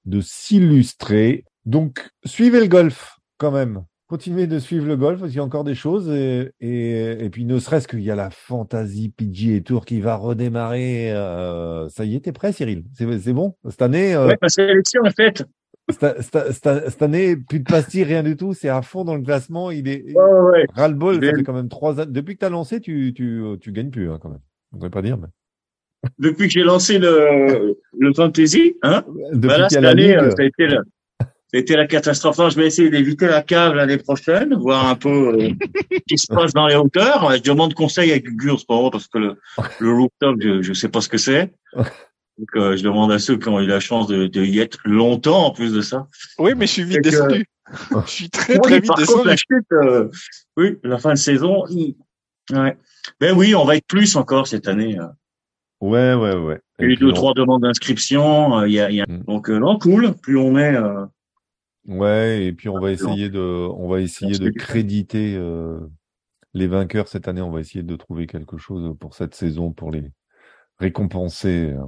de 0.08 0.22
s'illustrer. 0.22 1.46
Donc, 1.66 2.10
suivez 2.26 2.62
le 2.62 2.68
golf 2.68 3.20
quand 3.38 3.52
même. 3.52 3.84
Continuez 4.08 4.48
de 4.48 4.58
suivre 4.58 4.88
le 4.88 4.96
golf 4.96 5.20
parce 5.20 5.32
qu'il 5.32 5.38
y 5.38 5.42
a 5.42 5.44
encore 5.44 5.66
des 5.66 5.76
choses 5.76 6.10
et, 6.10 6.50
et, 6.62 7.30
puis 7.30 7.44
ne 7.44 7.60
serait-ce 7.60 7.90
qu'il 7.90 8.00
y 8.00 8.10
a 8.10 8.16
la 8.16 8.30
fantasy 8.30 9.10
PG 9.10 9.64
Tour 9.64 9.84
qui 9.84 10.00
va 10.00 10.16
redémarrer. 10.16 11.12
Euh, 11.12 11.90
ça 11.90 12.06
y 12.06 12.16
est, 12.16 12.22
t'es 12.22 12.32
prêt, 12.32 12.54
Cyril 12.54 12.86
C'est 12.94 13.34
bon? 13.34 13.58
Cette 13.70 13.82
année. 13.82 14.16
Euh, 14.16 14.28
ouais, 14.28 14.38
parce 14.38 14.58
l'élection 14.58 15.02
en 15.06 15.12
fait. 15.12 15.44
Cette, 15.90 17.02
année, 17.02 17.36
plus 17.36 17.60
de 17.60 17.66
pastilles, 17.66 18.06
rien 18.06 18.24
du 18.24 18.38
tout. 18.38 18.54
C'est 18.54 18.70
à 18.70 18.82
fond 18.82 19.04
dans 19.04 19.16
le 19.16 19.22
classement. 19.22 19.72
Il 19.72 19.90
est 19.90 20.04
ouais, 20.16 20.40
ouais. 20.52 20.66
ras 20.74 20.88
le 20.88 20.94
bol. 20.94 21.16
Ça 21.16 21.36
fait 21.36 21.44
quand 21.44 21.54
même 21.54 21.70
trois 21.70 22.00
ans. 22.00 22.06
Depuis 22.08 22.36
que 22.36 22.40
t'as 22.40 22.50
lancé, 22.50 22.80
tu 22.80 23.14
tu 23.14 23.44
tu 23.60 23.74
gagnes 23.74 23.90
plus 23.90 24.10
hein, 24.10 24.20
quand 24.22 24.30
même. 24.30 24.42
On 24.72 24.78
ne 24.78 24.88
pas 24.88 25.02
dire, 25.02 25.18
mais. 25.18 25.28
Depuis 26.20 26.48
que 26.48 26.54
j'ai 26.54 26.64
lancé 26.64 27.00
le, 27.00 27.78
le 27.98 28.14
fantasy, 28.14 28.76
hein. 28.84 29.04
A 29.50 29.70
cette 29.70 29.84
année, 29.84 30.08
ligue. 30.10 30.16
euh, 30.18 30.32
ça 30.32 30.42
a 30.44 30.46
été 30.46 30.68
la, 30.68 30.82
ça 31.20 31.26
a 31.54 31.58
été 31.58 31.76
la 31.76 31.88
catastrophe. 31.88 32.40
Alors, 32.40 32.52
Je 32.52 32.58
vais 32.58 32.68
essayer 32.68 32.90
d'éviter 32.90 33.28
la 33.28 33.42
cave 33.42 33.74
l'année 33.76 33.98
prochaine, 33.98 34.54
voir 34.56 34.88
un 34.88 34.96
peu 34.96 35.10
euh, 35.40 35.50
ce 35.92 35.98
qui 36.08 36.18
se 36.18 36.28
passe 36.28 36.54
dans 36.54 36.68
les 36.68 36.76
hauteurs. 36.76 37.32
Je 37.36 37.42
demande 37.42 37.74
conseil 37.74 38.12
à 38.12 38.20
Gugu 38.20 38.50
en 38.52 38.58
ce 38.58 38.66
moment 38.70 38.90
parce 38.90 39.08
que 39.08 39.18
le, 39.18 39.36
le 39.80 39.92
rooftop, 39.94 40.36
je, 40.42 40.62
je 40.62 40.74
sais 40.74 40.90
pas 40.90 41.02
ce 41.02 41.10
que 41.10 41.18
c'est. 41.18 41.54
Donc, 41.76 42.50
euh, 42.56 42.76
je 42.78 42.84
demande 42.84 43.12
à 43.12 43.18
ceux 43.20 43.38
qui 43.38 43.50
ont 43.50 43.60
eu 43.60 43.66
la 43.66 43.80
chance 43.80 44.08
de, 44.08 44.28
de 44.28 44.44
y 44.44 44.60
être 44.60 44.78
longtemps 44.86 45.48
en 45.48 45.52
plus 45.52 45.74
de 45.74 45.82
ça. 45.82 46.08
Oui, 46.38 46.52
mais 46.56 46.68
je 46.68 46.72
suis 46.74 46.84
vite 46.84 47.02
descendu. 47.04 47.46
Je 48.06 48.12
suis 48.12 48.30
très, 48.30 48.54
Oui, 48.54 48.60
très 48.62 48.76
vite 48.80 48.88
par 48.88 48.98
contre, 48.98 49.08
descendu. 49.08 49.28
la 49.28 49.36
chute, 49.36 49.72
euh, 49.72 50.08
oui, 50.56 50.78
la 50.84 51.00
fin 51.00 51.14
de 51.14 51.18
saison. 51.18 51.64
Ouais. 52.54 52.78
Ben 53.20 53.36
oui, 53.36 53.56
on 53.56 53.66
va 53.66 53.76
être 53.78 53.88
plus 53.88 54.16
encore 54.16 54.48
cette 54.48 54.68
année. 54.68 54.96
Ouais, 55.82 56.14
ouais, 56.16 56.36
ouais. 56.36 56.60
Il 56.80 56.84
y 56.84 56.86
a 56.86 56.90
Et 56.90 56.94
eu 56.94 56.96
puis 56.96 57.06
deux, 57.06 57.12
on- 57.12 57.16
trois 57.16 57.34
demandes 57.34 57.62
d'inscription. 57.62 58.60
euh, 58.60 58.68
Il 58.68 58.74
y 58.74 58.80
a, 58.80 58.90
il 58.90 58.96
y 58.98 59.02
a... 59.02 59.06
Mm. 59.08 59.24
Donc, 59.26 59.50
euh, 59.50 59.60
non, 59.60 59.78
cool. 59.80 60.14
Plus 60.16 60.38
on 60.38 60.58
est, 60.58 60.76
euh, 60.76 61.06
Ouais, 61.88 62.44
et 62.46 62.52
puis 62.54 62.68
on 62.68 62.80
va 62.80 62.92
essayer 62.92 63.30
de, 63.30 63.40
on 63.40 63.88
va 63.88 64.02
essayer 64.02 64.38
de 64.38 64.50
créditer 64.50 65.36
euh, 65.38 65.80
les 66.54 66.68
vainqueurs 66.68 67.08
cette 67.08 67.28
année. 67.30 67.42
On 67.42 67.52
va 67.52 67.62
essayer 67.62 67.84
de 67.84 67.96
trouver 67.96 68.28
quelque 68.28 68.58
chose 68.58 68.94
pour 69.00 69.14
cette 69.16 69.34
saison 69.36 69.72
pour 69.72 69.92
les 69.92 70.12
récompenser 70.80 71.72
euh, 71.72 71.82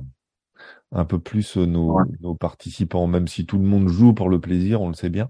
un 0.92 1.04
peu 1.06 1.20
plus 1.20 1.58
euh, 1.58 1.66
nos, 1.66 1.96
Ouais. 1.98 2.04
nos 2.22 2.34
participants, 2.34 3.08
même 3.08 3.28
si 3.28 3.46
tout 3.46 3.58
le 3.58 3.66
monde 3.66 3.90
joue 3.90 4.14
pour 4.14 4.30
le 4.30 4.40
plaisir, 4.40 4.82
on 4.82 4.88
le 4.88 4.94
sait 4.96 5.10
bien. 5.10 5.30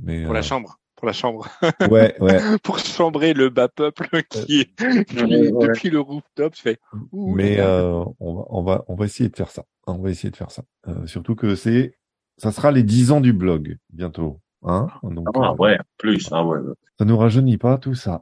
Mais 0.00 0.24
Pour 0.24 0.34
la 0.34 0.42
chambre. 0.42 0.78
Pour 0.98 1.06
la 1.06 1.12
chambre. 1.12 1.46
euh, 1.62 1.88
ouais, 1.88 2.16
ouais. 2.20 2.40
pour 2.64 2.80
chambrer 2.80 3.32
le 3.32 3.50
bas 3.50 3.68
peuple 3.68 4.24
qui 4.28 4.60
est 4.62 5.04
qui, 5.04 5.16
Ouais, 5.22 5.52
ouais. 5.52 5.68
depuis 5.68 5.90
le 5.90 6.00
rooftop 6.00 6.56
fait. 6.56 6.80
Mais 7.12 7.60
euh, 7.60 8.02
on 8.18 8.34
va, 8.34 8.44
on 8.48 8.62
va, 8.64 8.84
on 8.88 8.94
va 8.96 9.04
essayer 9.04 9.28
de 9.30 9.36
faire 9.36 9.50
ça. 9.50 9.62
On 9.86 9.98
va 9.98 10.10
essayer 10.10 10.30
de 10.32 10.36
faire 10.36 10.50
ça. 10.50 10.64
Euh, 10.88 11.06
surtout 11.06 11.36
que 11.36 11.54
c'est, 11.54 11.94
ça 12.36 12.50
sera 12.50 12.72
les 12.72 12.82
10 12.82 13.12
ans 13.12 13.20
du 13.20 13.32
blog 13.32 13.78
bientôt. 13.90 14.40
Hein 14.64 14.88
Donc, 15.04 15.28
ah 15.36 15.52
euh, 15.52 15.54
ouais, 15.56 15.78
plus, 15.98 16.28
ah 16.32 16.44
ouais. 16.44 16.58
ça 16.98 17.04
nous 17.04 17.16
rajeunit 17.16 17.58
pas 17.58 17.78
tout 17.78 17.94
ça. 17.94 18.20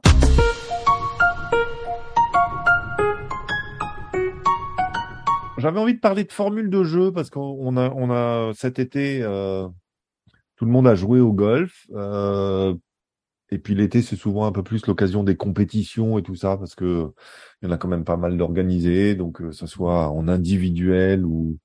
J'avais 5.57 5.79
envie 5.79 5.95
de 5.95 5.99
parler 5.99 6.23
de 6.23 6.31
formule 6.31 6.69
de 6.69 6.83
jeu 6.83 7.11
parce 7.11 7.31
qu'on 7.31 7.75
a, 7.77 7.89
on 7.89 8.11
a 8.11 8.51
cet 8.53 8.77
été, 8.77 9.21
euh, 9.23 9.67
tout 10.57 10.65
le 10.65 10.71
monde 10.71 10.87
a 10.87 10.95
joué 10.95 11.19
au 11.19 11.33
golf. 11.33 11.87
euh, 11.93 12.75
et 13.49 13.59
puis 13.59 13.75
l'été, 13.75 14.01
c'est 14.01 14.15
souvent 14.17 14.45
un 14.45 14.51
peu 14.51 14.63
plus 14.63 14.85
l'occasion 14.87 15.23
des 15.23 15.37
compétitions 15.37 16.17
et 16.17 16.23
tout 16.23 16.35
ça 16.35 16.57
parce 16.57 16.75
que 16.75 17.13
il 17.61 17.67
y 17.67 17.69
en 17.69 17.73
a 17.73 17.77
quand 17.77 17.87
même 17.87 18.03
pas 18.03 18.17
mal 18.17 18.37
d'organisés. 18.37 19.15
Donc, 19.15 19.37
que 19.37 19.51
ce 19.51 19.67
soit 19.67 20.09
en 20.09 20.27
individuel 20.27 21.25
ou 21.25 21.57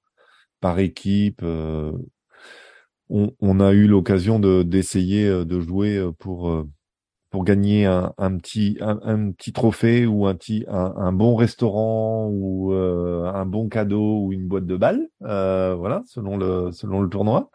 par 0.60 0.78
équipe, 0.78 1.42
euh, 1.42 1.92
on, 3.08 3.60
a 3.60 3.72
eu 3.72 3.86
l'occasion 3.86 4.38
de 4.38 4.62
d'essayer 4.62 5.26
euh, 5.28 5.44
de 5.44 5.60
jouer 5.60 5.98
euh, 5.98 6.12
pour 6.12 6.48
euh, 6.50 6.68
pour 7.32 7.44
gagner 7.44 7.86
un, 7.86 8.12
petit 8.36 8.76
un, 8.82 9.32
petit 9.32 9.54
trophée 9.54 10.04
ou 10.04 10.26
un 10.26 10.34
petit 10.34 10.66
bon 11.14 11.34
restaurant 11.34 12.28
ou 12.30 12.74
euh, 12.74 13.24
un 13.24 13.46
bon 13.46 13.70
cadeau 13.70 14.26
ou 14.26 14.32
une 14.34 14.46
boîte 14.46 14.66
de 14.66 14.76
balles 14.76 15.08
euh, 15.22 15.74
voilà 15.74 16.02
selon 16.04 16.36
le 16.36 16.72
selon 16.72 17.00
le 17.00 17.08
tournoi 17.08 17.50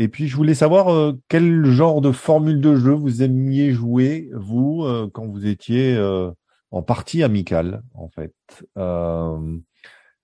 et 0.00 0.08
puis 0.08 0.28
je 0.28 0.34
voulais 0.34 0.54
savoir 0.54 0.88
euh, 0.88 1.12
quel 1.28 1.66
genre 1.66 2.00
de 2.00 2.10
formule 2.10 2.60
de 2.62 2.74
jeu 2.74 2.92
vous 2.92 3.22
aimiez 3.22 3.70
jouer 3.72 4.30
vous 4.32 4.82
euh, 4.84 5.10
quand 5.12 5.26
vous 5.26 5.46
étiez 5.46 5.94
euh, 5.94 6.30
en 6.70 6.82
partie 6.82 7.22
amicale 7.22 7.82
en 7.92 8.08
fait 8.08 8.32
euh, 8.78 9.58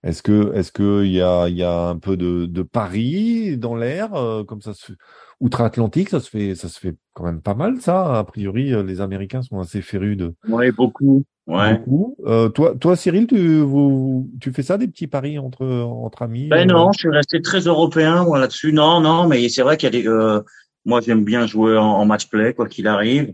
est-ce 0.02 0.22
que 0.22 0.54
est-ce 0.54 0.72
que 0.72 1.04
il 1.04 1.12
y 1.12 1.20
a 1.20 1.48
y 1.50 1.62
a 1.62 1.88
un 1.88 1.98
peu 1.98 2.16
de, 2.16 2.46
de 2.46 2.62
paris 2.62 3.58
dans 3.58 3.74
l'air 3.74 4.14
euh, 4.14 4.44
comme 4.44 4.62
ça 4.62 4.72
se 4.72 4.92
outre-Atlantique 5.40 6.08
ça 6.08 6.20
se 6.20 6.30
fait 6.30 6.54
ça 6.54 6.68
se 6.70 6.80
fait 6.80 6.96
quand 7.12 7.24
même 7.24 7.42
pas 7.42 7.54
mal 7.54 7.78
ça 7.82 8.18
a 8.18 8.24
priori 8.24 8.72
euh, 8.72 8.82
les 8.82 9.02
Américains 9.02 9.42
sont 9.42 9.60
assez 9.60 9.82
férus 9.82 10.16
de 10.16 10.34
Ouais, 10.48 10.72
beaucoup. 10.72 11.22
Ouais. 11.46 11.78
beaucoup 11.78 12.16
Euh, 12.26 12.48
toi 12.48 12.74
toi 12.80 12.96
Cyril 12.96 13.26
tu 13.28 13.60
vous 13.60 14.28
tu 14.40 14.52
fais 14.52 14.62
ça 14.62 14.78
des 14.78 14.88
petits 14.88 15.06
paris 15.06 15.38
entre 15.38 15.64
entre 15.64 16.22
amis 16.22 16.48
Ben 16.48 16.68
euh, 16.68 16.74
non, 16.74 16.90
je 16.92 16.98
suis 16.98 17.08
resté 17.10 17.40
très 17.40 17.60
européen 17.60 18.24
moi 18.24 18.38
là-dessus. 18.40 18.72
Non, 18.72 19.00
non, 19.00 19.28
mais 19.28 19.48
c'est 19.48 19.62
vrai 19.62 19.76
qu'il 19.76 19.94
y 19.94 19.96
a 19.96 20.02
des. 20.02 20.08
Euh, 20.08 20.40
moi, 20.84 21.00
j'aime 21.00 21.24
bien 21.24 21.46
jouer 21.46 21.76
en, 21.76 21.84
en 21.84 22.04
match 22.04 22.28
play 22.28 22.52
quoi 22.54 22.68
qu'il 22.68 22.86
arrive. 22.88 23.32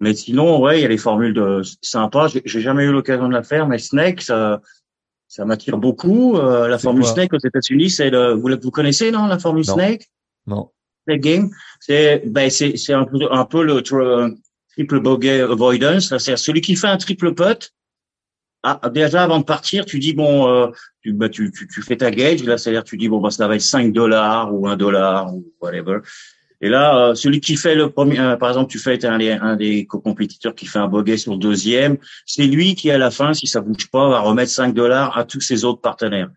Mais 0.00 0.14
sinon, 0.14 0.60
ouais, 0.60 0.80
il 0.80 0.82
y 0.82 0.84
a 0.84 0.88
les 0.88 0.98
formules 0.98 1.34
de 1.34 1.62
sympas. 1.82 2.28
J'ai 2.44 2.60
jamais 2.60 2.84
eu 2.84 2.90
l'occasion 2.92 3.28
de 3.28 3.32
la 3.32 3.44
faire, 3.44 3.68
mais 3.68 3.78
Snake, 3.78 4.22
ça, 4.22 4.60
ça 5.28 5.44
m'attire 5.44 5.78
beaucoup. 5.78 6.36
Euh, 6.36 6.66
la 6.66 6.78
formule 6.78 7.04
Snake 7.04 7.32
aux 7.32 7.38
États-Unis, 7.38 7.90
c'est 7.90 8.10
le. 8.10 8.32
Vous, 8.34 8.48
la- 8.48 8.56
vous 8.56 8.70
connaissez 8.72 9.12
non 9.12 9.26
la 9.26 9.38
formule 9.38 9.64
Non. 9.68 9.74
Snake? 9.74 10.08
non 10.48 10.70
Snake 11.06 11.20
game, 11.20 11.50
c'est 11.80 12.22
ben 12.26 12.50
c'est 12.50 12.76
c'est 12.76 12.92
un 12.92 13.04
peu 13.04 13.18
un 13.30 13.44
peu 13.44 13.62
le 13.64 13.82
triple 14.72 15.00
bogey 15.00 15.40
avoidance. 15.40 16.10
là. 16.10 16.18
C'est 16.18 16.36
celui 16.36 16.60
qui 16.60 16.76
fait 16.76 16.88
un 16.88 16.96
triple 16.96 17.34
putt. 17.34 17.72
Ah, 18.64 18.80
déjà 18.94 19.24
avant 19.24 19.40
de 19.40 19.44
partir, 19.44 19.84
tu 19.84 19.98
dis 19.98 20.12
bon, 20.14 20.48
euh, 20.48 20.68
tu, 21.00 21.12
bah, 21.12 21.28
tu, 21.28 21.50
tu, 21.50 21.66
tu 21.66 21.82
fais 21.82 21.96
ta 21.96 22.10
gauge. 22.12 22.44
Là, 22.44 22.58
c'est-à-dire 22.58 22.84
tu 22.84 22.96
dis 22.96 23.08
bon, 23.08 23.20
bah, 23.20 23.30
ça 23.32 23.48
va 23.48 23.56
être 23.56 23.60
5 23.62 23.92
dollars 23.92 24.54
ou 24.54 24.68
1 24.68 24.76
dollar 24.76 25.34
ou 25.34 25.44
whatever. 25.60 25.98
Et 26.60 26.68
là, 26.68 27.08
euh, 27.08 27.14
celui 27.16 27.40
qui 27.40 27.56
fait 27.56 27.74
le 27.74 27.90
premier, 27.90 28.20
euh, 28.20 28.36
par 28.36 28.50
exemple, 28.50 28.70
tu 28.70 28.78
fais 28.78 29.04
un, 29.04 29.18
des- 29.18 29.32
un 29.32 29.56
des 29.56 29.84
co-compétiteurs 29.84 30.54
qui 30.54 30.66
fait 30.66 30.78
un 30.78 30.86
bogey 30.86 31.16
sur 31.16 31.32
le 31.32 31.38
deuxième, 31.38 31.96
c'est 32.24 32.44
lui 32.46 32.76
qui 32.76 32.88
à 32.92 32.98
la 32.98 33.10
fin, 33.10 33.34
si 33.34 33.48
ça 33.48 33.60
bouge 33.60 33.90
pas, 33.90 34.08
va 34.08 34.20
remettre 34.20 34.52
5 34.52 34.72
dollars 34.72 35.18
à 35.18 35.24
tous 35.24 35.40
ses 35.40 35.64
autres 35.64 35.80
partenaires. 35.80 36.30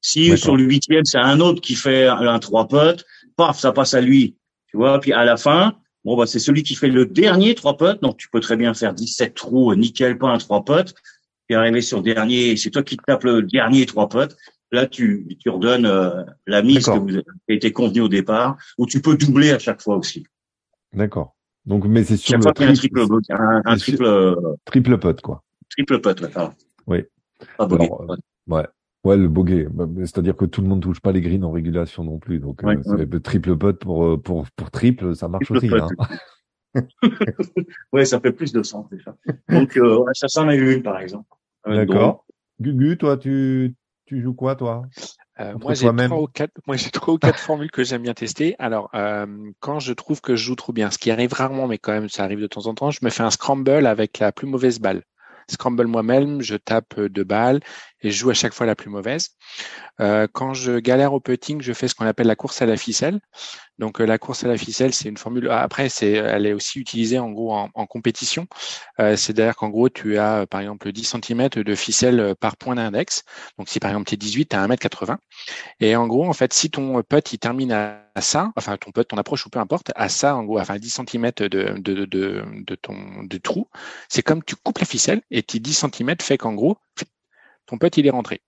Si 0.00 0.30
sur 0.36 0.56
le 0.56 0.64
huitième, 0.64 1.04
c'est 1.04 1.18
un 1.18 1.38
autre 1.38 1.60
qui 1.60 1.76
fait 1.76 2.08
un, 2.08 2.26
un 2.26 2.38
trois 2.40 2.66
putts, 2.66 3.04
paf, 3.36 3.56
ça 3.60 3.70
passe 3.70 3.94
à 3.94 4.00
lui. 4.00 4.34
Tu 4.66 4.76
vois, 4.76 4.98
puis 4.98 5.12
à 5.12 5.24
la 5.24 5.36
fin, 5.36 5.76
bon 6.04 6.16
bah 6.16 6.26
c'est 6.26 6.38
celui 6.38 6.62
qui 6.62 6.74
fait 6.74 6.88
le 6.88 7.06
dernier 7.06 7.54
trois 7.54 7.76
putts, 7.76 8.00
donc 8.02 8.16
tu 8.16 8.28
peux 8.28 8.40
très 8.40 8.56
bien 8.56 8.74
faire 8.74 8.94
17 8.94 9.34
trous, 9.34 9.74
nickel, 9.74 10.18
pas 10.18 10.28
un 10.28 10.38
trois 10.38 10.64
putts, 10.64 10.94
puis 11.46 11.56
arriver 11.56 11.80
sur 11.80 11.98
le 11.98 12.04
dernier, 12.04 12.56
c'est 12.56 12.70
toi 12.70 12.82
qui 12.82 12.96
te 12.96 13.02
tapes 13.06 13.24
le 13.24 13.42
dernier 13.42 13.86
trois 13.86 14.08
putts. 14.08 14.36
Là, 14.74 14.86
tu, 14.86 15.26
tu 15.38 15.50
redonnes 15.50 15.84
euh, 15.84 16.24
la 16.46 16.62
mise 16.62 16.86
que 16.86 16.98
vous 16.98 17.10
avez 17.16 17.24
été 17.48 17.72
convenu 17.72 18.00
au 18.00 18.08
départ, 18.08 18.56
ou 18.78 18.86
tu 18.86 19.02
peux 19.02 19.16
doubler 19.18 19.50
à 19.50 19.58
chaque 19.58 19.82
fois 19.82 19.96
aussi. 19.96 20.24
d'accord 20.92 21.34
donc 21.64 21.84
mais 21.86 22.02
c'est 22.02 22.16
sur 22.16 22.38
le 22.38 22.52
triple, 22.52 22.74
triple, 22.74 23.00
un, 23.30 23.62
un 23.64 23.76
triple, 23.76 24.04
euh, 24.04 24.34
triple 24.64 24.98
putt 24.98 25.20
quoi 25.20 25.44
triple 25.70 26.00
putt, 26.00 26.20
ouais. 26.20 26.28
Oui. 26.86 26.98
Pas 27.56 27.66
bogey, 27.66 27.84
Alors, 27.84 28.16
ouais. 28.48 28.66
Ouais. 29.04 29.10
Ouais, 29.10 29.16
le 29.16 29.28
bogey. 29.28 29.66
Bah, 29.70 29.86
C'est-à-dire 30.00 30.36
que 30.36 30.44
tout 30.44 30.62
le 30.62 30.68
monde 30.68 30.82
touche 30.82 31.00
pas 31.00 31.12
les 31.12 31.20
greens 31.20 31.44
en 31.44 31.50
régulation 31.50 32.04
non 32.04 32.18
plus. 32.18 32.38
Donc, 32.38 32.62
Ouais, 32.62 32.76
euh, 32.86 33.06
le 33.10 33.20
triple 33.20 33.56
putt 33.56 33.78
pour, 33.78 34.04
euh, 34.04 34.16
pour, 34.16 34.46
pour 34.56 34.70
triple, 34.70 35.14
ça 35.14 35.28
marche 35.28 35.46
Triple 35.46 35.74
aussi. 35.74 35.94
Hein. 35.98 36.08
ouais, 37.92 38.04
ça 38.04 38.20
fait 38.20 38.32
plus 38.32 38.52
de 38.52 38.62
sens 38.62 38.88
déjà. 38.90 39.14
Donc, 39.48 39.76
euh, 39.76 39.98
ouais, 39.98 40.12
ça 40.14 40.28
s'en 40.28 40.48
est 40.48 40.56
une, 40.56 40.82
par 40.82 40.98
exemple. 41.00 41.26
Euh, 41.66 41.84
D'accord. 41.84 42.24
Gugu, 42.60 42.96
toi, 42.96 43.16
tu, 43.16 43.74
tu 44.06 44.22
joues 44.22 44.34
quoi, 44.34 44.56
toi? 44.56 44.82
Euh, 45.40 45.54
moi, 45.58 45.74
j'ai 45.74 45.88
trois 45.94 46.20
ou 46.20 46.26
quatre, 46.26 46.52
moi, 46.66 46.76
j'ai 46.76 46.90
trois 46.90 47.14
ou 47.14 47.18
quatre 47.18 47.38
formules 47.38 47.70
que 47.70 47.82
j'aime 47.82 48.02
bien 48.02 48.14
tester. 48.14 48.54
Alors, 48.58 48.90
euh, 48.94 49.26
quand 49.60 49.80
je 49.80 49.92
trouve 49.92 50.20
que 50.20 50.36
je 50.36 50.44
joue 50.44 50.54
trop 50.54 50.72
bien, 50.72 50.90
ce 50.90 50.98
qui 50.98 51.10
arrive 51.10 51.32
rarement, 51.32 51.66
mais 51.66 51.78
quand 51.78 51.92
même, 51.92 52.08
ça 52.08 52.24
arrive 52.24 52.40
de 52.40 52.46
temps 52.46 52.66
en 52.66 52.74
temps, 52.74 52.90
je 52.90 53.00
me 53.02 53.10
fais 53.10 53.22
un 53.22 53.30
scramble 53.30 53.86
avec 53.86 54.18
la 54.18 54.32
plus 54.32 54.46
mauvaise 54.46 54.78
balle. 54.78 55.02
Scramble 55.50 55.86
moi-même, 55.86 56.40
je 56.40 56.56
tape 56.56 57.00
deux 57.00 57.24
balles 57.24 57.60
et 58.02 58.10
je 58.10 58.18
joue 58.18 58.30
à 58.30 58.34
chaque 58.34 58.52
fois 58.54 58.66
la 58.66 58.74
plus 58.76 58.90
mauvaise. 58.90 59.30
Euh, 60.00 60.26
quand 60.32 60.54
je 60.54 60.78
galère 60.78 61.12
au 61.12 61.20
putting, 61.20 61.60
je 61.62 61.72
fais 61.72 61.88
ce 61.88 61.94
qu'on 61.94 62.06
appelle 62.06 62.26
la 62.26 62.36
course 62.36 62.62
à 62.62 62.66
la 62.66 62.76
ficelle. 62.76 63.20
Donc 63.78 64.00
euh, 64.00 64.04
la 64.04 64.18
course 64.18 64.44
à 64.44 64.48
la 64.48 64.56
ficelle, 64.56 64.94
c'est 64.94 65.08
une 65.08 65.16
formule. 65.16 65.48
ah, 65.50 65.62
Après, 65.62 65.88
c'est, 65.88 66.12
elle 66.12 66.46
est 66.46 66.52
aussi 66.52 66.78
utilisée 66.78 67.18
en 67.18 67.30
gros 67.30 67.52
en, 67.54 67.68
en 67.74 67.86
compétition. 67.86 68.46
Euh, 69.00 69.16
C'est-à-dire 69.16 69.56
qu'en 69.56 69.68
gros, 69.70 69.88
tu 69.88 70.18
as 70.18 70.40
euh, 70.42 70.46
par 70.46 70.60
exemple 70.60 70.92
10 70.92 71.04
cm 71.04 71.48
de 71.48 71.74
ficelle 71.74 72.20
euh, 72.20 72.34
par 72.34 72.56
point 72.56 72.74
d'index. 72.76 73.24
Donc 73.58 73.68
si 73.68 73.80
par 73.80 73.90
exemple 73.90 74.08
tu 74.08 74.14
es 74.14 74.16
18, 74.18 74.46
tu 74.50 74.56
as 74.56 74.66
1m80. 74.66 75.16
Et 75.80 75.96
en 75.96 76.06
gros, 76.06 76.26
en 76.26 76.32
fait, 76.32 76.52
si 76.52 76.70
ton 76.70 77.02
putt 77.02 77.32
il 77.32 77.38
termine 77.38 77.72
à, 77.72 77.98
ça, 78.20 78.52
enfin 78.56 78.76
ton 78.76 78.90
putt, 78.92 79.08
ton 79.08 79.16
approche 79.16 79.46
ou 79.46 79.50
peu 79.50 79.58
importe, 79.58 79.90
à 79.96 80.08
ça, 80.08 80.36
en 80.36 80.44
gros, 80.44 80.60
enfin 80.60 80.76
10 80.78 81.00
cm 81.06 81.32
de, 81.36 81.48
de, 81.48 81.74
de, 81.78 82.04
de, 82.04 82.44
de 82.66 82.74
ton 82.74 82.94
de 83.24 83.38
trou, 83.38 83.68
c'est 84.08 84.22
comme 84.22 84.42
tu 84.44 84.54
coupes 84.56 84.78
la 84.78 84.86
ficelle 84.86 85.22
et 85.30 85.42
tes 85.42 85.58
10 85.60 85.86
cm 85.92 86.16
fait 86.20 86.38
qu'en 86.38 86.54
gros, 86.54 86.76
ton 87.66 87.78
putt 87.78 87.96
il 87.96 88.06
est 88.06 88.10
rentré. 88.10 88.42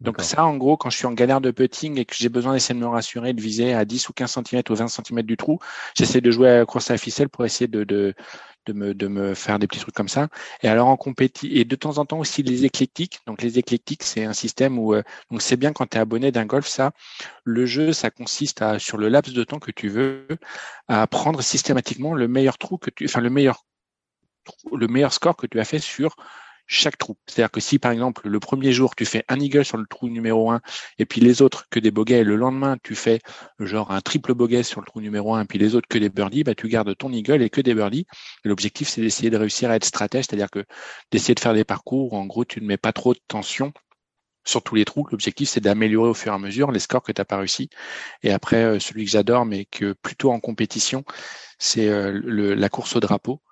Donc 0.00 0.22
ça, 0.22 0.46
en 0.46 0.56
gros, 0.56 0.78
quand 0.78 0.88
je 0.88 0.96
suis 0.96 1.06
en 1.06 1.12
galère 1.12 1.42
de 1.42 1.50
putting 1.50 1.98
et 1.98 2.06
que 2.06 2.14
j'ai 2.16 2.30
besoin 2.30 2.54
d'essayer 2.54 2.74
de 2.74 2.80
me 2.80 2.88
rassurer, 2.88 3.34
de 3.34 3.40
viser 3.40 3.74
à 3.74 3.84
10 3.84 4.08
ou 4.08 4.12
15 4.14 4.32
cm 4.32 4.62
ou 4.70 4.74
20 4.74 4.88
cm 4.88 5.22
du 5.22 5.36
trou, 5.36 5.58
j'essaie 5.94 6.22
de 6.22 6.30
jouer 6.30 6.48
à 6.48 6.56
la 6.58 6.64
course 6.66 6.90
à 6.90 6.94
la 6.94 6.98
ficelle 6.98 7.28
pour 7.28 7.44
essayer 7.44 7.68
de, 7.68 7.84
de, 7.84 8.14
de, 8.66 8.72
me, 8.72 8.94
de 8.94 9.08
me 9.08 9.34
faire 9.34 9.58
des 9.58 9.66
petits 9.66 9.80
trucs 9.80 9.94
comme 9.94 10.08
ça. 10.08 10.28
Et 10.62 10.68
alors 10.68 10.88
en 10.88 10.96
compéti 10.96 11.48
et 11.58 11.66
de 11.66 11.76
temps 11.76 11.98
en 11.98 12.06
temps 12.06 12.18
aussi 12.18 12.42
les 12.42 12.64
éclectiques. 12.64 13.20
Donc 13.26 13.42
les 13.42 13.58
éclectiques, 13.58 14.02
c'est 14.02 14.24
un 14.24 14.32
système 14.32 14.78
où 14.78 14.94
euh, 14.94 15.02
donc 15.30 15.42
c'est 15.42 15.56
bien 15.56 15.72
quand 15.74 15.86
tu 15.86 15.98
es 15.98 16.00
abonné 16.00 16.32
d'un 16.32 16.46
golf, 16.46 16.66
ça. 16.66 16.92
Le 17.44 17.66
jeu, 17.66 17.92
ça 17.92 18.10
consiste 18.10 18.62
à 18.62 18.78
sur 18.78 18.96
le 18.96 19.08
laps 19.10 19.34
de 19.34 19.44
temps 19.44 19.58
que 19.58 19.70
tu 19.70 19.88
veux, 19.90 20.26
à 20.88 21.06
prendre 21.08 21.42
systématiquement 21.42 22.14
le 22.14 22.26
meilleur 22.26 22.56
trou 22.56 22.78
que 22.78 22.90
tu, 22.90 23.04
enfin 23.04 23.20
le 23.20 23.30
meilleur 23.30 23.64
le 24.72 24.86
meilleur 24.88 25.12
score 25.12 25.36
que 25.36 25.46
tu 25.46 25.60
as 25.60 25.64
fait 25.64 25.78
sur 25.78 26.16
chaque 26.70 26.96
trou. 26.98 27.16
C'est-à-dire 27.26 27.50
que 27.50 27.60
si 27.60 27.80
par 27.80 27.90
exemple 27.90 28.28
le 28.28 28.38
premier 28.38 28.72
jour 28.72 28.94
tu 28.94 29.04
fais 29.04 29.24
un 29.28 29.40
eagle 29.40 29.64
sur 29.64 29.76
le 29.76 29.86
trou 29.86 30.08
numéro 30.08 30.52
1 30.52 30.60
et 30.98 31.04
puis 31.04 31.20
les 31.20 31.42
autres 31.42 31.66
que 31.68 31.80
des 31.80 31.90
bogeys, 31.90 32.22
le 32.22 32.36
lendemain 32.36 32.76
tu 32.82 32.94
fais 32.94 33.18
genre 33.58 33.90
un 33.90 34.00
triple 34.00 34.34
bogey 34.34 34.62
sur 34.62 34.80
le 34.80 34.86
trou 34.86 35.00
numéro 35.00 35.34
1 35.34 35.42
et 35.42 35.44
puis 35.46 35.58
les 35.58 35.74
autres 35.74 35.88
que 35.88 35.98
des 35.98 36.08
birdies, 36.08 36.44
bah, 36.44 36.54
tu 36.54 36.68
gardes 36.68 36.96
ton 36.96 37.12
eagle 37.12 37.42
et 37.42 37.50
que 37.50 37.60
des 37.60 37.74
birdies. 37.74 38.06
L'objectif 38.44 38.88
c'est 38.88 39.00
d'essayer 39.00 39.30
de 39.30 39.36
réussir 39.36 39.68
à 39.70 39.76
être 39.76 39.84
stratège, 39.84 40.26
c'est-à-dire 40.28 40.50
que 40.50 40.64
d'essayer 41.10 41.34
de 41.34 41.40
faire 41.40 41.54
des 41.54 41.64
parcours 41.64 42.12
où 42.12 42.16
en 42.16 42.26
gros 42.26 42.44
tu 42.44 42.60
ne 42.60 42.66
mets 42.66 42.76
pas 42.76 42.92
trop 42.92 43.14
de 43.14 43.20
tension 43.26 43.72
sur 44.44 44.62
tous 44.62 44.74
les 44.76 44.84
trous. 44.84 45.06
L'objectif, 45.10 45.48
c'est 45.48 45.60
d'améliorer 45.60 46.10
au 46.10 46.14
fur 46.14 46.32
et 46.32 46.34
à 46.34 46.38
mesure 46.38 46.70
les 46.70 46.78
scores 46.78 47.02
que 47.02 47.12
tu 47.12 47.20
n'as 47.20 47.24
pas 47.24 47.36
réussi. 47.38 47.68
Et 48.22 48.32
après, 48.32 48.64
euh, 48.64 48.78
celui 48.78 49.04
que 49.04 49.10
j'adore, 49.10 49.44
mais 49.44 49.66
que 49.66 49.92
plutôt 49.92 50.32
en 50.32 50.40
compétition, 50.40 51.04
c'est 51.58 51.88
euh, 51.88 52.54
la 52.56 52.68
course 52.68 52.96
au 52.96 53.00
drapeau. 53.00 53.42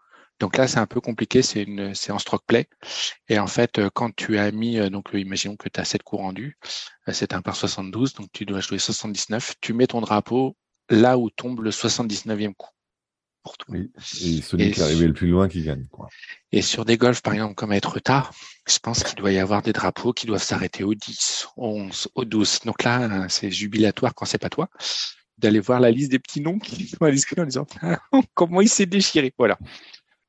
Donc 0.41 0.57
là, 0.57 0.69
c'est 0.69 0.79
un 0.79 0.87
peu 0.87 1.01
compliqué, 1.01 1.43
c'est 1.43 1.63
une, 1.63 1.95
c'est 1.95 2.13
en 2.13 2.19
stroke 2.19 2.45
play. 2.47 2.69
Et 3.29 3.39
en 3.39 3.47
fait, 3.47 3.79
euh, 3.79 3.91
quand 3.93 4.15
tu 4.15 4.39
as 4.39 4.51
mis, 4.53 4.79
donc 4.91 5.11
imaginons 5.13 5.57
que 5.57 5.69
tu 5.69 5.81
as 5.81 5.85
7 5.85 6.03
coups 6.03 6.23
rendus, 6.23 6.57
c'est 7.09 7.33
un 7.33 7.43
par 7.43 7.57
72, 7.57 8.15
donc 8.15 8.29
tu 8.33 8.45
dois 8.45 8.61
jouer 8.61 8.79
79, 8.79 9.55
tu 9.61 9.73
mets 9.73 9.87
ton 9.87 10.01
drapeau 10.01 10.57
là 10.91 11.19
où 11.19 11.31
tombe 11.31 11.61
le 11.61 11.71
79e 11.71 12.55
coup. 12.55 12.69
Oui. 13.69 13.91
Et 14.21 14.43
celui 14.43 14.73
qui 14.73 14.81
est 14.81 14.83
arrivé 14.83 15.07
le 15.07 15.13
plus 15.13 15.29
loin 15.29 15.49
qui 15.49 15.63
gagne. 15.63 15.87
Quoi. 15.91 16.09
Et 16.53 16.63
sur 16.63 16.85
des 16.85 16.97
golfs, 16.97 17.23
par 17.23 17.35
exemple, 17.35 17.55
comme 17.55 17.73
à 17.73 17.77
être 17.77 17.99
tard, 18.01 18.33
je 18.69 18.79
pense 18.79 19.03
qu'il 19.03 19.17
doit 19.17 19.33
y 19.33 19.39
avoir 19.39 19.63
des 19.63 19.73
drapeaux 19.73 20.13
qui 20.13 20.27
doivent 20.27 20.43
s'arrêter 20.43 20.85
au 20.85 20.95
10, 20.95 21.49
au 21.57 21.69
11, 21.69 22.09
au 22.15 22.25
12. 22.25 22.61
Donc 22.67 22.83
là, 22.85 23.27
c'est 23.29 23.51
jubilatoire 23.51 24.15
quand 24.15 24.27
c'est 24.27 24.39
pas 24.39 24.51
toi, 24.51 24.69
d'aller 25.39 25.61
voir 25.61 25.81
la 25.81 25.91
liste 25.91 26.11
des 26.11 26.19
petits 26.19 26.41
noms 26.41 26.59
qui 26.59 26.89
sont 26.89 27.05
inscrits 27.05 27.41
en 27.41 27.45
disant 27.45 27.67
comment 28.35 28.61
il 28.61 28.69
s'est 28.69 28.87
déchiré. 28.87 29.33
Voilà. 29.39 29.59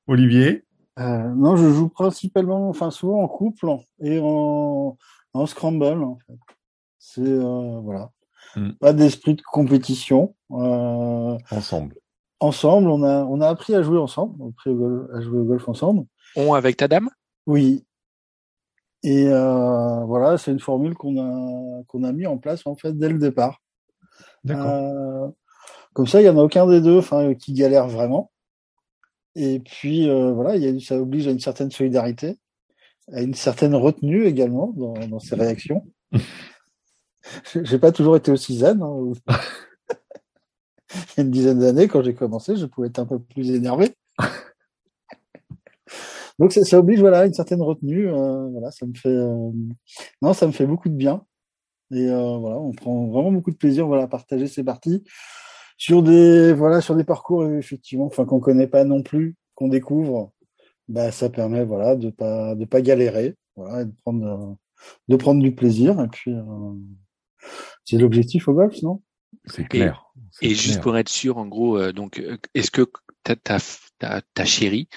Olivier 0.10 0.66
euh, 1.00 1.34
Non, 1.36 1.56
je 1.56 1.70
joue 1.70 1.90
principalement, 1.90 2.70
enfin 2.70 2.92
souvent 2.92 3.22
en 3.22 3.28
couple 3.28 3.68
et 4.02 4.20
en, 4.22 4.98
en 5.34 5.46
scramble. 5.46 6.04
En 6.04 6.18
fait. 6.28 6.38
C'est 6.98 7.22
euh, 7.22 7.80
voilà, 7.82 8.12
hmm. 8.56 8.72
pas 8.80 8.94
d'esprit 8.94 9.36
de 9.36 9.42
compétition. 9.42 10.36
Euh, 10.52 11.38
Ensemble 11.52 11.96
ensemble, 12.40 12.90
on 12.90 13.04
a, 13.04 13.24
on 13.26 13.42
a 13.42 13.48
appris 13.48 13.76
à 13.76 13.82
jouer 13.82 13.98
ensemble, 13.98 14.36
on 14.40 14.48
a 14.48 14.50
appris 14.50 14.70
à 14.70 15.22
jouer 15.22 15.40
au 15.40 15.44
golf 15.44 15.68
ensemble. 15.68 16.06
On 16.36 16.54
avec 16.54 16.78
ta 16.78 16.88
dame? 16.88 17.10
Oui. 17.46 17.86
Et 19.04 19.28
euh, 19.28 20.04
voilà, 20.06 20.38
c'est 20.38 20.52
une 20.52 20.60
formule 20.60 20.94
qu'on 20.94 21.18
a 21.18 21.84
qu'on 21.88 22.04
a 22.04 22.12
mis 22.12 22.28
en 22.28 22.38
place 22.38 22.66
en 22.66 22.76
fait 22.76 22.98
dès 22.98 23.10
le 23.10 23.18
départ. 23.18 23.62
D'accord. 24.44 24.66
Euh, 24.68 25.28
comme 25.94 26.08
ça, 26.08 26.22
il 26.22 26.26
y 26.26 26.30
en 26.30 26.38
a 26.38 26.44
aucun 26.44 26.68
des 26.68 26.82
deux, 26.82 27.00
enfin, 27.00 27.34
qui 27.34 27.54
galère 27.54 27.88
vraiment. 27.88 28.32
Et 29.36 29.60
puis 29.60 30.10
euh, 30.10 30.32
voilà, 30.32 30.56
il 30.56 30.64
y 30.64 30.68
a, 30.68 30.80
ça 30.80 31.00
oblige 31.00 31.28
à 31.28 31.32
une 31.32 31.40
certaine 31.40 31.72
solidarité, 31.72 32.38
à 33.12 33.22
une 33.22 33.34
certaine 33.34 33.76
retenue 33.76 34.26
également 34.26 34.74
dans, 34.76 34.94
dans 34.94 35.20
ses 35.20 35.36
réactions. 35.36 35.86
J'ai 37.54 37.78
pas 37.80 37.92
toujours 37.92 38.16
été 38.16 38.32
aussi 38.32 38.58
zen. 38.58 38.82
Hein, 38.82 39.14
il 40.94 41.18
y 41.18 41.20
a 41.20 41.24
une 41.24 41.32
dizaine 41.32 41.60
d'années, 41.60 41.88
quand 41.88 42.02
j'ai 42.02 42.16
commencé, 42.16 42.56
je 42.56 42.66
pouvais 42.66 42.88
être 42.88 43.00
un 43.00 43.06
peu 43.06 43.20
plus 43.20 43.52
énervé. 43.52 43.96
Donc 46.40 46.54
ça, 46.54 46.64
ça, 46.64 46.80
oblige 46.80 47.02
voilà 47.02 47.26
une 47.26 47.34
certaine 47.34 47.62
retenue. 47.62 48.08
Euh, 48.08 48.48
voilà, 48.50 48.72
ça 48.72 48.86
me 48.86 48.94
fait 48.94 49.10
euh, 49.10 49.52
non, 50.22 50.34
ça 50.34 50.48
me 50.48 50.52
fait 50.52 50.66
beaucoup 50.66 50.90
de 50.90 50.96
bien. 50.96 51.24
Et 51.92 52.08
voilà, 52.08 52.60
on 52.60 52.72
prend 52.72 53.08
vraiment 53.08 53.32
beaucoup 53.32 53.50
de 53.50 53.58
plaisir 53.58 53.88
voilà 53.88 54.04
à 54.04 54.08
partager 54.08 54.46
ces 54.46 54.64
parties 54.64 55.04
sur 55.80 56.04
des 56.04 56.54
voilà 56.54 56.82
sur 56.82 56.96
des 56.96 57.04
parcours 57.04 57.48
effectivement, 57.48 58.06
enfin 58.06 58.26
qu'on 58.26 58.40
connaît 58.40 58.68
pas 58.68 58.84
non 58.84 59.02
plus, 59.02 59.36
qu'on 59.56 59.70
découvre. 59.70 60.32
Bah 60.88 61.12
ça 61.12 61.30
permet 61.30 61.66
voilà 61.66 61.96
de 61.96 62.12
pas 62.12 62.54
de 62.54 62.66
pas 62.66 62.82
galérer, 62.82 63.36
voilà, 63.56 63.82
et 63.82 63.86
de 63.86 63.94
prendre 64.04 64.58
de 65.08 65.16
prendre 65.16 65.42
du 65.42 65.56
plaisir. 65.56 66.00
Et 66.00 66.08
puis 66.08 66.36
c'est 67.86 67.98
l'objectif 67.98 68.48
au 68.48 68.54
golf, 68.54 68.80
non? 68.84 69.02
C'est 69.46 69.68
clair. 69.68 70.06
Et 70.42 70.56
juste 70.56 70.82
pour 70.82 70.98
être 70.98 71.10
sûr, 71.10 71.38
en 71.38 71.48
gros, 71.48 71.78
euh, 71.78 71.92
donc, 71.92 72.20
euh, 72.20 72.38
est-ce 72.54 72.72
que 72.72 72.86
ta, 73.24 73.36
ta, 73.36 73.60
ta, 74.00 74.46
chérie, 74.46 74.88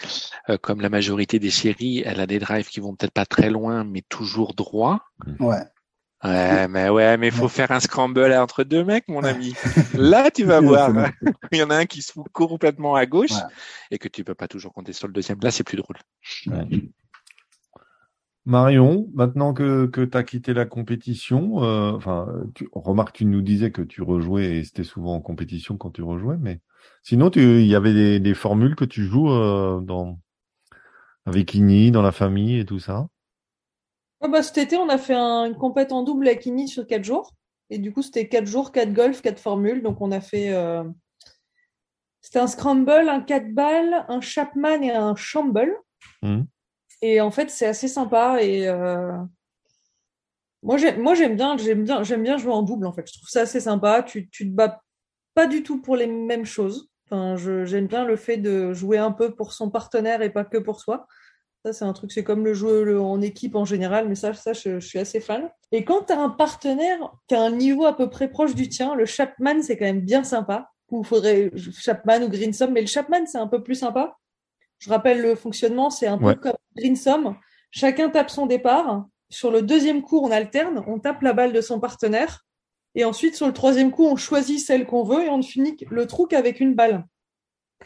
euh, 0.48 0.58
comme 0.58 0.80
la 0.80 0.88
majorité 0.88 1.38
des 1.38 1.50
chéries, 1.50 2.02
elle 2.04 2.20
a 2.20 2.26
des 2.26 2.38
drives 2.38 2.68
qui 2.68 2.80
vont 2.80 2.94
peut-être 2.94 3.12
pas 3.12 3.26
très 3.26 3.50
loin, 3.50 3.84
mais 3.84 4.02
toujours 4.08 4.54
droit? 4.54 5.00
Ouais. 5.40 5.62
Ouais, 6.24 6.68
mais 6.68 6.88
ouais, 6.88 7.16
mais 7.16 7.30
faut 7.30 7.48
faire 7.48 7.70
un 7.70 7.80
scramble 7.80 8.32
entre 8.32 8.64
deux 8.64 8.84
mecs, 8.84 9.08
mon 9.08 9.24
ami. 9.24 9.54
Là, 9.94 10.30
tu 10.30 10.44
vas 10.44 10.60
voir. 10.60 10.90
Il 11.52 11.58
y 11.58 11.62
en 11.62 11.70
a 11.70 11.76
un 11.76 11.86
qui 11.86 12.02
se 12.02 12.12
fout 12.12 12.26
complètement 12.32 12.94
à 12.94 13.06
gauche 13.06 13.32
et 13.90 13.98
que 13.98 14.08
tu 14.08 14.24
peux 14.24 14.34
pas 14.34 14.48
toujours 14.48 14.72
compter 14.72 14.92
sur 14.92 15.06
le 15.06 15.12
deuxième. 15.12 15.38
Là, 15.42 15.50
c'est 15.50 15.64
plus 15.64 15.76
drôle. 15.76 15.96
Marion, 18.44 19.08
maintenant 19.14 19.54
que, 19.54 19.86
que 19.86 20.00
tu 20.00 20.16
as 20.16 20.24
quitté 20.24 20.52
la 20.52 20.66
compétition, 20.66 21.62
euh, 21.62 21.92
enfin, 21.92 22.26
tu, 22.54 22.68
remarque, 22.72 23.14
tu 23.14 23.24
nous 23.24 23.40
disais 23.40 23.70
que 23.70 23.82
tu 23.82 24.02
rejouais 24.02 24.56
et 24.56 24.64
c'était 24.64 24.82
souvent 24.82 25.14
en 25.14 25.20
compétition 25.20 25.76
quand 25.76 25.90
tu 25.90 26.02
rejouais, 26.02 26.38
mais 26.40 26.60
sinon, 27.04 27.30
il 27.30 27.66
y 27.66 27.76
avait 27.76 27.94
des, 27.94 28.18
des, 28.18 28.34
formules 28.34 28.74
que 28.74 28.84
tu 28.84 29.04
joues 29.04 29.30
euh, 29.30 29.80
dans, 29.80 30.18
avec 31.24 31.54
Ini, 31.54 31.92
dans 31.92 32.02
la 32.02 32.10
famille 32.10 32.58
et 32.58 32.64
tout 32.64 32.80
ça? 32.80 33.06
Bah, 34.28 34.42
Cet 34.42 34.58
été, 34.58 34.76
on 34.76 34.88
a 34.88 34.98
fait 34.98 35.14
un, 35.14 35.46
une 35.46 35.56
compète 35.56 35.92
en 35.92 36.02
double 36.02 36.28
avec 36.28 36.46
Ini 36.46 36.68
sur 36.68 36.86
quatre 36.86 37.04
jours. 37.04 37.32
Et 37.70 37.78
du 37.78 37.92
coup, 37.92 38.02
c'était 38.02 38.28
quatre 38.28 38.46
jours, 38.46 38.72
quatre 38.72 38.92
golf, 38.92 39.22
quatre 39.22 39.40
formules. 39.40 39.82
Donc, 39.82 40.00
on 40.00 40.12
a 40.12 40.20
fait. 40.20 40.52
Euh... 40.52 40.84
C'était 42.20 42.38
un 42.38 42.46
scramble, 42.46 43.08
un 43.08 43.20
4 43.20 43.52
balles, 43.52 44.04
un 44.08 44.20
Chapman 44.20 44.80
et 44.82 44.92
un 44.92 45.16
Shamble. 45.16 45.76
Mmh. 46.22 46.42
Et 47.00 47.20
en 47.20 47.32
fait, 47.32 47.50
c'est 47.50 47.66
assez 47.66 47.88
sympa. 47.88 48.42
Et 48.42 48.68
euh... 48.68 49.12
moi, 50.62 50.76
j'aime 50.76 51.36
bien, 51.36 51.56
j'aime 51.56 51.84
bien, 51.84 52.02
j'aime 52.02 52.22
bien 52.22 52.36
jouer 52.36 52.52
en 52.52 52.62
double. 52.62 52.86
En 52.86 52.92
fait, 52.92 53.06
je 53.06 53.18
trouve 53.18 53.28
ça 53.28 53.40
assez 53.40 53.60
sympa. 53.60 54.02
Tu, 54.02 54.28
tu 54.28 54.48
te 54.48 54.54
bats 54.54 54.82
pas 55.34 55.46
du 55.46 55.62
tout 55.62 55.80
pour 55.80 55.96
les 55.96 56.06
mêmes 56.06 56.44
choses. 56.44 56.88
Enfin, 57.10 57.36
j'aime 57.36 57.86
bien 57.86 58.04
le 58.04 58.16
fait 58.16 58.36
de 58.36 58.72
jouer 58.72 58.98
un 58.98 59.12
peu 59.12 59.34
pour 59.34 59.52
son 59.52 59.70
partenaire 59.70 60.22
et 60.22 60.30
pas 60.30 60.44
que 60.44 60.58
pour 60.58 60.80
soi. 60.80 61.06
Ça, 61.64 61.72
c'est 61.72 61.84
un 61.84 61.92
truc, 61.92 62.10
c'est 62.10 62.24
comme 62.24 62.44
le 62.44 62.54
jeu 62.54 63.00
en 63.00 63.20
équipe 63.20 63.54
en 63.54 63.64
général, 63.64 64.08
mais 64.08 64.16
ça, 64.16 64.34
ça 64.34 64.52
je, 64.52 64.80
suis 64.80 64.98
assez 64.98 65.20
fan. 65.20 65.48
Et 65.70 65.84
quand 65.84 66.06
tu 66.06 66.12
as 66.12 66.20
un 66.20 66.28
partenaire 66.28 67.12
qui 67.28 67.36
a 67.36 67.42
un 67.42 67.52
niveau 67.52 67.84
à 67.84 67.96
peu 67.96 68.10
près 68.10 68.28
proche 68.28 68.54
du 68.54 68.68
tien, 68.68 68.96
le 68.96 69.06
Chapman, 69.06 69.62
c'est 69.62 69.76
quand 69.76 69.84
même 69.84 70.00
bien 70.00 70.24
sympa. 70.24 70.70
Ou 70.90 71.04
faudrait 71.04 71.50
Chapman 71.56 72.22
ou 72.22 72.28
Greensom, 72.28 72.72
mais 72.72 72.80
le 72.80 72.86
Chapman, 72.86 73.24
c'est 73.26 73.38
un 73.38 73.46
peu 73.46 73.62
plus 73.62 73.76
sympa 73.76 74.16
je 74.82 74.90
rappelle 74.90 75.20
le 75.20 75.36
fonctionnement, 75.36 75.90
c'est 75.90 76.08
un 76.08 76.18
peu 76.18 76.34
comme 76.34 76.56
Greensom. 76.76 77.36
Chacun 77.70 78.10
tape 78.10 78.30
son 78.30 78.46
départ. 78.46 79.06
Sur 79.30 79.52
le 79.52 79.62
deuxième 79.62 80.02
coup, 80.02 80.18
on 80.18 80.32
alterne, 80.32 80.82
on 80.88 80.98
tape 80.98 81.22
la 81.22 81.32
balle 81.32 81.52
de 81.52 81.60
son 81.60 81.78
partenaire. 81.78 82.44
Et 82.96 83.04
ensuite, 83.04 83.36
sur 83.36 83.46
le 83.46 83.52
troisième 83.52 83.92
coup, 83.92 84.04
on 84.04 84.16
choisit 84.16 84.58
celle 84.58 84.86
qu'on 84.86 85.04
veut 85.04 85.24
et 85.24 85.28
on 85.28 85.38
ne 85.38 85.42
finit 85.42 85.76
le 85.88 86.06
trou 86.08 86.26
qu'avec 86.26 86.58
une 86.58 86.74
balle. 86.74 87.06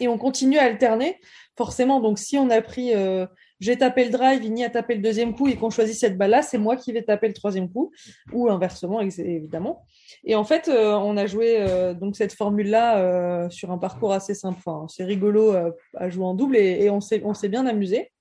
Et 0.00 0.08
on 0.08 0.16
continue 0.16 0.56
à 0.56 0.62
alterner. 0.62 1.20
Forcément, 1.58 2.00
donc 2.00 2.18
si 2.18 2.38
on 2.38 2.48
a 2.48 2.62
pris, 2.62 2.94
euh, 2.94 3.26
j'ai 3.58 3.78
tapé 3.78 4.04
le 4.04 4.10
drive, 4.10 4.44
Igny 4.44 4.64
a 4.64 4.70
tapé 4.70 4.94
le 4.94 5.02
deuxième 5.02 5.34
coup 5.34 5.48
et 5.48 5.56
qu'on 5.56 5.70
choisit 5.70 5.96
cette 5.96 6.18
balle-là, 6.18 6.42
c'est 6.42 6.58
moi 6.58 6.76
qui 6.76 6.92
vais 6.92 7.02
taper 7.02 7.28
le 7.28 7.34
troisième 7.34 7.70
coup, 7.70 7.90
ou 8.32 8.50
inversement, 8.50 9.00
évidemment. 9.00 9.84
Et 10.24 10.34
en 10.34 10.44
fait, 10.44 10.68
euh, 10.68 10.92
on 10.92 11.16
a 11.16 11.26
joué 11.26 11.56
euh, 11.58 11.94
donc 11.94 12.16
cette 12.16 12.34
formule-là 12.34 12.98
euh, 12.98 13.50
sur 13.50 13.70
un 13.70 13.78
parcours 13.78 14.12
assez 14.12 14.34
simple. 14.34 14.60
C'est 14.88 15.04
rigolo 15.04 15.54
à 15.94 16.10
jouer 16.10 16.24
en 16.24 16.34
double 16.34 16.56
et, 16.56 16.90
on 16.90 17.00
s'est 17.00 17.48
bien 17.48 17.66
amusé. 17.66 18.12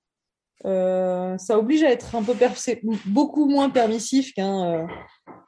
ça 0.64 1.58
oblige 1.60 1.84
à 1.84 1.92
être 1.92 2.16
un 2.16 2.24
peu 2.24 2.34
beaucoup 3.06 3.48
moins 3.48 3.70
permissif 3.70 4.34
qu'un 4.34 4.88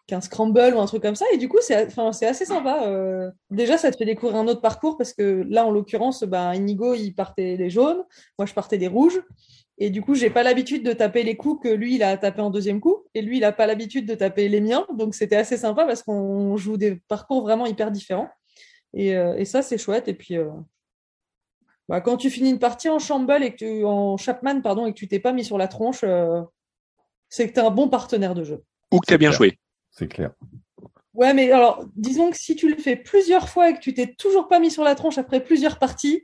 qu'un 0.08 0.22
scramble 0.22 0.74
ou 0.74 0.80
un 0.80 0.86
truc 0.86 1.02
comme 1.02 1.16
ça. 1.16 1.26
Et 1.34 1.38
du 1.38 1.50
coup, 1.50 1.58
c'est 1.62 2.26
assez 2.26 2.46
sympa. 2.46 3.32
déjà, 3.52 3.78
ça 3.78 3.92
te 3.92 3.98
fait 3.98 4.06
découvrir 4.06 4.38
un 4.38 4.48
autre 4.48 4.62
parcours 4.62 4.98
parce 4.98 5.14
que 5.14 5.46
là, 5.50 5.66
en 5.66 5.72
l'occurrence, 5.72 6.24
ben, 6.24 6.54
Inigo, 6.54 6.94
il 6.94 7.14
partait 7.14 7.58
des 7.58 7.70
jaunes, 7.70 8.04
moi, 8.38 8.46
je 8.46 8.54
partais 8.54 8.78
des 8.78 8.88
rouges. 8.88 9.22
Et 9.80 9.90
du 9.92 10.02
coup, 10.02 10.16
j'ai 10.16 10.32
pas 10.32 10.42
l'habitude 10.42 10.84
de 10.84 10.94
taper 10.94 11.24
les 11.24 11.38
coups 11.38 11.64
que 11.64 11.74
lui, 11.74 11.96
il 11.96 12.04
a 12.04 12.18
tapé 12.18 12.42
en 12.42 12.50
deuxième 12.50 12.80
coup. 12.80 13.04
Et 13.14 13.22
lui, 13.22 13.38
il 13.38 13.44
a 13.44 13.52
pas 13.52 13.68
l'habitude 13.68 14.08
de 14.08 14.16
taper 14.16 14.50
les 14.50 14.60
miens. 14.60 14.88
Donc, 14.96 15.14
c'était 15.14 15.36
assez 15.36 15.58
sympa 15.58 15.86
parce 15.86 16.02
qu'on 16.02 16.58
joue 16.58 16.78
des 16.78 16.96
parcours 17.08 17.42
vraiment 17.42 17.68
hyper 17.68 17.92
différents. 17.92 18.30
Et, 18.94 19.16
euh, 19.16 19.36
et 19.38 19.46
ça, 19.46 19.62
c'est 19.62 19.78
chouette. 19.78 20.08
Et 20.08 20.16
puis, 20.16 20.36
euh, 20.36 20.50
bah, 21.88 22.02
quand 22.02 22.18
tu 22.18 22.32
finis 22.32 22.50
une 22.50 22.60
partie 22.60 22.90
en 22.90 22.98
Shamble 22.98 23.44
et 23.44 23.52
que 23.52 23.58
tu, 23.58 23.86
en 23.86 24.18
Chapman, 24.18 24.62
pardon, 24.62 24.88
et 24.88 24.94
que 24.94 24.98
tu 24.98 25.08
t'es 25.08 25.20
pas 25.20 25.32
mis 25.32 25.46
sur 25.46 25.60
la 25.60 25.68
tronche, 25.68 26.04
euh, 26.04 26.42
c'est 27.30 27.48
que 27.48 27.54
tu 27.54 27.60
es 27.60 27.64
un 27.64 27.70
bon 27.70 27.88
partenaire 27.88 28.34
de 28.34 28.44
jeu. 28.44 28.64
Ou 28.92 29.00
que 29.00 29.06
tu 29.06 29.14
as 29.14 29.20
bien 29.20 29.32
joué. 29.32 29.60
C'est 29.92 30.08
clair. 30.08 30.32
Ouais, 31.14 31.34
mais 31.34 31.52
alors, 31.52 31.86
disons 31.96 32.32
que 32.32 32.38
si 32.38 32.56
tu 32.56 32.70
le 32.70 32.78
fais 32.78 32.96
plusieurs 32.96 33.50
fois 33.50 33.70
et 33.70 33.74
que 33.74 33.80
tu 33.80 33.94
t'es 33.94 34.14
toujours 34.14 34.48
pas 34.48 34.60
mis 34.60 34.72
sur 34.72 34.84
la 34.84 34.96
tronche 34.96 35.18
après 35.18 35.44
plusieurs 35.44 35.80
parties, 35.80 36.24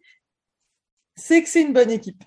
c'est 1.16 1.44
que 1.44 1.50
c'est 1.50 1.62
une 1.62 1.74
bonne 1.74 1.92
équipe. 1.92 2.24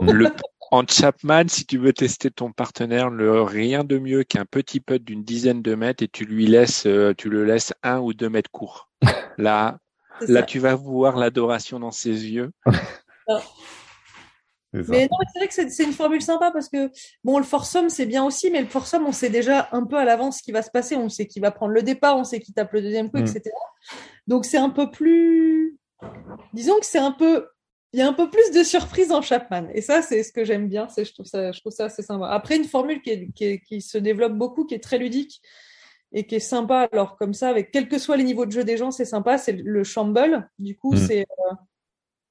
le, 0.00 0.30
en 0.70 0.86
Chapman, 0.86 1.44
si 1.48 1.66
tu 1.66 1.78
veux 1.78 1.92
tester 1.92 2.30
ton 2.30 2.52
partenaire, 2.52 3.10
le 3.10 3.42
rien 3.42 3.84
de 3.84 3.98
mieux 3.98 4.24
qu'un 4.24 4.44
petit 4.44 4.80
putt 4.80 5.02
d'une 5.02 5.22
dizaine 5.22 5.62
de 5.62 5.74
mètres 5.74 6.02
et 6.02 6.08
tu 6.08 6.24
lui 6.24 6.46
laisses, 6.46 6.86
euh, 6.86 7.14
tu 7.16 7.28
le 7.28 7.44
laisses 7.44 7.72
un 7.82 8.00
ou 8.00 8.12
deux 8.12 8.28
mètres 8.28 8.50
court. 8.50 8.88
Là, 9.38 9.78
là, 10.28 10.42
tu 10.42 10.58
vas 10.58 10.74
voir 10.74 11.16
l'adoration 11.16 11.78
dans 11.80 11.90
ses 11.90 12.30
yeux. 12.30 12.50
Mais 14.74 15.02
non, 15.02 15.18
c'est 15.32 15.38
vrai 15.38 15.48
que 15.48 15.70
c'est 15.70 15.84
une 15.84 15.92
formule 15.92 16.20
sympa 16.20 16.50
parce 16.50 16.68
que 16.68 16.90
bon, 17.22 17.38
le 17.38 17.44
foursome 17.44 17.88
c'est 17.88 18.06
bien 18.06 18.24
aussi, 18.24 18.50
mais 18.50 18.60
le 18.60 18.66
foursome 18.66 19.06
on 19.06 19.12
sait 19.12 19.30
déjà 19.30 19.68
un 19.70 19.84
peu 19.84 19.96
à 19.96 20.04
l'avance 20.04 20.38
ce 20.38 20.42
qui 20.42 20.50
va 20.50 20.62
se 20.62 20.70
passer. 20.70 20.96
On 20.96 21.08
sait 21.08 21.28
qui 21.28 21.38
va 21.38 21.52
prendre 21.52 21.72
le 21.72 21.82
départ, 21.82 22.16
on 22.16 22.24
sait 22.24 22.40
qui 22.40 22.52
tape 22.52 22.72
le 22.72 22.82
deuxième 22.82 23.08
coup, 23.08 23.18
mm. 23.18 23.26
etc. 23.26 23.50
Donc 24.26 24.44
c'est 24.44 24.58
un 24.58 24.70
peu 24.70 24.90
plus, 24.90 25.78
disons 26.54 26.78
que 26.80 26.86
c'est 26.86 26.98
un 26.98 27.12
peu, 27.12 27.46
il 27.94 27.98
y 27.98 28.02
a 28.02 28.08
un 28.08 28.12
peu 28.12 28.28
plus 28.28 28.50
de 28.50 28.64
surprise 28.64 29.12
en 29.12 29.22
Chapman. 29.22 29.68
Et 29.72 29.80
ça 29.80 30.02
c'est 30.02 30.24
ce 30.24 30.32
que 30.32 30.44
j'aime 30.44 30.68
bien. 30.68 30.88
C'est 30.88 31.04
je 31.04 31.14
trouve 31.14 31.26
ça, 31.26 31.52
je 31.52 31.60
trouve 31.60 31.72
ça 31.72 31.84
assez 31.84 32.02
sympa. 32.02 32.26
Après 32.26 32.56
une 32.56 32.64
formule 32.64 33.00
qui, 33.00 33.60
qui, 33.60 33.80
se 33.80 33.98
développe 33.98 34.32
beaucoup, 34.32 34.64
qui 34.64 34.74
est 34.74 34.82
très 34.82 34.98
ludique 34.98 35.40
et 36.12 36.26
qui 36.26 36.34
est 36.34 36.40
sympa. 36.40 36.88
Alors 36.90 37.16
comme 37.16 37.34
ça, 37.34 37.48
avec 37.48 37.70
quels 37.70 37.88
que 37.88 37.98
soient 37.98 38.16
les 38.16 38.24
niveaux 38.24 38.46
de 38.46 38.50
jeu 38.50 38.64
des 38.64 38.76
gens, 38.76 38.90
c'est 38.90 39.04
sympa. 39.04 39.38
C'est 39.38 39.52
le 39.52 39.84
Shamble. 39.84 40.50
Du 40.58 40.76
coup, 40.76 40.94
mm. 40.94 40.96
c'est 40.96 41.20
euh, 41.20 41.54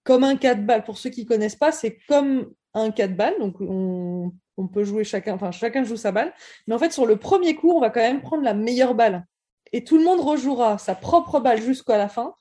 comme 0.03 0.25
un 0.25 0.35
4 0.35 0.65
balles. 0.65 0.83
Pour 0.83 0.97
ceux 0.97 1.09
qui 1.09 1.25
connaissent 1.25 1.55
pas, 1.55 1.71
c'est 1.71 1.97
comme 2.09 2.51
un 2.73 2.91
4 2.91 3.15
balles. 3.15 3.39
Donc, 3.39 3.55
on, 3.61 4.33
peut 4.67 4.83
jouer 4.83 5.05
chacun, 5.05 5.35
enfin, 5.35 5.51
chacun 5.51 5.85
joue 5.85 5.95
sa 5.95 6.11
balle. 6.11 6.33
Mais 6.67 6.75
en 6.75 6.79
fait, 6.79 6.91
sur 6.91 7.05
le 7.05 7.15
premier 7.15 7.55
coup, 7.55 7.71
on 7.71 7.79
va 7.79 7.89
quand 7.89 8.01
même 8.01 8.21
prendre 8.21 8.43
la 8.43 8.53
meilleure 8.53 8.95
balle. 8.95 9.25
Et 9.71 9.85
tout 9.85 9.97
le 9.97 10.03
monde 10.03 10.19
rejouera 10.19 10.77
sa 10.77 10.93
propre 10.93 11.39
balle 11.39 11.61
jusqu'à 11.61 11.97
la 11.97 12.09
fin 12.09 12.35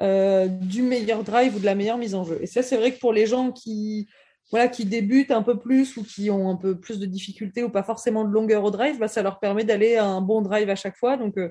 euh, 0.00 0.48
du 0.48 0.82
meilleur 0.82 1.22
drive 1.22 1.56
ou 1.56 1.58
de 1.58 1.64
la 1.64 1.74
meilleure 1.74 1.98
mise 1.98 2.14
en 2.14 2.24
jeu. 2.24 2.38
Et 2.40 2.46
ça, 2.46 2.62
c'est 2.62 2.76
vrai 2.76 2.92
que 2.94 3.00
pour 3.00 3.12
les 3.12 3.26
gens 3.26 3.52
qui, 3.52 4.08
voilà, 4.50 4.68
qui 4.68 4.84
débutent 4.84 5.30
un 5.30 5.42
peu 5.42 5.58
plus 5.58 5.96
ou 5.96 6.02
qui 6.02 6.30
ont 6.30 6.48
un 6.48 6.56
peu 6.56 6.78
plus 6.78 6.98
de 6.98 7.06
difficultés 7.06 7.62
ou 7.62 7.70
pas 7.70 7.82
forcément 7.82 8.24
de 8.24 8.30
longueur 8.30 8.64
au 8.64 8.70
drive, 8.70 8.98
bah, 8.98 9.08
ça 9.08 9.22
leur 9.22 9.38
permet 9.38 9.64
d'aller 9.64 9.96
à 9.96 10.06
un 10.06 10.20
bon 10.20 10.42
drive 10.42 10.70
à 10.70 10.76
chaque 10.76 10.96
fois. 10.96 11.16
Donc, 11.16 11.36
euh, 11.38 11.50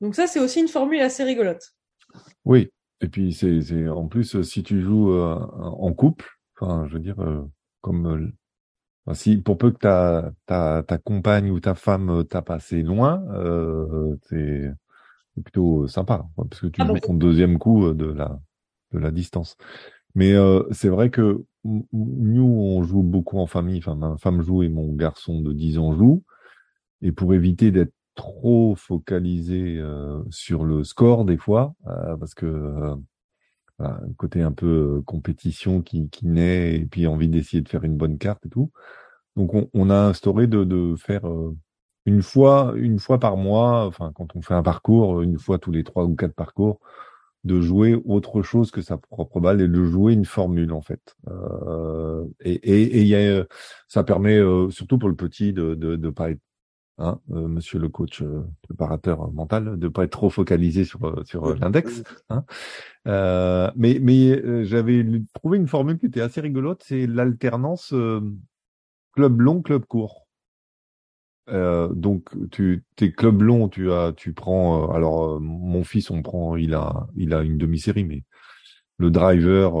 donc 0.00 0.14
ça, 0.14 0.26
c'est 0.26 0.40
aussi 0.40 0.60
une 0.60 0.68
formule 0.68 1.00
assez 1.00 1.24
rigolote. 1.24 1.72
Oui, 2.44 2.70
et 3.00 3.08
puis, 3.08 3.32
c'est, 3.32 3.88
en 3.88 4.06
plus, 4.08 4.40
si 4.42 4.62
tu 4.62 4.80
joues 4.80 5.12
euh, 5.12 5.34
en 5.34 5.92
couple, 5.92 6.26
enfin, 6.58 6.86
je 6.88 6.94
veux 6.94 7.00
dire, 7.00 7.20
euh, 7.20 7.42
comme 7.82 8.34
euh, 9.08 9.14
si 9.14 9.36
pour 9.36 9.58
peu 9.58 9.70
que 9.70 9.78
ta, 9.78 10.32
ta, 10.46 10.82
ta 10.82 10.98
compagne 10.98 11.50
ou 11.50 11.60
ta 11.60 11.74
femme 11.74 12.24
tape 12.24 12.50
assez 12.50 12.82
loin, 12.82 13.22
c'est, 15.36 15.42
plutôt 15.42 15.86
sympa, 15.86 16.26
parce 16.36 16.60
que 16.60 16.66
tu 16.66 16.80
ah 16.82 16.86
joues 16.86 16.98
ton 16.98 17.14
deuxième 17.14 17.58
coup 17.58 17.92
de 17.92 18.06
la, 18.06 18.40
de 18.92 18.98
la 18.98 19.10
distance. 19.10 19.56
Mais 20.14 20.34
c'est 20.72 20.88
vrai 20.88 21.10
que 21.10 21.44
nous, 21.92 22.44
on 22.44 22.82
joue 22.82 23.02
beaucoup 23.02 23.38
en 23.38 23.46
famille. 23.46 23.78
Enfin, 23.78 23.94
ma 23.94 24.16
femme 24.16 24.40
joue 24.40 24.62
et 24.62 24.68
mon 24.68 24.92
garçon 24.92 25.40
de 25.40 25.52
10 25.52 25.78
ans 25.78 25.92
joue. 25.92 26.24
Et 27.02 27.12
pour 27.12 27.34
éviter 27.34 27.70
d'être 27.70 27.92
trop 28.14 28.74
focalisé 28.76 29.76
euh, 29.78 30.22
sur 30.30 30.64
le 30.64 30.84
score 30.84 31.24
des 31.24 31.36
fois, 31.36 31.74
euh, 31.86 32.16
parce 32.16 32.34
que 32.34 32.46
euh, 32.46 32.96
un 33.78 34.12
côté 34.16 34.40
un 34.40 34.52
peu 34.52 35.02
compétition 35.04 35.82
qui, 35.82 36.08
qui 36.08 36.26
naît 36.26 36.76
et 36.76 36.86
puis 36.86 37.06
envie 37.06 37.28
d'essayer 37.28 37.60
de 37.60 37.68
faire 37.68 37.84
une 37.84 37.96
bonne 37.96 38.16
carte 38.16 38.46
et 38.46 38.48
tout. 38.48 38.72
Donc 39.36 39.52
on, 39.54 39.68
on 39.74 39.90
a 39.90 39.98
instauré 39.98 40.46
de, 40.46 40.64
de 40.64 40.96
faire 40.96 41.24
une 42.06 42.22
fois, 42.22 42.72
une 42.76 42.98
fois 42.98 43.18
par 43.18 43.36
mois, 43.36 43.84
enfin 43.86 44.12
quand 44.14 44.34
on 44.36 44.42
fait 44.42 44.54
un 44.54 44.62
parcours, 44.62 45.22
une 45.22 45.38
fois 45.38 45.58
tous 45.58 45.72
les 45.72 45.84
trois 45.84 46.04
ou 46.04 46.14
quatre 46.14 46.34
parcours, 46.34 46.80
de 47.44 47.60
jouer 47.60 48.00
autre 48.06 48.42
chose 48.42 48.70
que 48.70 48.82
sa 48.82 48.96
propre 48.96 49.40
balle 49.40 49.60
et 49.60 49.68
de 49.68 49.84
jouer 49.84 50.14
une 50.14 50.24
formule 50.24 50.72
en 50.72 50.80
fait. 50.80 51.16
Euh, 51.28 52.24
et, 52.40 52.54
et, 52.54 52.98
et 53.00 53.04
y 53.04 53.14
a, 53.14 53.44
ça 53.88 54.04
permet 54.04 54.40
surtout 54.70 54.98
pour 54.98 55.08
le 55.08 55.16
petit 55.16 55.52
de 55.52 55.74
de, 55.74 55.96
de 55.96 56.10
pas 56.10 56.30
être 56.30 56.40
hein, 56.98 57.20
euh, 57.32 57.48
monsieur 57.48 57.78
le 57.78 57.88
coach 57.88 58.22
euh, 58.22 58.42
préparateur 58.62 59.30
mental, 59.32 59.78
de 59.78 59.88
pas 59.88 60.04
être 60.04 60.10
trop 60.10 60.30
focalisé 60.30 60.84
sur 60.84 61.04
euh, 61.04 61.22
sur 61.24 61.54
l'index. 61.56 62.02
Hein. 62.30 62.44
mais 63.76 63.98
mais 64.00 64.64
j'avais 64.64 65.06
trouvé 65.34 65.58
une 65.58 65.68
formule 65.68 65.98
qui 65.98 66.06
était 66.06 66.20
assez 66.20 66.40
rigolote, 66.40 66.82
c'est 66.84 67.06
l'alternance 67.06 67.94
club 69.12 69.40
long, 69.40 69.62
club 69.62 69.84
court. 69.86 70.25
Donc 71.48 72.28
tu 72.50 72.84
tes 72.96 73.12
clubs 73.12 73.42
longs, 73.42 73.68
tu 73.68 73.92
as 73.92 74.12
tu 74.16 74.32
prends 74.32 74.90
alors 74.90 75.40
mon 75.40 75.84
fils 75.84 76.10
on 76.10 76.22
prend 76.22 76.56
il 76.56 76.74
a 76.74 77.06
il 77.16 77.34
a 77.34 77.42
une 77.42 77.58
demi-série 77.58 78.04
mais 78.04 78.24
le 78.98 79.10
driver 79.10 79.72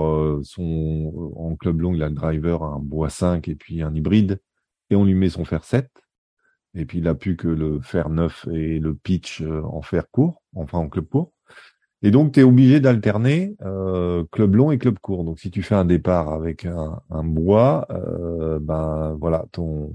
son 0.44 1.32
en 1.36 1.56
club 1.56 1.80
long 1.80 1.94
il 1.94 2.02
a 2.02 2.08
le 2.08 2.14
driver 2.14 2.62
un 2.62 2.78
bois 2.78 3.10
5 3.10 3.48
et 3.48 3.56
puis 3.56 3.82
un 3.82 3.94
hybride 3.94 4.40
et 4.90 4.96
on 4.96 5.04
lui 5.04 5.14
met 5.14 5.28
son 5.28 5.44
fer 5.44 5.64
7 5.64 5.90
et 6.76 6.84
puis 6.84 6.98
il 6.98 7.08
a 7.08 7.14
plus 7.14 7.36
que 7.36 7.48
le 7.48 7.80
fer 7.80 8.10
neuf 8.10 8.46
et 8.52 8.78
le 8.78 8.94
pitch 8.94 9.42
euh, 9.42 9.62
en 9.64 9.82
fer 9.82 10.10
court, 10.10 10.42
enfin 10.54 10.78
en 10.78 10.88
club 10.88 11.06
court. 11.06 11.32
Et 12.02 12.10
donc 12.10 12.32
tu 12.32 12.40
es 12.40 12.42
obligé 12.42 12.80
d'alterner 12.80 13.56
euh, 13.62 14.24
club 14.30 14.54
long 14.54 14.70
et 14.70 14.78
club 14.78 14.98
court. 14.98 15.24
Donc 15.24 15.40
si 15.40 15.50
tu 15.50 15.62
fais 15.62 15.74
un 15.74 15.86
départ 15.86 16.32
avec 16.32 16.66
un, 16.66 17.24
bois, 17.24 17.86
euh, 17.90 18.58
ben 18.60 19.16
voilà, 19.18 19.46
ton 19.52 19.94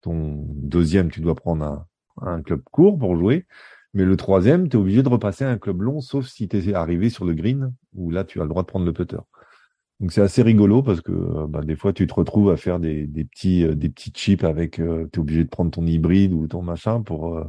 ton 0.00 0.44
deuxième 0.48 1.10
tu 1.10 1.20
dois 1.20 1.34
prendre 1.34 1.64
un, 1.64 1.86
un 2.22 2.42
club 2.42 2.62
court 2.70 2.98
pour 2.98 3.16
jouer. 3.16 3.46
Mais 3.94 4.04
le 4.04 4.16
troisième, 4.16 4.68
tu 4.68 4.76
es 4.76 4.80
obligé 4.80 5.02
de 5.02 5.08
repasser 5.08 5.44
un 5.44 5.58
club 5.58 5.80
long, 5.80 6.00
sauf 6.00 6.26
si 6.26 6.46
tu 6.46 6.58
es 6.58 6.74
arrivé 6.74 7.08
sur 7.08 7.24
le 7.24 7.34
green, 7.34 7.72
où 7.94 8.10
là, 8.10 8.22
tu 8.24 8.38
as 8.40 8.44
le 8.44 8.48
droit 8.48 8.62
de 8.62 8.66
prendre 8.68 8.84
le 8.84 8.92
putter. 8.92 9.16
Donc 10.00 10.12
c'est 10.12 10.20
assez 10.20 10.42
rigolo 10.42 10.82
parce 10.82 11.00
que 11.00 11.10
euh, 11.10 11.46
bah, 11.48 11.62
des 11.62 11.74
fois 11.74 11.92
tu 11.92 12.06
te 12.06 12.14
retrouves 12.14 12.50
à 12.50 12.56
faire 12.56 12.78
des, 12.78 13.06
des 13.06 13.24
petits 13.24 13.64
euh, 13.64 13.74
des 13.74 13.88
petits 13.88 14.12
chips 14.14 14.44
avec 14.44 14.78
euh, 14.78 15.08
tu 15.12 15.18
es 15.18 15.20
obligé 15.20 15.42
de 15.42 15.48
prendre 15.48 15.72
ton 15.72 15.84
hybride 15.84 16.32
ou 16.32 16.46
ton 16.46 16.62
machin 16.62 17.02
pour 17.02 17.42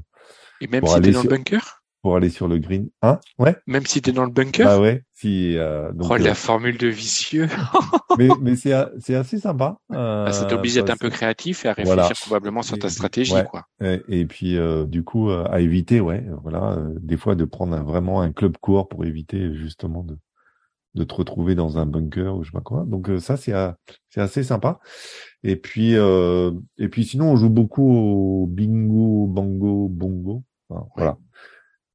et 0.59 0.67
même 0.67 0.83
si 0.83 0.99
tu 0.99 1.09
es 1.09 1.11
dans 1.11 1.21
le 1.21 1.29
bunker? 1.29 1.78
Pour 2.01 2.15
aller 2.15 2.29
sur 2.29 2.47
le 2.47 2.57
green. 2.57 2.89
Hein? 3.01 3.19
Ouais. 3.37 3.55
Même 3.67 3.85
si 3.85 4.01
tu 4.01 4.09
es 4.09 4.13
dans 4.13 4.25
le 4.25 4.31
bunker? 4.31 4.67
Ah 4.67 4.79
ouais, 4.79 5.03
si 5.13 5.55
donc, 5.93 6.07
Oh 6.09 6.17
la 6.17 6.33
formule 6.35 6.77
de 6.77 6.87
vicieux. 6.87 7.47
mais 8.17 8.29
mais 8.41 8.55
c'est 8.55 8.73
c'est 8.99 9.15
assez 9.15 9.39
sympa. 9.39 9.77
Euh, 9.91 10.31
ça 10.31 10.45
t'oblige 10.45 10.75
d'être 10.75 10.89
un 10.89 10.97
peu 10.97 11.09
créatif 11.09 11.65
et 11.65 11.69
à 11.69 11.73
réfléchir 11.73 12.15
probablement 12.21 12.61
sur 12.61 12.79
ta 12.79 12.89
stratégie 12.89 13.33
quoi. 13.49 13.65
Et, 13.81 14.01
et 14.07 14.25
puis 14.25 14.57
du 14.87 15.03
coup 15.03 15.29
à 15.29 15.59
éviter 15.59 15.99
ouais, 15.99 16.25
voilà, 16.43 16.77
des 17.01 17.17
fois 17.17 17.35
de 17.35 17.45
prendre 17.45 17.77
vraiment 17.83 18.21
un 18.21 18.31
club 18.31 18.57
court 18.57 18.87
pour 18.87 19.05
éviter 19.05 19.53
justement 19.53 20.03
de 20.03 20.17
de 20.95 21.03
te 21.03 21.13
retrouver 21.13 21.55
dans 21.55 21.77
un 21.77 21.85
bunker 21.85 22.35
ou 22.35 22.43
je 22.43 22.49
sais 22.49 22.53
pas 22.53 22.61
quoi. 22.61 22.83
Donc 22.85 23.09
euh, 23.09 23.19
ça 23.19 23.37
c'est 23.37 23.53
c'est 24.09 24.21
assez 24.21 24.43
sympa. 24.43 24.79
Et 25.43 25.55
puis 25.55 25.95
euh, 25.95 26.51
et 26.77 26.89
puis 26.89 27.05
sinon 27.05 27.31
on 27.31 27.35
joue 27.35 27.49
beaucoup 27.49 27.89
au 27.89 28.47
bingo, 28.47 29.27
bango, 29.27 29.87
bongo. 29.89 30.43
Voilà. 30.95 31.17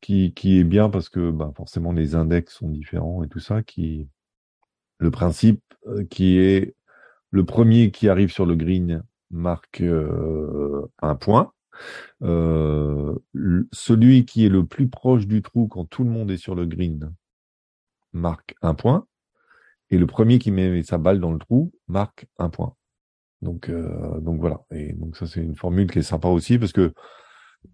Qui 0.04 0.34
qui 0.34 0.58
est 0.58 0.64
bien 0.64 0.90
parce 0.90 1.08
que 1.08 1.30
bah, 1.30 1.50
forcément 1.56 1.92
les 1.92 2.14
index 2.14 2.52
sont 2.52 2.68
différents 2.68 3.24
et 3.24 3.28
tout 3.28 3.40
ça 3.40 3.62
qui 3.62 4.06
le 4.98 5.10
principe 5.10 5.62
euh, 5.86 6.04
qui 6.04 6.36
est 6.36 6.74
le 7.30 7.44
premier 7.46 7.90
qui 7.90 8.10
arrive 8.10 8.30
sur 8.30 8.44
le 8.44 8.54
green 8.54 9.02
marque 9.30 9.82
un 9.82 11.14
point. 11.14 11.52
celui 13.72 14.26
qui 14.26 14.44
est 14.44 14.50
le 14.50 14.66
plus 14.66 14.88
proche 14.88 15.26
du 15.26 15.40
trou 15.40 15.68
quand 15.68 15.86
tout 15.86 16.04
le 16.04 16.10
monde 16.10 16.30
est 16.30 16.36
sur 16.36 16.54
le 16.54 16.66
green 16.66 17.14
marque 18.12 18.54
un 18.62 18.74
point. 18.74 19.06
Et 19.90 19.98
le 19.98 20.06
premier 20.06 20.38
qui 20.38 20.50
met 20.50 20.82
sa 20.82 20.98
balle 20.98 21.20
dans 21.20 21.32
le 21.32 21.38
trou 21.38 21.72
marque 21.88 22.26
un 22.38 22.48
point. 22.48 22.74
Donc, 23.42 23.68
euh, 23.68 24.20
donc 24.20 24.40
voilà. 24.40 24.64
Et 24.70 24.92
donc 24.94 25.16
ça, 25.16 25.26
c'est 25.26 25.42
une 25.42 25.56
formule 25.56 25.90
qui 25.90 25.98
est 25.98 26.02
sympa 26.02 26.28
aussi 26.28 26.58
parce 26.58 26.72
que 26.72 26.94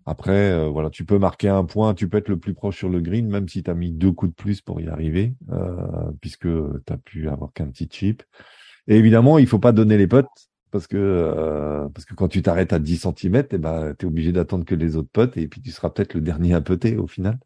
après, 0.07 0.53
euh, 0.53 0.68
voilà, 0.68 0.91
tu 0.91 1.05
peux 1.05 1.18
marquer 1.18 1.49
un 1.49 1.64
point, 1.64 1.95
tu 1.95 2.09
peux 2.09 2.18
être 2.18 2.28
le 2.28 2.38
plus 2.38 2.55
proche 2.55 2.78
sur 2.78 2.88
le 2.88 3.01
green, 3.01 3.28
même 3.28 3.49
si 3.49 3.62
tu 3.62 3.70
as 3.70 3.74
mis 3.74 3.93
deux 3.93 4.12
coups 4.12 4.30
de 4.30 4.34
plus 4.34 4.61
pour 4.61 4.80
y 4.80 4.88
arriver, 4.88 5.34
euh, 5.53 6.11
puisque 6.20 6.49
tu 6.49 6.99
pu 7.05 7.28
avoir 7.28 7.53
qu'un 7.53 7.68
petit 7.68 7.88
chip. 7.91 8.22
Et 8.88 8.97
évidemment, 8.97 9.38
il 9.38 9.47
faut 9.47 9.59
pas 9.59 9.72
donner 9.72 9.97
les 9.97 10.07
potes 10.07 10.26
parce 10.70 10.86
que 10.86 11.88
parce 11.93 12.05
que 12.05 12.14
quand 12.14 12.28
tu 12.28 12.43
t'arrêtes 12.43 12.72
à 12.72 12.78
10 12.78 13.07
cm, 13.16 13.45
eh 13.51 13.59
ben, 13.59 13.95
tu 13.99 14.07
es 14.07 14.09
obligé 14.09 14.32
d'attendre 14.32 14.64
que 14.64 14.74
les 14.74 14.97
autres 14.97 15.11
potes 15.12 15.36
et 15.36 15.49
puis 15.49 15.61
tu 15.61 15.70
seras 15.70 15.91
peut-être 15.91 16.14
le 16.14 16.20
dernier 16.20 16.55
à 16.55 16.61
peter 16.61 16.97
au 16.97 17.07
final 17.07 17.38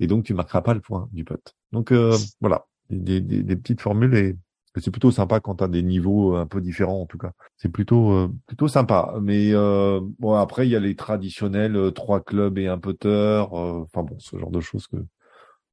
et 0.00 0.06
donc 0.06 0.24
tu 0.24 0.34
marqueras 0.34 0.62
pas 0.62 0.74
le 0.74 0.80
point 0.80 1.08
du 1.12 1.24
pote. 1.24 1.54
Donc 1.72 1.92
euh, 1.92 2.16
voilà, 2.40 2.66
des, 2.90 3.20
des, 3.20 3.42
des, 3.42 3.56
petites 3.56 3.80
formules 3.80 4.14
et 4.14 4.36
c'est 4.80 4.90
plutôt 4.90 5.10
sympa 5.10 5.40
quand 5.40 5.56
tu 5.56 5.64
as 5.64 5.68
des 5.68 5.82
niveaux 5.82 6.36
un 6.36 6.46
peu 6.46 6.60
différents 6.60 7.02
en 7.02 7.06
tout 7.06 7.18
cas. 7.18 7.32
C'est 7.56 7.68
plutôt 7.70 8.12
euh, 8.12 8.28
plutôt 8.46 8.68
sympa. 8.68 9.14
Mais 9.22 9.52
euh, 9.52 10.00
bon 10.18 10.34
après 10.34 10.66
il 10.66 10.70
y 10.70 10.76
a 10.76 10.80
les 10.80 10.96
traditionnels 10.96 11.76
euh, 11.76 11.90
trois 11.90 12.22
clubs 12.22 12.58
et 12.58 12.68
un 12.68 12.78
putter. 12.78 13.44
Enfin 13.50 14.02
bon 14.02 14.18
ce 14.18 14.38
genre 14.38 14.50
de 14.50 14.60
choses 14.60 14.86
que 14.86 14.96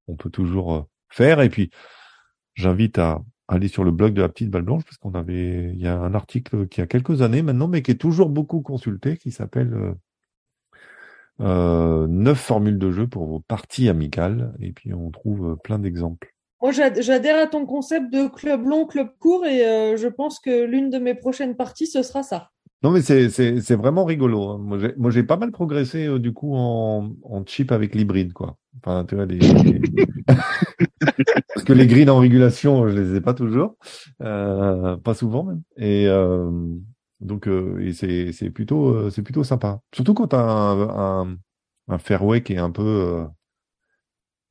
on 0.07 0.15
peut 0.15 0.29
toujours 0.29 0.87
faire. 1.09 1.41
Et 1.41 1.49
puis 1.49 1.69
j'invite 2.55 2.99
à 2.99 3.21
aller 3.47 3.67
sur 3.67 3.83
le 3.83 3.91
blog 3.91 4.13
de 4.13 4.21
la 4.21 4.29
petite 4.29 4.49
balle 4.49 4.63
blanche 4.63 4.83
parce 4.85 4.97
qu'on 4.97 5.13
avait 5.13 5.71
il 5.73 5.81
y 5.81 5.87
a 5.87 5.99
un 5.99 6.13
article 6.13 6.67
qui 6.67 6.81
a 6.81 6.87
quelques 6.87 7.21
années 7.21 7.41
maintenant 7.41 7.67
mais 7.67 7.81
qui 7.81 7.91
est 7.91 7.95
toujours 7.95 8.29
beaucoup 8.29 8.61
consulté 8.61 9.17
qui 9.17 9.31
s'appelle 9.31 9.95
euh, 11.39 12.07
neuf 12.07 12.39
formules 12.39 12.77
de 12.77 12.91
jeu 12.91 13.07
pour 13.07 13.25
vos 13.25 13.39
parties 13.39 13.89
amicales, 13.89 14.53
et 14.59 14.71
puis 14.71 14.93
on 14.93 15.09
trouve 15.11 15.51
euh, 15.51 15.55
plein 15.55 15.79
d'exemples. 15.79 16.33
Moi, 16.63 16.71
j'adhère 16.71 17.43
à 17.43 17.47
ton 17.47 17.65
concept 17.65 18.11
de 18.11 18.27
club 18.27 18.65
long, 18.65 18.87
club 18.87 19.09
court, 19.19 19.45
et 19.45 19.67
euh, 19.67 19.97
je 19.97 20.07
pense 20.07 20.39
que 20.39 20.65
l'une 20.65 20.89
de 20.89 20.97
mes 20.97 21.13
prochaines 21.13 21.55
parties, 21.55 21.87
ce 21.87 22.01
sera 22.01 22.23
ça. 22.23 22.49
Non, 22.81 22.91
mais 22.91 23.01
c'est 23.01 23.75
vraiment 23.75 24.05
rigolo. 24.05 24.49
Hein. 24.49 24.79
Moi, 24.97 25.11
j'ai 25.11 25.23
pas 25.23 25.37
mal 25.37 25.51
progressé 25.51 26.19
du 26.19 26.33
coup 26.33 26.55
en, 26.55 27.11
en 27.23 27.45
chip 27.45 27.71
avec 27.71 27.95
l'hybride, 27.95 28.33
quoi. 28.33 28.57
Enfin, 28.77 29.05
tu 29.05 29.15
vois, 29.15 29.25
les... 29.25 29.39
Parce 31.53 31.65
que 31.65 31.73
les 31.73 31.87
greens 31.87 32.09
en 32.09 32.19
régulation, 32.19 32.87
je 32.89 32.97
les 32.97 33.17
ai 33.17 33.21
pas 33.21 33.33
toujours, 33.33 33.75
euh, 34.21 34.97
pas 34.97 35.13
souvent 35.13 35.43
même. 35.43 35.61
Et 35.77 36.07
euh, 36.07 36.49
donc, 37.21 37.47
euh, 37.47 37.79
et 37.79 37.93
c'est 37.93 38.31
c'est 38.31 38.49
plutôt 38.49 38.87
euh, 38.87 39.09
c'est 39.09 39.21
plutôt 39.21 39.43
sympa. 39.43 39.79
Surtout 39.93 40.13
quand 40.13 40.27
t'as 40.27 40.41
un, 40.41 41.23
un 41.23 41.37
un 41.87 41.97
fairway 41.97 42.43
qui 42.43 42.53
est 42.53 42.57
un 42.57 42.71
peu 42.71 42.83
euh, 42.83 43.25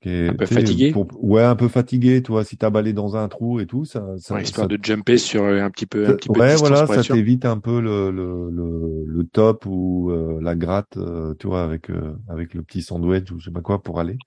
qui 0.02 0.08
est, 0.10 0.28
Un 0.28 0.34
peu 0.34 0.46
fatigué 0.46 0.92
pour- 0.92 1.06
ouais, 1.22 1.42
un 1.42 1.56
peu 1.56 1.68
fatigué, 1.68 2.22
toi. 2.22 2.44
Si 2.44 2.56
t'as 2.56 2.70
balayé 2.70 2.92
dans 2.92 3.16
un 3.16 3.28
trou 3.28 3.60
et 3.60 3.66
tout, 3.66 3.84
ça, 3.84 4.04
ça, 4.18 4.34
Ouais, 4.34 4.42
histoire 4.42 4.68
ça- 4.68 4.76
de 4.76 4.82
jumper 4.82 5.16
sur 5.16 5.44
un 5.44 5.70
petit 5.70 5.86
peu, 5.86 6.06
un 6.08 6.14
petit 6.14 6.28
peu 6.28 6.34
de 6.34 6.40
ouais, 6.40 6.48
distance 6.52 6.68
voilà, 6.68 6.86
ça 6.86 7.02
t'évite 7.02 7.44
un 7.44 7.58
peu 7.58 7.80
le, 7.80 8.10
le, 8.10 8.50
le, 8.50 9.04
le 9.06 9.24
top 9.24 9.66
ou 9.66 10.10
euh, 10.10 10.40
la 10.42 10.56
gratte, 10.56 10.96
euh, 10.96 11.34
tu 11.38 11.46
vois, 11.46 11.62
avec 11.62 11.90
euh, 11.90 12.16
avec 12.28 12.54
le 12.54 12.62
petit 12.62 12.82
sandwich 12.82 13.30
ou 13.30 13.38
je 13.38 13.46
sais 13.46 13.50
pas 13.52 13.60
quoi 13.60 13.82
pour 13.82 14.00
aller. 14.00 14.18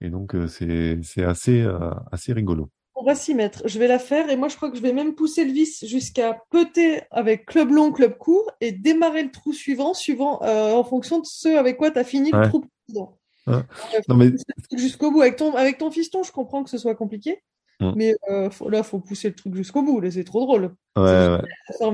Et 0.00 0.08
donc 0.10 0.34
euh, 0.34 0.46
c'est 0.48 0.98
c'est 1.02 1.24
assez 1.24 1.60
euh, 1.62 1.90
assez 2.10 2.32
rigolo. 2.32 2.70
On 2.96 3.04
va 3.04 3.14
s'y 3.14 3.34
mettre. 3.34 3.62
Je 3.66 3.78
vais 3.78 3.86
la 3.86 3.98
faire 3.98 4.28
et 4.28 4.36
moi 4.36 4.48
je 4.48 4.56
crois 4.56 4.70
que 4.70 4.76
je 4.76 4.82
vais 4.82 4.92
même 4.92 5.14
pousser 5.14 5.44
le 5.44 5.52
vis 5.52 5.86
jusqu'à 5.86 6.38
peter 6.50 7.02
avec 7.10 7.46
club 7.46 7.70
long, 7.70 7.92
club 7.92 8.16
court 8.18 8.50
et 8.60 8.72
démarrer 8.72 9.22
le 9.22 9.30
trou 9.30 9.52
suivant, 9.52 9.94
suivant 9.94 10.42
euh, 10.42 10.72
en 10.74 10.84
fonction 10.84 11.20
de 11.20 11.24
ce 11.26 11.56
avec 11.56 11.76
quoi 11.76 11.90
tu 11.90 11.98
as 11.98 12.04
fini 12.04 12.32
le 12.32 12.40
trou 12.48 12.64
précédent. 12.86 13.16
Non, 13.46 14.16
mais- 14.16 14.30
truc 14.30 14.78
jusqu'au 14.78 15.10
bout 15.10 15.22
avec 15.22 15.36
ton 15.36 15.54
avec 15.56 15.78
ton 15.78 15.90
fiston, 15.90 16.22
je 16.22 16.32
comprends 16.32 16.62
que 16.64 16.70
ce 16.70 16.78
soit 16.78 16.94
compliqué, 16.94 17.42
Mm. 17.80 17.92
mais 17.96 18.14
euh, 18.30 18.50
faut- 18.50 18.68
là 18.68 18.82
faut 18.82 19.00
pousser 19.00 19.28
le 19.30 19.34
truc 19.34 19.54
jusqu'au 19.54 19.82
bout. 19.82 20.00
Là 20.00 20.10
c'est 20.10 20.24
trop 20.24 20.40
drôle. 20.40 20.74
Ouais, 20.96 21.02
ouais. 21.02 21.42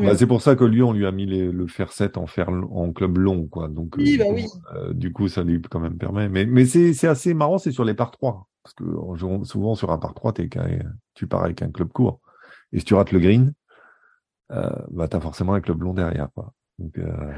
Bah, 0.02 0.16
c'est 0.16 0.26
pour 0.26 0.42
ça 0.42 0.56
que 0.56 0.64
lui, 0.64 0.82
on 0.82 0.92
lui 0.92 1.06
a 1.06 1.12
mis 1.12 1.26
les- 1.26 1.50
le 1.52 1.66
fer 1.68 1.92
7 1.92 2.16
en 2.18 2.26
fer 2.26 2.48
en 2.48 2.92
club 2.92 3.18
long, 3.18 3.46
quoi. 3.46 3.68
Donc, 3.68 3.94
Oui, 3.96 4.16
euh, 4.20 4.24
bah 4.24 4.30
oui. 4.34 4.46
euh, 4.74 4.92
du 4.92 5.12
coup, 5.12 5.28
ça 5.28 5.44
lui 5.44 5.60
quand 5.62 5.78
même 5.80 5.96
permet. 5.98 6.28
Mais, 6.28 6.44
mais 6.46 6.64
c'est, 6.66 7.06
assez 7.06 7.34
marrant, 7.34 7.58
c'est 7.58 7.70
sur 7.72 7.84
les 7.84 7.94
par 7.94 8.10
3. 8.10 8.48
Parce 8.64 8.74
que 8.74 8.84
en 8.84 9.44
souvent, 9.44 9.74
sur 9.76 9.92
un 9.92 9.98
par 9.98 10.12
3, 10.14 10.32
t'es 10.32 10.48
qu'un- 10.48 10.80
tu 11.14 11.26
pars 11.28 11.44
avec 11.44 11.62
un 11.62 11.70
club 11.70 11.92
court. 11.92 12.20
Et 12.72 12.80
si 12.80 12.84
tu 12.84 12.94
rates 12.94 13.12
le 13.12 13.20
green, 13.20 13.52
euh, 14.52 14.70
bah, 14.90 15.06
t'as 15.08 15.20
forcément 15.20 15.54
un 15.54 15.60
club 15.60 15.82
long 15.82 15.94
derrière, 15.94 16.28
quoi. 16.34 16.52
Donc, 16.78 16.98
euh. 16.98 17.32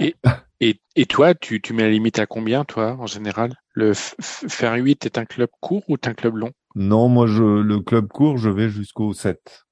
Et- 0.00 0.14
Et, 0.60 0.80
et 0.96 1.06
toi, 1.06 1.34
tu, 1.36 1.60
tu 1.60 1.72
mets 1.72 1.84
la 1.84 1.90
limite 1.90 2.18
à 2.18 2.26
combien, 2.26 2.64
toi, 2.64 2.96
en 2.98 3.06
général? 3.06 3.54
Le 3.74 3.92
faire 3.94 4.74
8 4.74 5.06
est 5.06 5.16
un 5.18 5.24
club 5.24 5.48
court 5.60 5.84
ou 5.88 5.94
est 5.94 6.08
un 6.08 6.14
club 6.14 6.34
long? 6.36 6.50
Non, 6.74 7.08
moi, 7.08 7.26
je, 7.28 7.42
le 7.44 7.78
club 7.80 8.08
court, 8.08 8.38
je 8.38 8.50
vais 8.50 8.68
jusqu'au 8.68 9.12
7. 9.12 9.64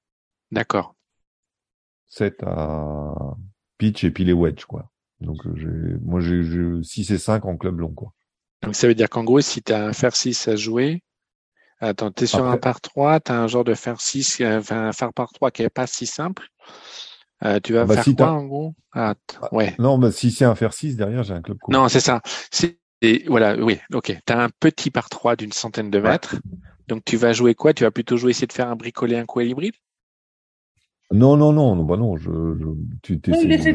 D'accord. 0.51 0.95
7 2.07 2.41
à 2.43 3.13
pitch 3.77 4.03
et 4.05 4.11
puis 4.11 4.23
les 4.23 4.31
wedge, 4.33 4.63
quoi. 4.65 4.89
Donc, 5.19 5.45
euh, 5.45 5.53
j'ai, 5.57 5.99
moi, 6.01 6.21
j'ai, 6.21 6.43
j'ai 6.43 6.83
6 6.83 7.11
et 7.11 7.17
5 7.17 7.43
en 7.45 7.57
club 7.57 7.79
long, 7.79 7.93
quoi. 7.93 8.13
Donc 8.63 8.75
ça 8.75 8.87
veut 8.87 8.95
dire 8.95 9.09
qu'en 9.09 9.23
gros, 9.25 9.41
si 9.41 9.61
tu 9.61 9.73
as 9.73 9.85
un 9.85 9.93
fer 9.93 10.15
6 10.15 10.47
à 10.47 10.55
jouer, 10.55 11.03
attends, 11.79 12.11
tu 12.11 12.23
es 12.23 12.27
sur 12.27 12.39
Après- 12.39 12.51
un 12.51 12.57
par 12.57 12.79
3, 12.81 13.19
tu 13.19 13.31
as 13.31 13.39
un 13.41 13.47
genre 13.47 13.63
de 13.65 13.73
fer 13.73 13.99
6, 13.99 14.39
euh, 14.41 14.59
enfin 14.59 14.87
un 14.87 14.93
fer 14.93 15.11
par 15.13 15.31
3 15.33 15.51
qui 15.51 15.63
est 15.63 15.69
pas 15.69 15.85
si 15.85 16.05
simple. 16.07 16.47
Euh, 17.43 17.59
tu 17.63 17.73
vas 17.73 17.81
Ah 17.81 17.85
bah, 17.85 17.95
faire 17.95 18.03
si 18.03 18.15
quoi 18.15 18.31
en 18.31 18.45
gros? 18.45 18.73
Ah, 18.93 19.15
Ouais. 19.51 19.75
Non, 19.79 19.97
bah, 19.97 20.11
si 20.11 20.31
c'est 20.31 20.45
un 20.45 20.55
fer 20.55 20.73
6, 20.73 20.95
derrière, 20.95 21.23
j'ai 21.23 21.33
un 21.33 21.41
club 21.41 21.57
court. 21.59 21.73
Non, 21.73 21.87
c'est 21.87 21.99
ça. 21.99 22.21
Et 23.01 23.25
voilà, 23.27 23.55
oui, 23.55 23.77
ok. 23.93 24.17
Tu 24.25 24.33
as 24.33 24.41
un 24.41 24.49
petit 24.59 24.89
par 24.89 25.09
3 25.09 25.35
d'une 25.35 25.51
centaine 25.51 25.91
de 25.91 25.99
Ouais. 25.99 26.09
mètres. 26.11 26.35
Donc 26.87 27.03
tu 27.05 27.17
vas 27.17 27.33
jouer 27.33 27.53
quoi? 27.53 27.73
Tu 27.73 27.83
vas 27.83 27.91
plutôt 27.91 28.17
jouer 28.17 28.31
essayer 28.31 28.47
de 28.47 28.53
faire 28.53 28.69
un 28.69 28.75
bricolé, 28.75 29.17
un 29.17 29.25
coil 29.25 29.49
hybride 29.49 29.75
Non, 31.11 31.37
non, 31.37 31.53
non, 31.53 31.75
non, 31.75 31.83
bah 31.83 31.95
non, 31.95 32.17
je, 32.17 32.31
je 32.31 32.65
tu 33.01 33.17
de 33.17 33.31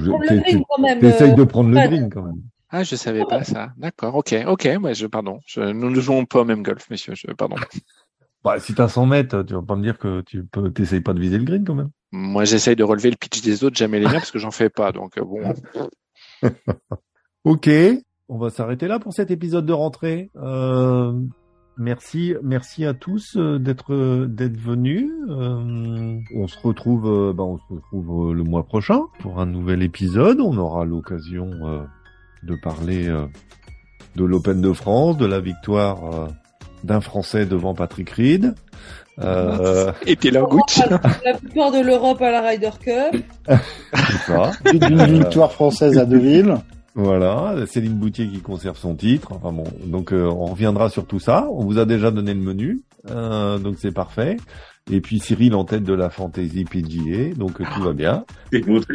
prendre 0.09 0.25
le 0.25 0.41
green 0.41 0.65
quand 0.69 0.79
même. 0.79 1.01
t'essayes 1.01 1.31
euh, 1.31 1.35
de 1.35 1.45
prendre 1.45 1.71
le 1.71 1.81
green 1.81 2.11
quand 2.11 2.23
même. 2.23 2.43
Ah, 2.69 2.83
je 2.85 2.97
savais 2.97 3.25
pas 3.25 3.45
ça. 3.45 3.73
D'accord, 3.77 4.15
ok, 4.17 4.35
ok. 4.47 4.69
Ouais, 4.83 4.95
je, 4.95 5.07
pardon. 5.07 5.41
Je, 5.47 5.61
nous 5.61 5.91
ne 5.91 6.01
jouons 6.01 6.25
pas 6.25 6.41
au 6.41 6.45
même 6.45 6.63
golf, 6.63 6.89
messieurs. 6.91 7.15
Je, 7.15 7.27
pardon. 7.29 7.57
Bah, 8.45 8.59
si 8.59 8.75
t'as 8.75 8.89
100 8.89 9.07
mètres, 9.07 9.43
tu 9.45 9.55
vas 9.55 9.63
pas 9.63 9.77
me 9.77 9.83
dire 9.83 9.99
que 9.99 10.23
tu 10.23 10.45
peux, 10.45 10.73
t'essayes 10.73 11.01
pas 11.01 11.15
de 11.15 11.21
viser 11.21 11.39
le 11.39 11.45
green 11.45 11.65
quand 11.65 11.75
même. 11.75 11.91
Moi, 12.13 12.45
j'essaye 12.45 12.77
de 12.77 12.85
relever 12.85 13.11
le 13.11 13.17
pitch 13.17 13.41
des 13.43 13.65
autres, 13.65 13.77
jamais 13.77 13.99
les 13.99 14.07
miens, 14.07 14.13
parce 14.15 14.31
que 14.31 14.39
j'en 14.39 14.51
fais 14.51 14.69
pas. 14.69 14.93
Donc 14.93 15.19
euh, 15.19 15.25
bon. 15.25 15.55
Ok, 17.45 17.69
on 18.29 18.39
va 18.39 18.51
s'arrêter 18.51 18.87
là 18.87 19.01
pour 19.01 19.13
cet 19.13 19.33
épisode 19.33 19.67
de 19.67 19.73
rentrée. 19.73 20.31
Euh, 20.37 21.13
merci, 21.77 22.35
merci 22.41 22.85
à 22.85 22.95
tous 22.95 23.37
euh, 23.37 23.59
d'être 23.59 23.93
euh, 23.93 24.29
d'être 24.29 24.57
venus. 24.57 25.11
On 25.29 26.47
se 26.47 26.57
retrouve, 26.61 27.33
bah, 27.35 27.43
on 27.43 27.59
se 27.59 27.65
retrouve 27.69 28.33
le 28.33 28.45
mois 28.45 28.63
prochain 28.63 29.07
pour 29.19 29.41
un 29.41 29.47
nouvel 29.47 29.83
épisode. 29.83 30.41
On 30.41 30.57
aura 30.57 30.85
l'occasion 30.85 31.51
de 32.45 32.55
parler 32.63 33.09
de 34.15 34.25
l'Open 34.25 34.61
de 34.61 34.73
France, 34.73 35.17
de 35.17 35.27
la 35.27 35.41
victoire 35.41 36.29
d'un 36.85 37.01
Français 37.01 37.47
devant 37.47 37.75
Patrick 37.75 38.11
Reed. 38.11 38.55
Euh, 39.21 39.93
Et 40.07 40.17
Taylor 40.17 40.49
Gooch. 40.49 40.79
La 41.25 41.35
plupart 41.35 41.71
de 41.71 41.81
l'Europe 41.81 42.21
à 42.23 42.31
la 42.31 42.41
Ryder 42.41 42.71
Cup. 42.83 43.23
c'est 43.47 44.33
ça. 44.33 44.53
D'une 44.73 45.05
victoire 45.05 45.53
française 45.53 45.99
à 45.99 46.05
Deauville. 46.05 46.57
Voilà, 46.95 47.55
Céline 47.67 47.95
Boutier 47.95 48.29
qui 48.29 48.41
conserve 48.41 48.77
son 48.77 48.95
titre. 48.95 49.33
Enfin 49.33 49.53
bon, 49.53 49.65
donc 49.87 50.13
euh, 50.13 50.27
on 50.27 50.47
reviendra 50.47 50.91
sur 50.91 51.07
tout 51.07 51.21
ça. 51.21 51.49
On 51.51 51.65
vous 51.65 51.79
a 51.79 51.85
déjà 51.87 52.11
donné 52.11 52.35
le 52.35 52.41
menu, 52.41 52.81
euh, 53.11 53.59
donc 53.59 53.77
c'est 53.79 53.93
parfait. 53.93 54.37
Et 54.91 55.01
puis 55.01 55.19
Cyril 55.21 55.55
en 55.55 55.65
tête 55.65 55.85
de 55.85 55.95
la 55.95 56.11
Fantasy 56.11 56.65
PGA, 56.65 57.35
donc 57.35 57.61
euh, 57.61 57.65
tout 57.75 57.83
va 57.83 57.93
bien. 57.93 58.25
C'est 58.53 58.61
votre. 58.67 58.89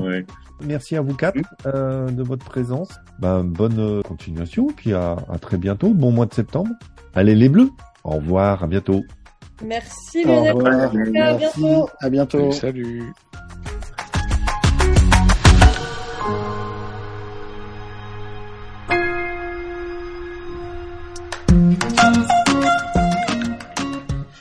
Ouais. 0.00 0.24
Merci 0.64 0.96
à 0.96 1.00
vous 1.02 1.14
quatre 1.14 1.38
euh, 1.66 2.08
de 2.10 2.22
votre 2.22 2.44
présence. 2.46 2.88
Ben, 3.18 3.42
bonne 3.42 3.78
euh, 3.80 4.02
continuation, 4.02 4.68
puis 4.68 4.94
à, 4.94 5.16
à 5.28 5.38
très 5.38 5.58
bientôt. 5.58 5.90
Bon 5.92 6.12
mois 6.12 6.26
de 6.26 6.32
septembre. 6.34 6.70
Allez 7.14 7.34
les 7.34 7.48
bleus. 7.48 7.70
Au 8.04 8.12
revoir, 8.12 8.62
à 8.62 8.66
bientôt. 8.66 9.02
Merci 9.64 10.24
Au 10.24 10.28
Lionel. 10.28 10.66
À 11.16 11.36
Merci. 11.36 11.60
bientôt. 11.60 11.88
À 12.00 12.10
bientôt. 12.10 12.52
Salut. 12.52 13.02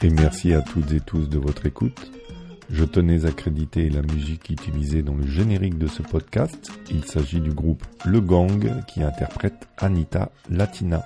Et 0.03 0.09
merci 0.09 0.53
à 0.53 0.61
toutes 0.61 0.91
et 0.93 0.99
tous 0.99 1.29
de 1.29 1.37
votre 1.37 1.65
écoute. 1.65 2.11
Je 2.69 2.83
tenais 2.85 3.25
à 3.25 3.31
créditer 3.31 3.89
la 3.89 4.01
musique 4.01 4.49
utilisée 4.49 5.03
dans 5.03 5.15
le 5.15 5.27
générique 5.27 5.77
de 5.77 5.87
ce 5.87 6.01
podcast. 6.01 6.71
Il 6.89 7.03
s'agit 7.05 7.41
du 7.41 7.51
groupe 7.51 7.83
Le 8.05 8.21
Gang 8.21 8.83
qui 8.87 9.03
interprète 9.03 9.67
Anita 9.77 10.31
Latina. 10.49 11.05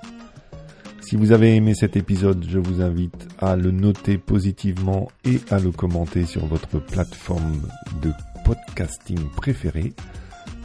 Si 1.02 1.16
vous 1.16 1.32
avez 1.32 1.56
aimé 1.56 1.76
cet 1.76 1.98
épisode, 1.98 2.46
je 2.48 2.58
vous 2.58 2.82
invite 2.82 3.28
à 3.40 3.56
le 3.56 3.72
noter 3.72 4.18
positivement 4.18 5.10
et 5.24 5.40
à 5.50 5.60
le 5.60 5.72
commenter 5.72 6.26
sur 6.26 6.46
votre 6.46 6.80
plateforme 6.80 7.62
de 8.02 8.12
podcasting 8.44 9.20
préférée. 9.36 9.94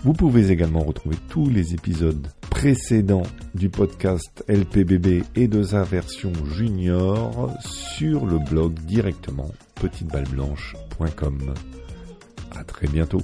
Vous 0.02 0.14
pouvez 0.14 0.50
également 0.50 0.80
retrouver 0.80 1.16
tous 1.28 1.50
les 1.50 1.74
épisodes 1.74 2.26
précédents 2.48 3.26
du 3.54 3.68
podcast 3.68 4.44
LPBB 4.48 5.24
et 5.36 5.46
de 5.46 5.62
sa 5.62 5.82
version 5.82 6.32
junior 6.54 7.50
sur 7.60 8.24
le 8.24 8.38
blog 8.38 8.74
directement 8.80 9.50
petiteballeblanche.com. 9.74 11.54
À 12.52 12.64
très 12.64 12.88
bientôt. 12.88 13.22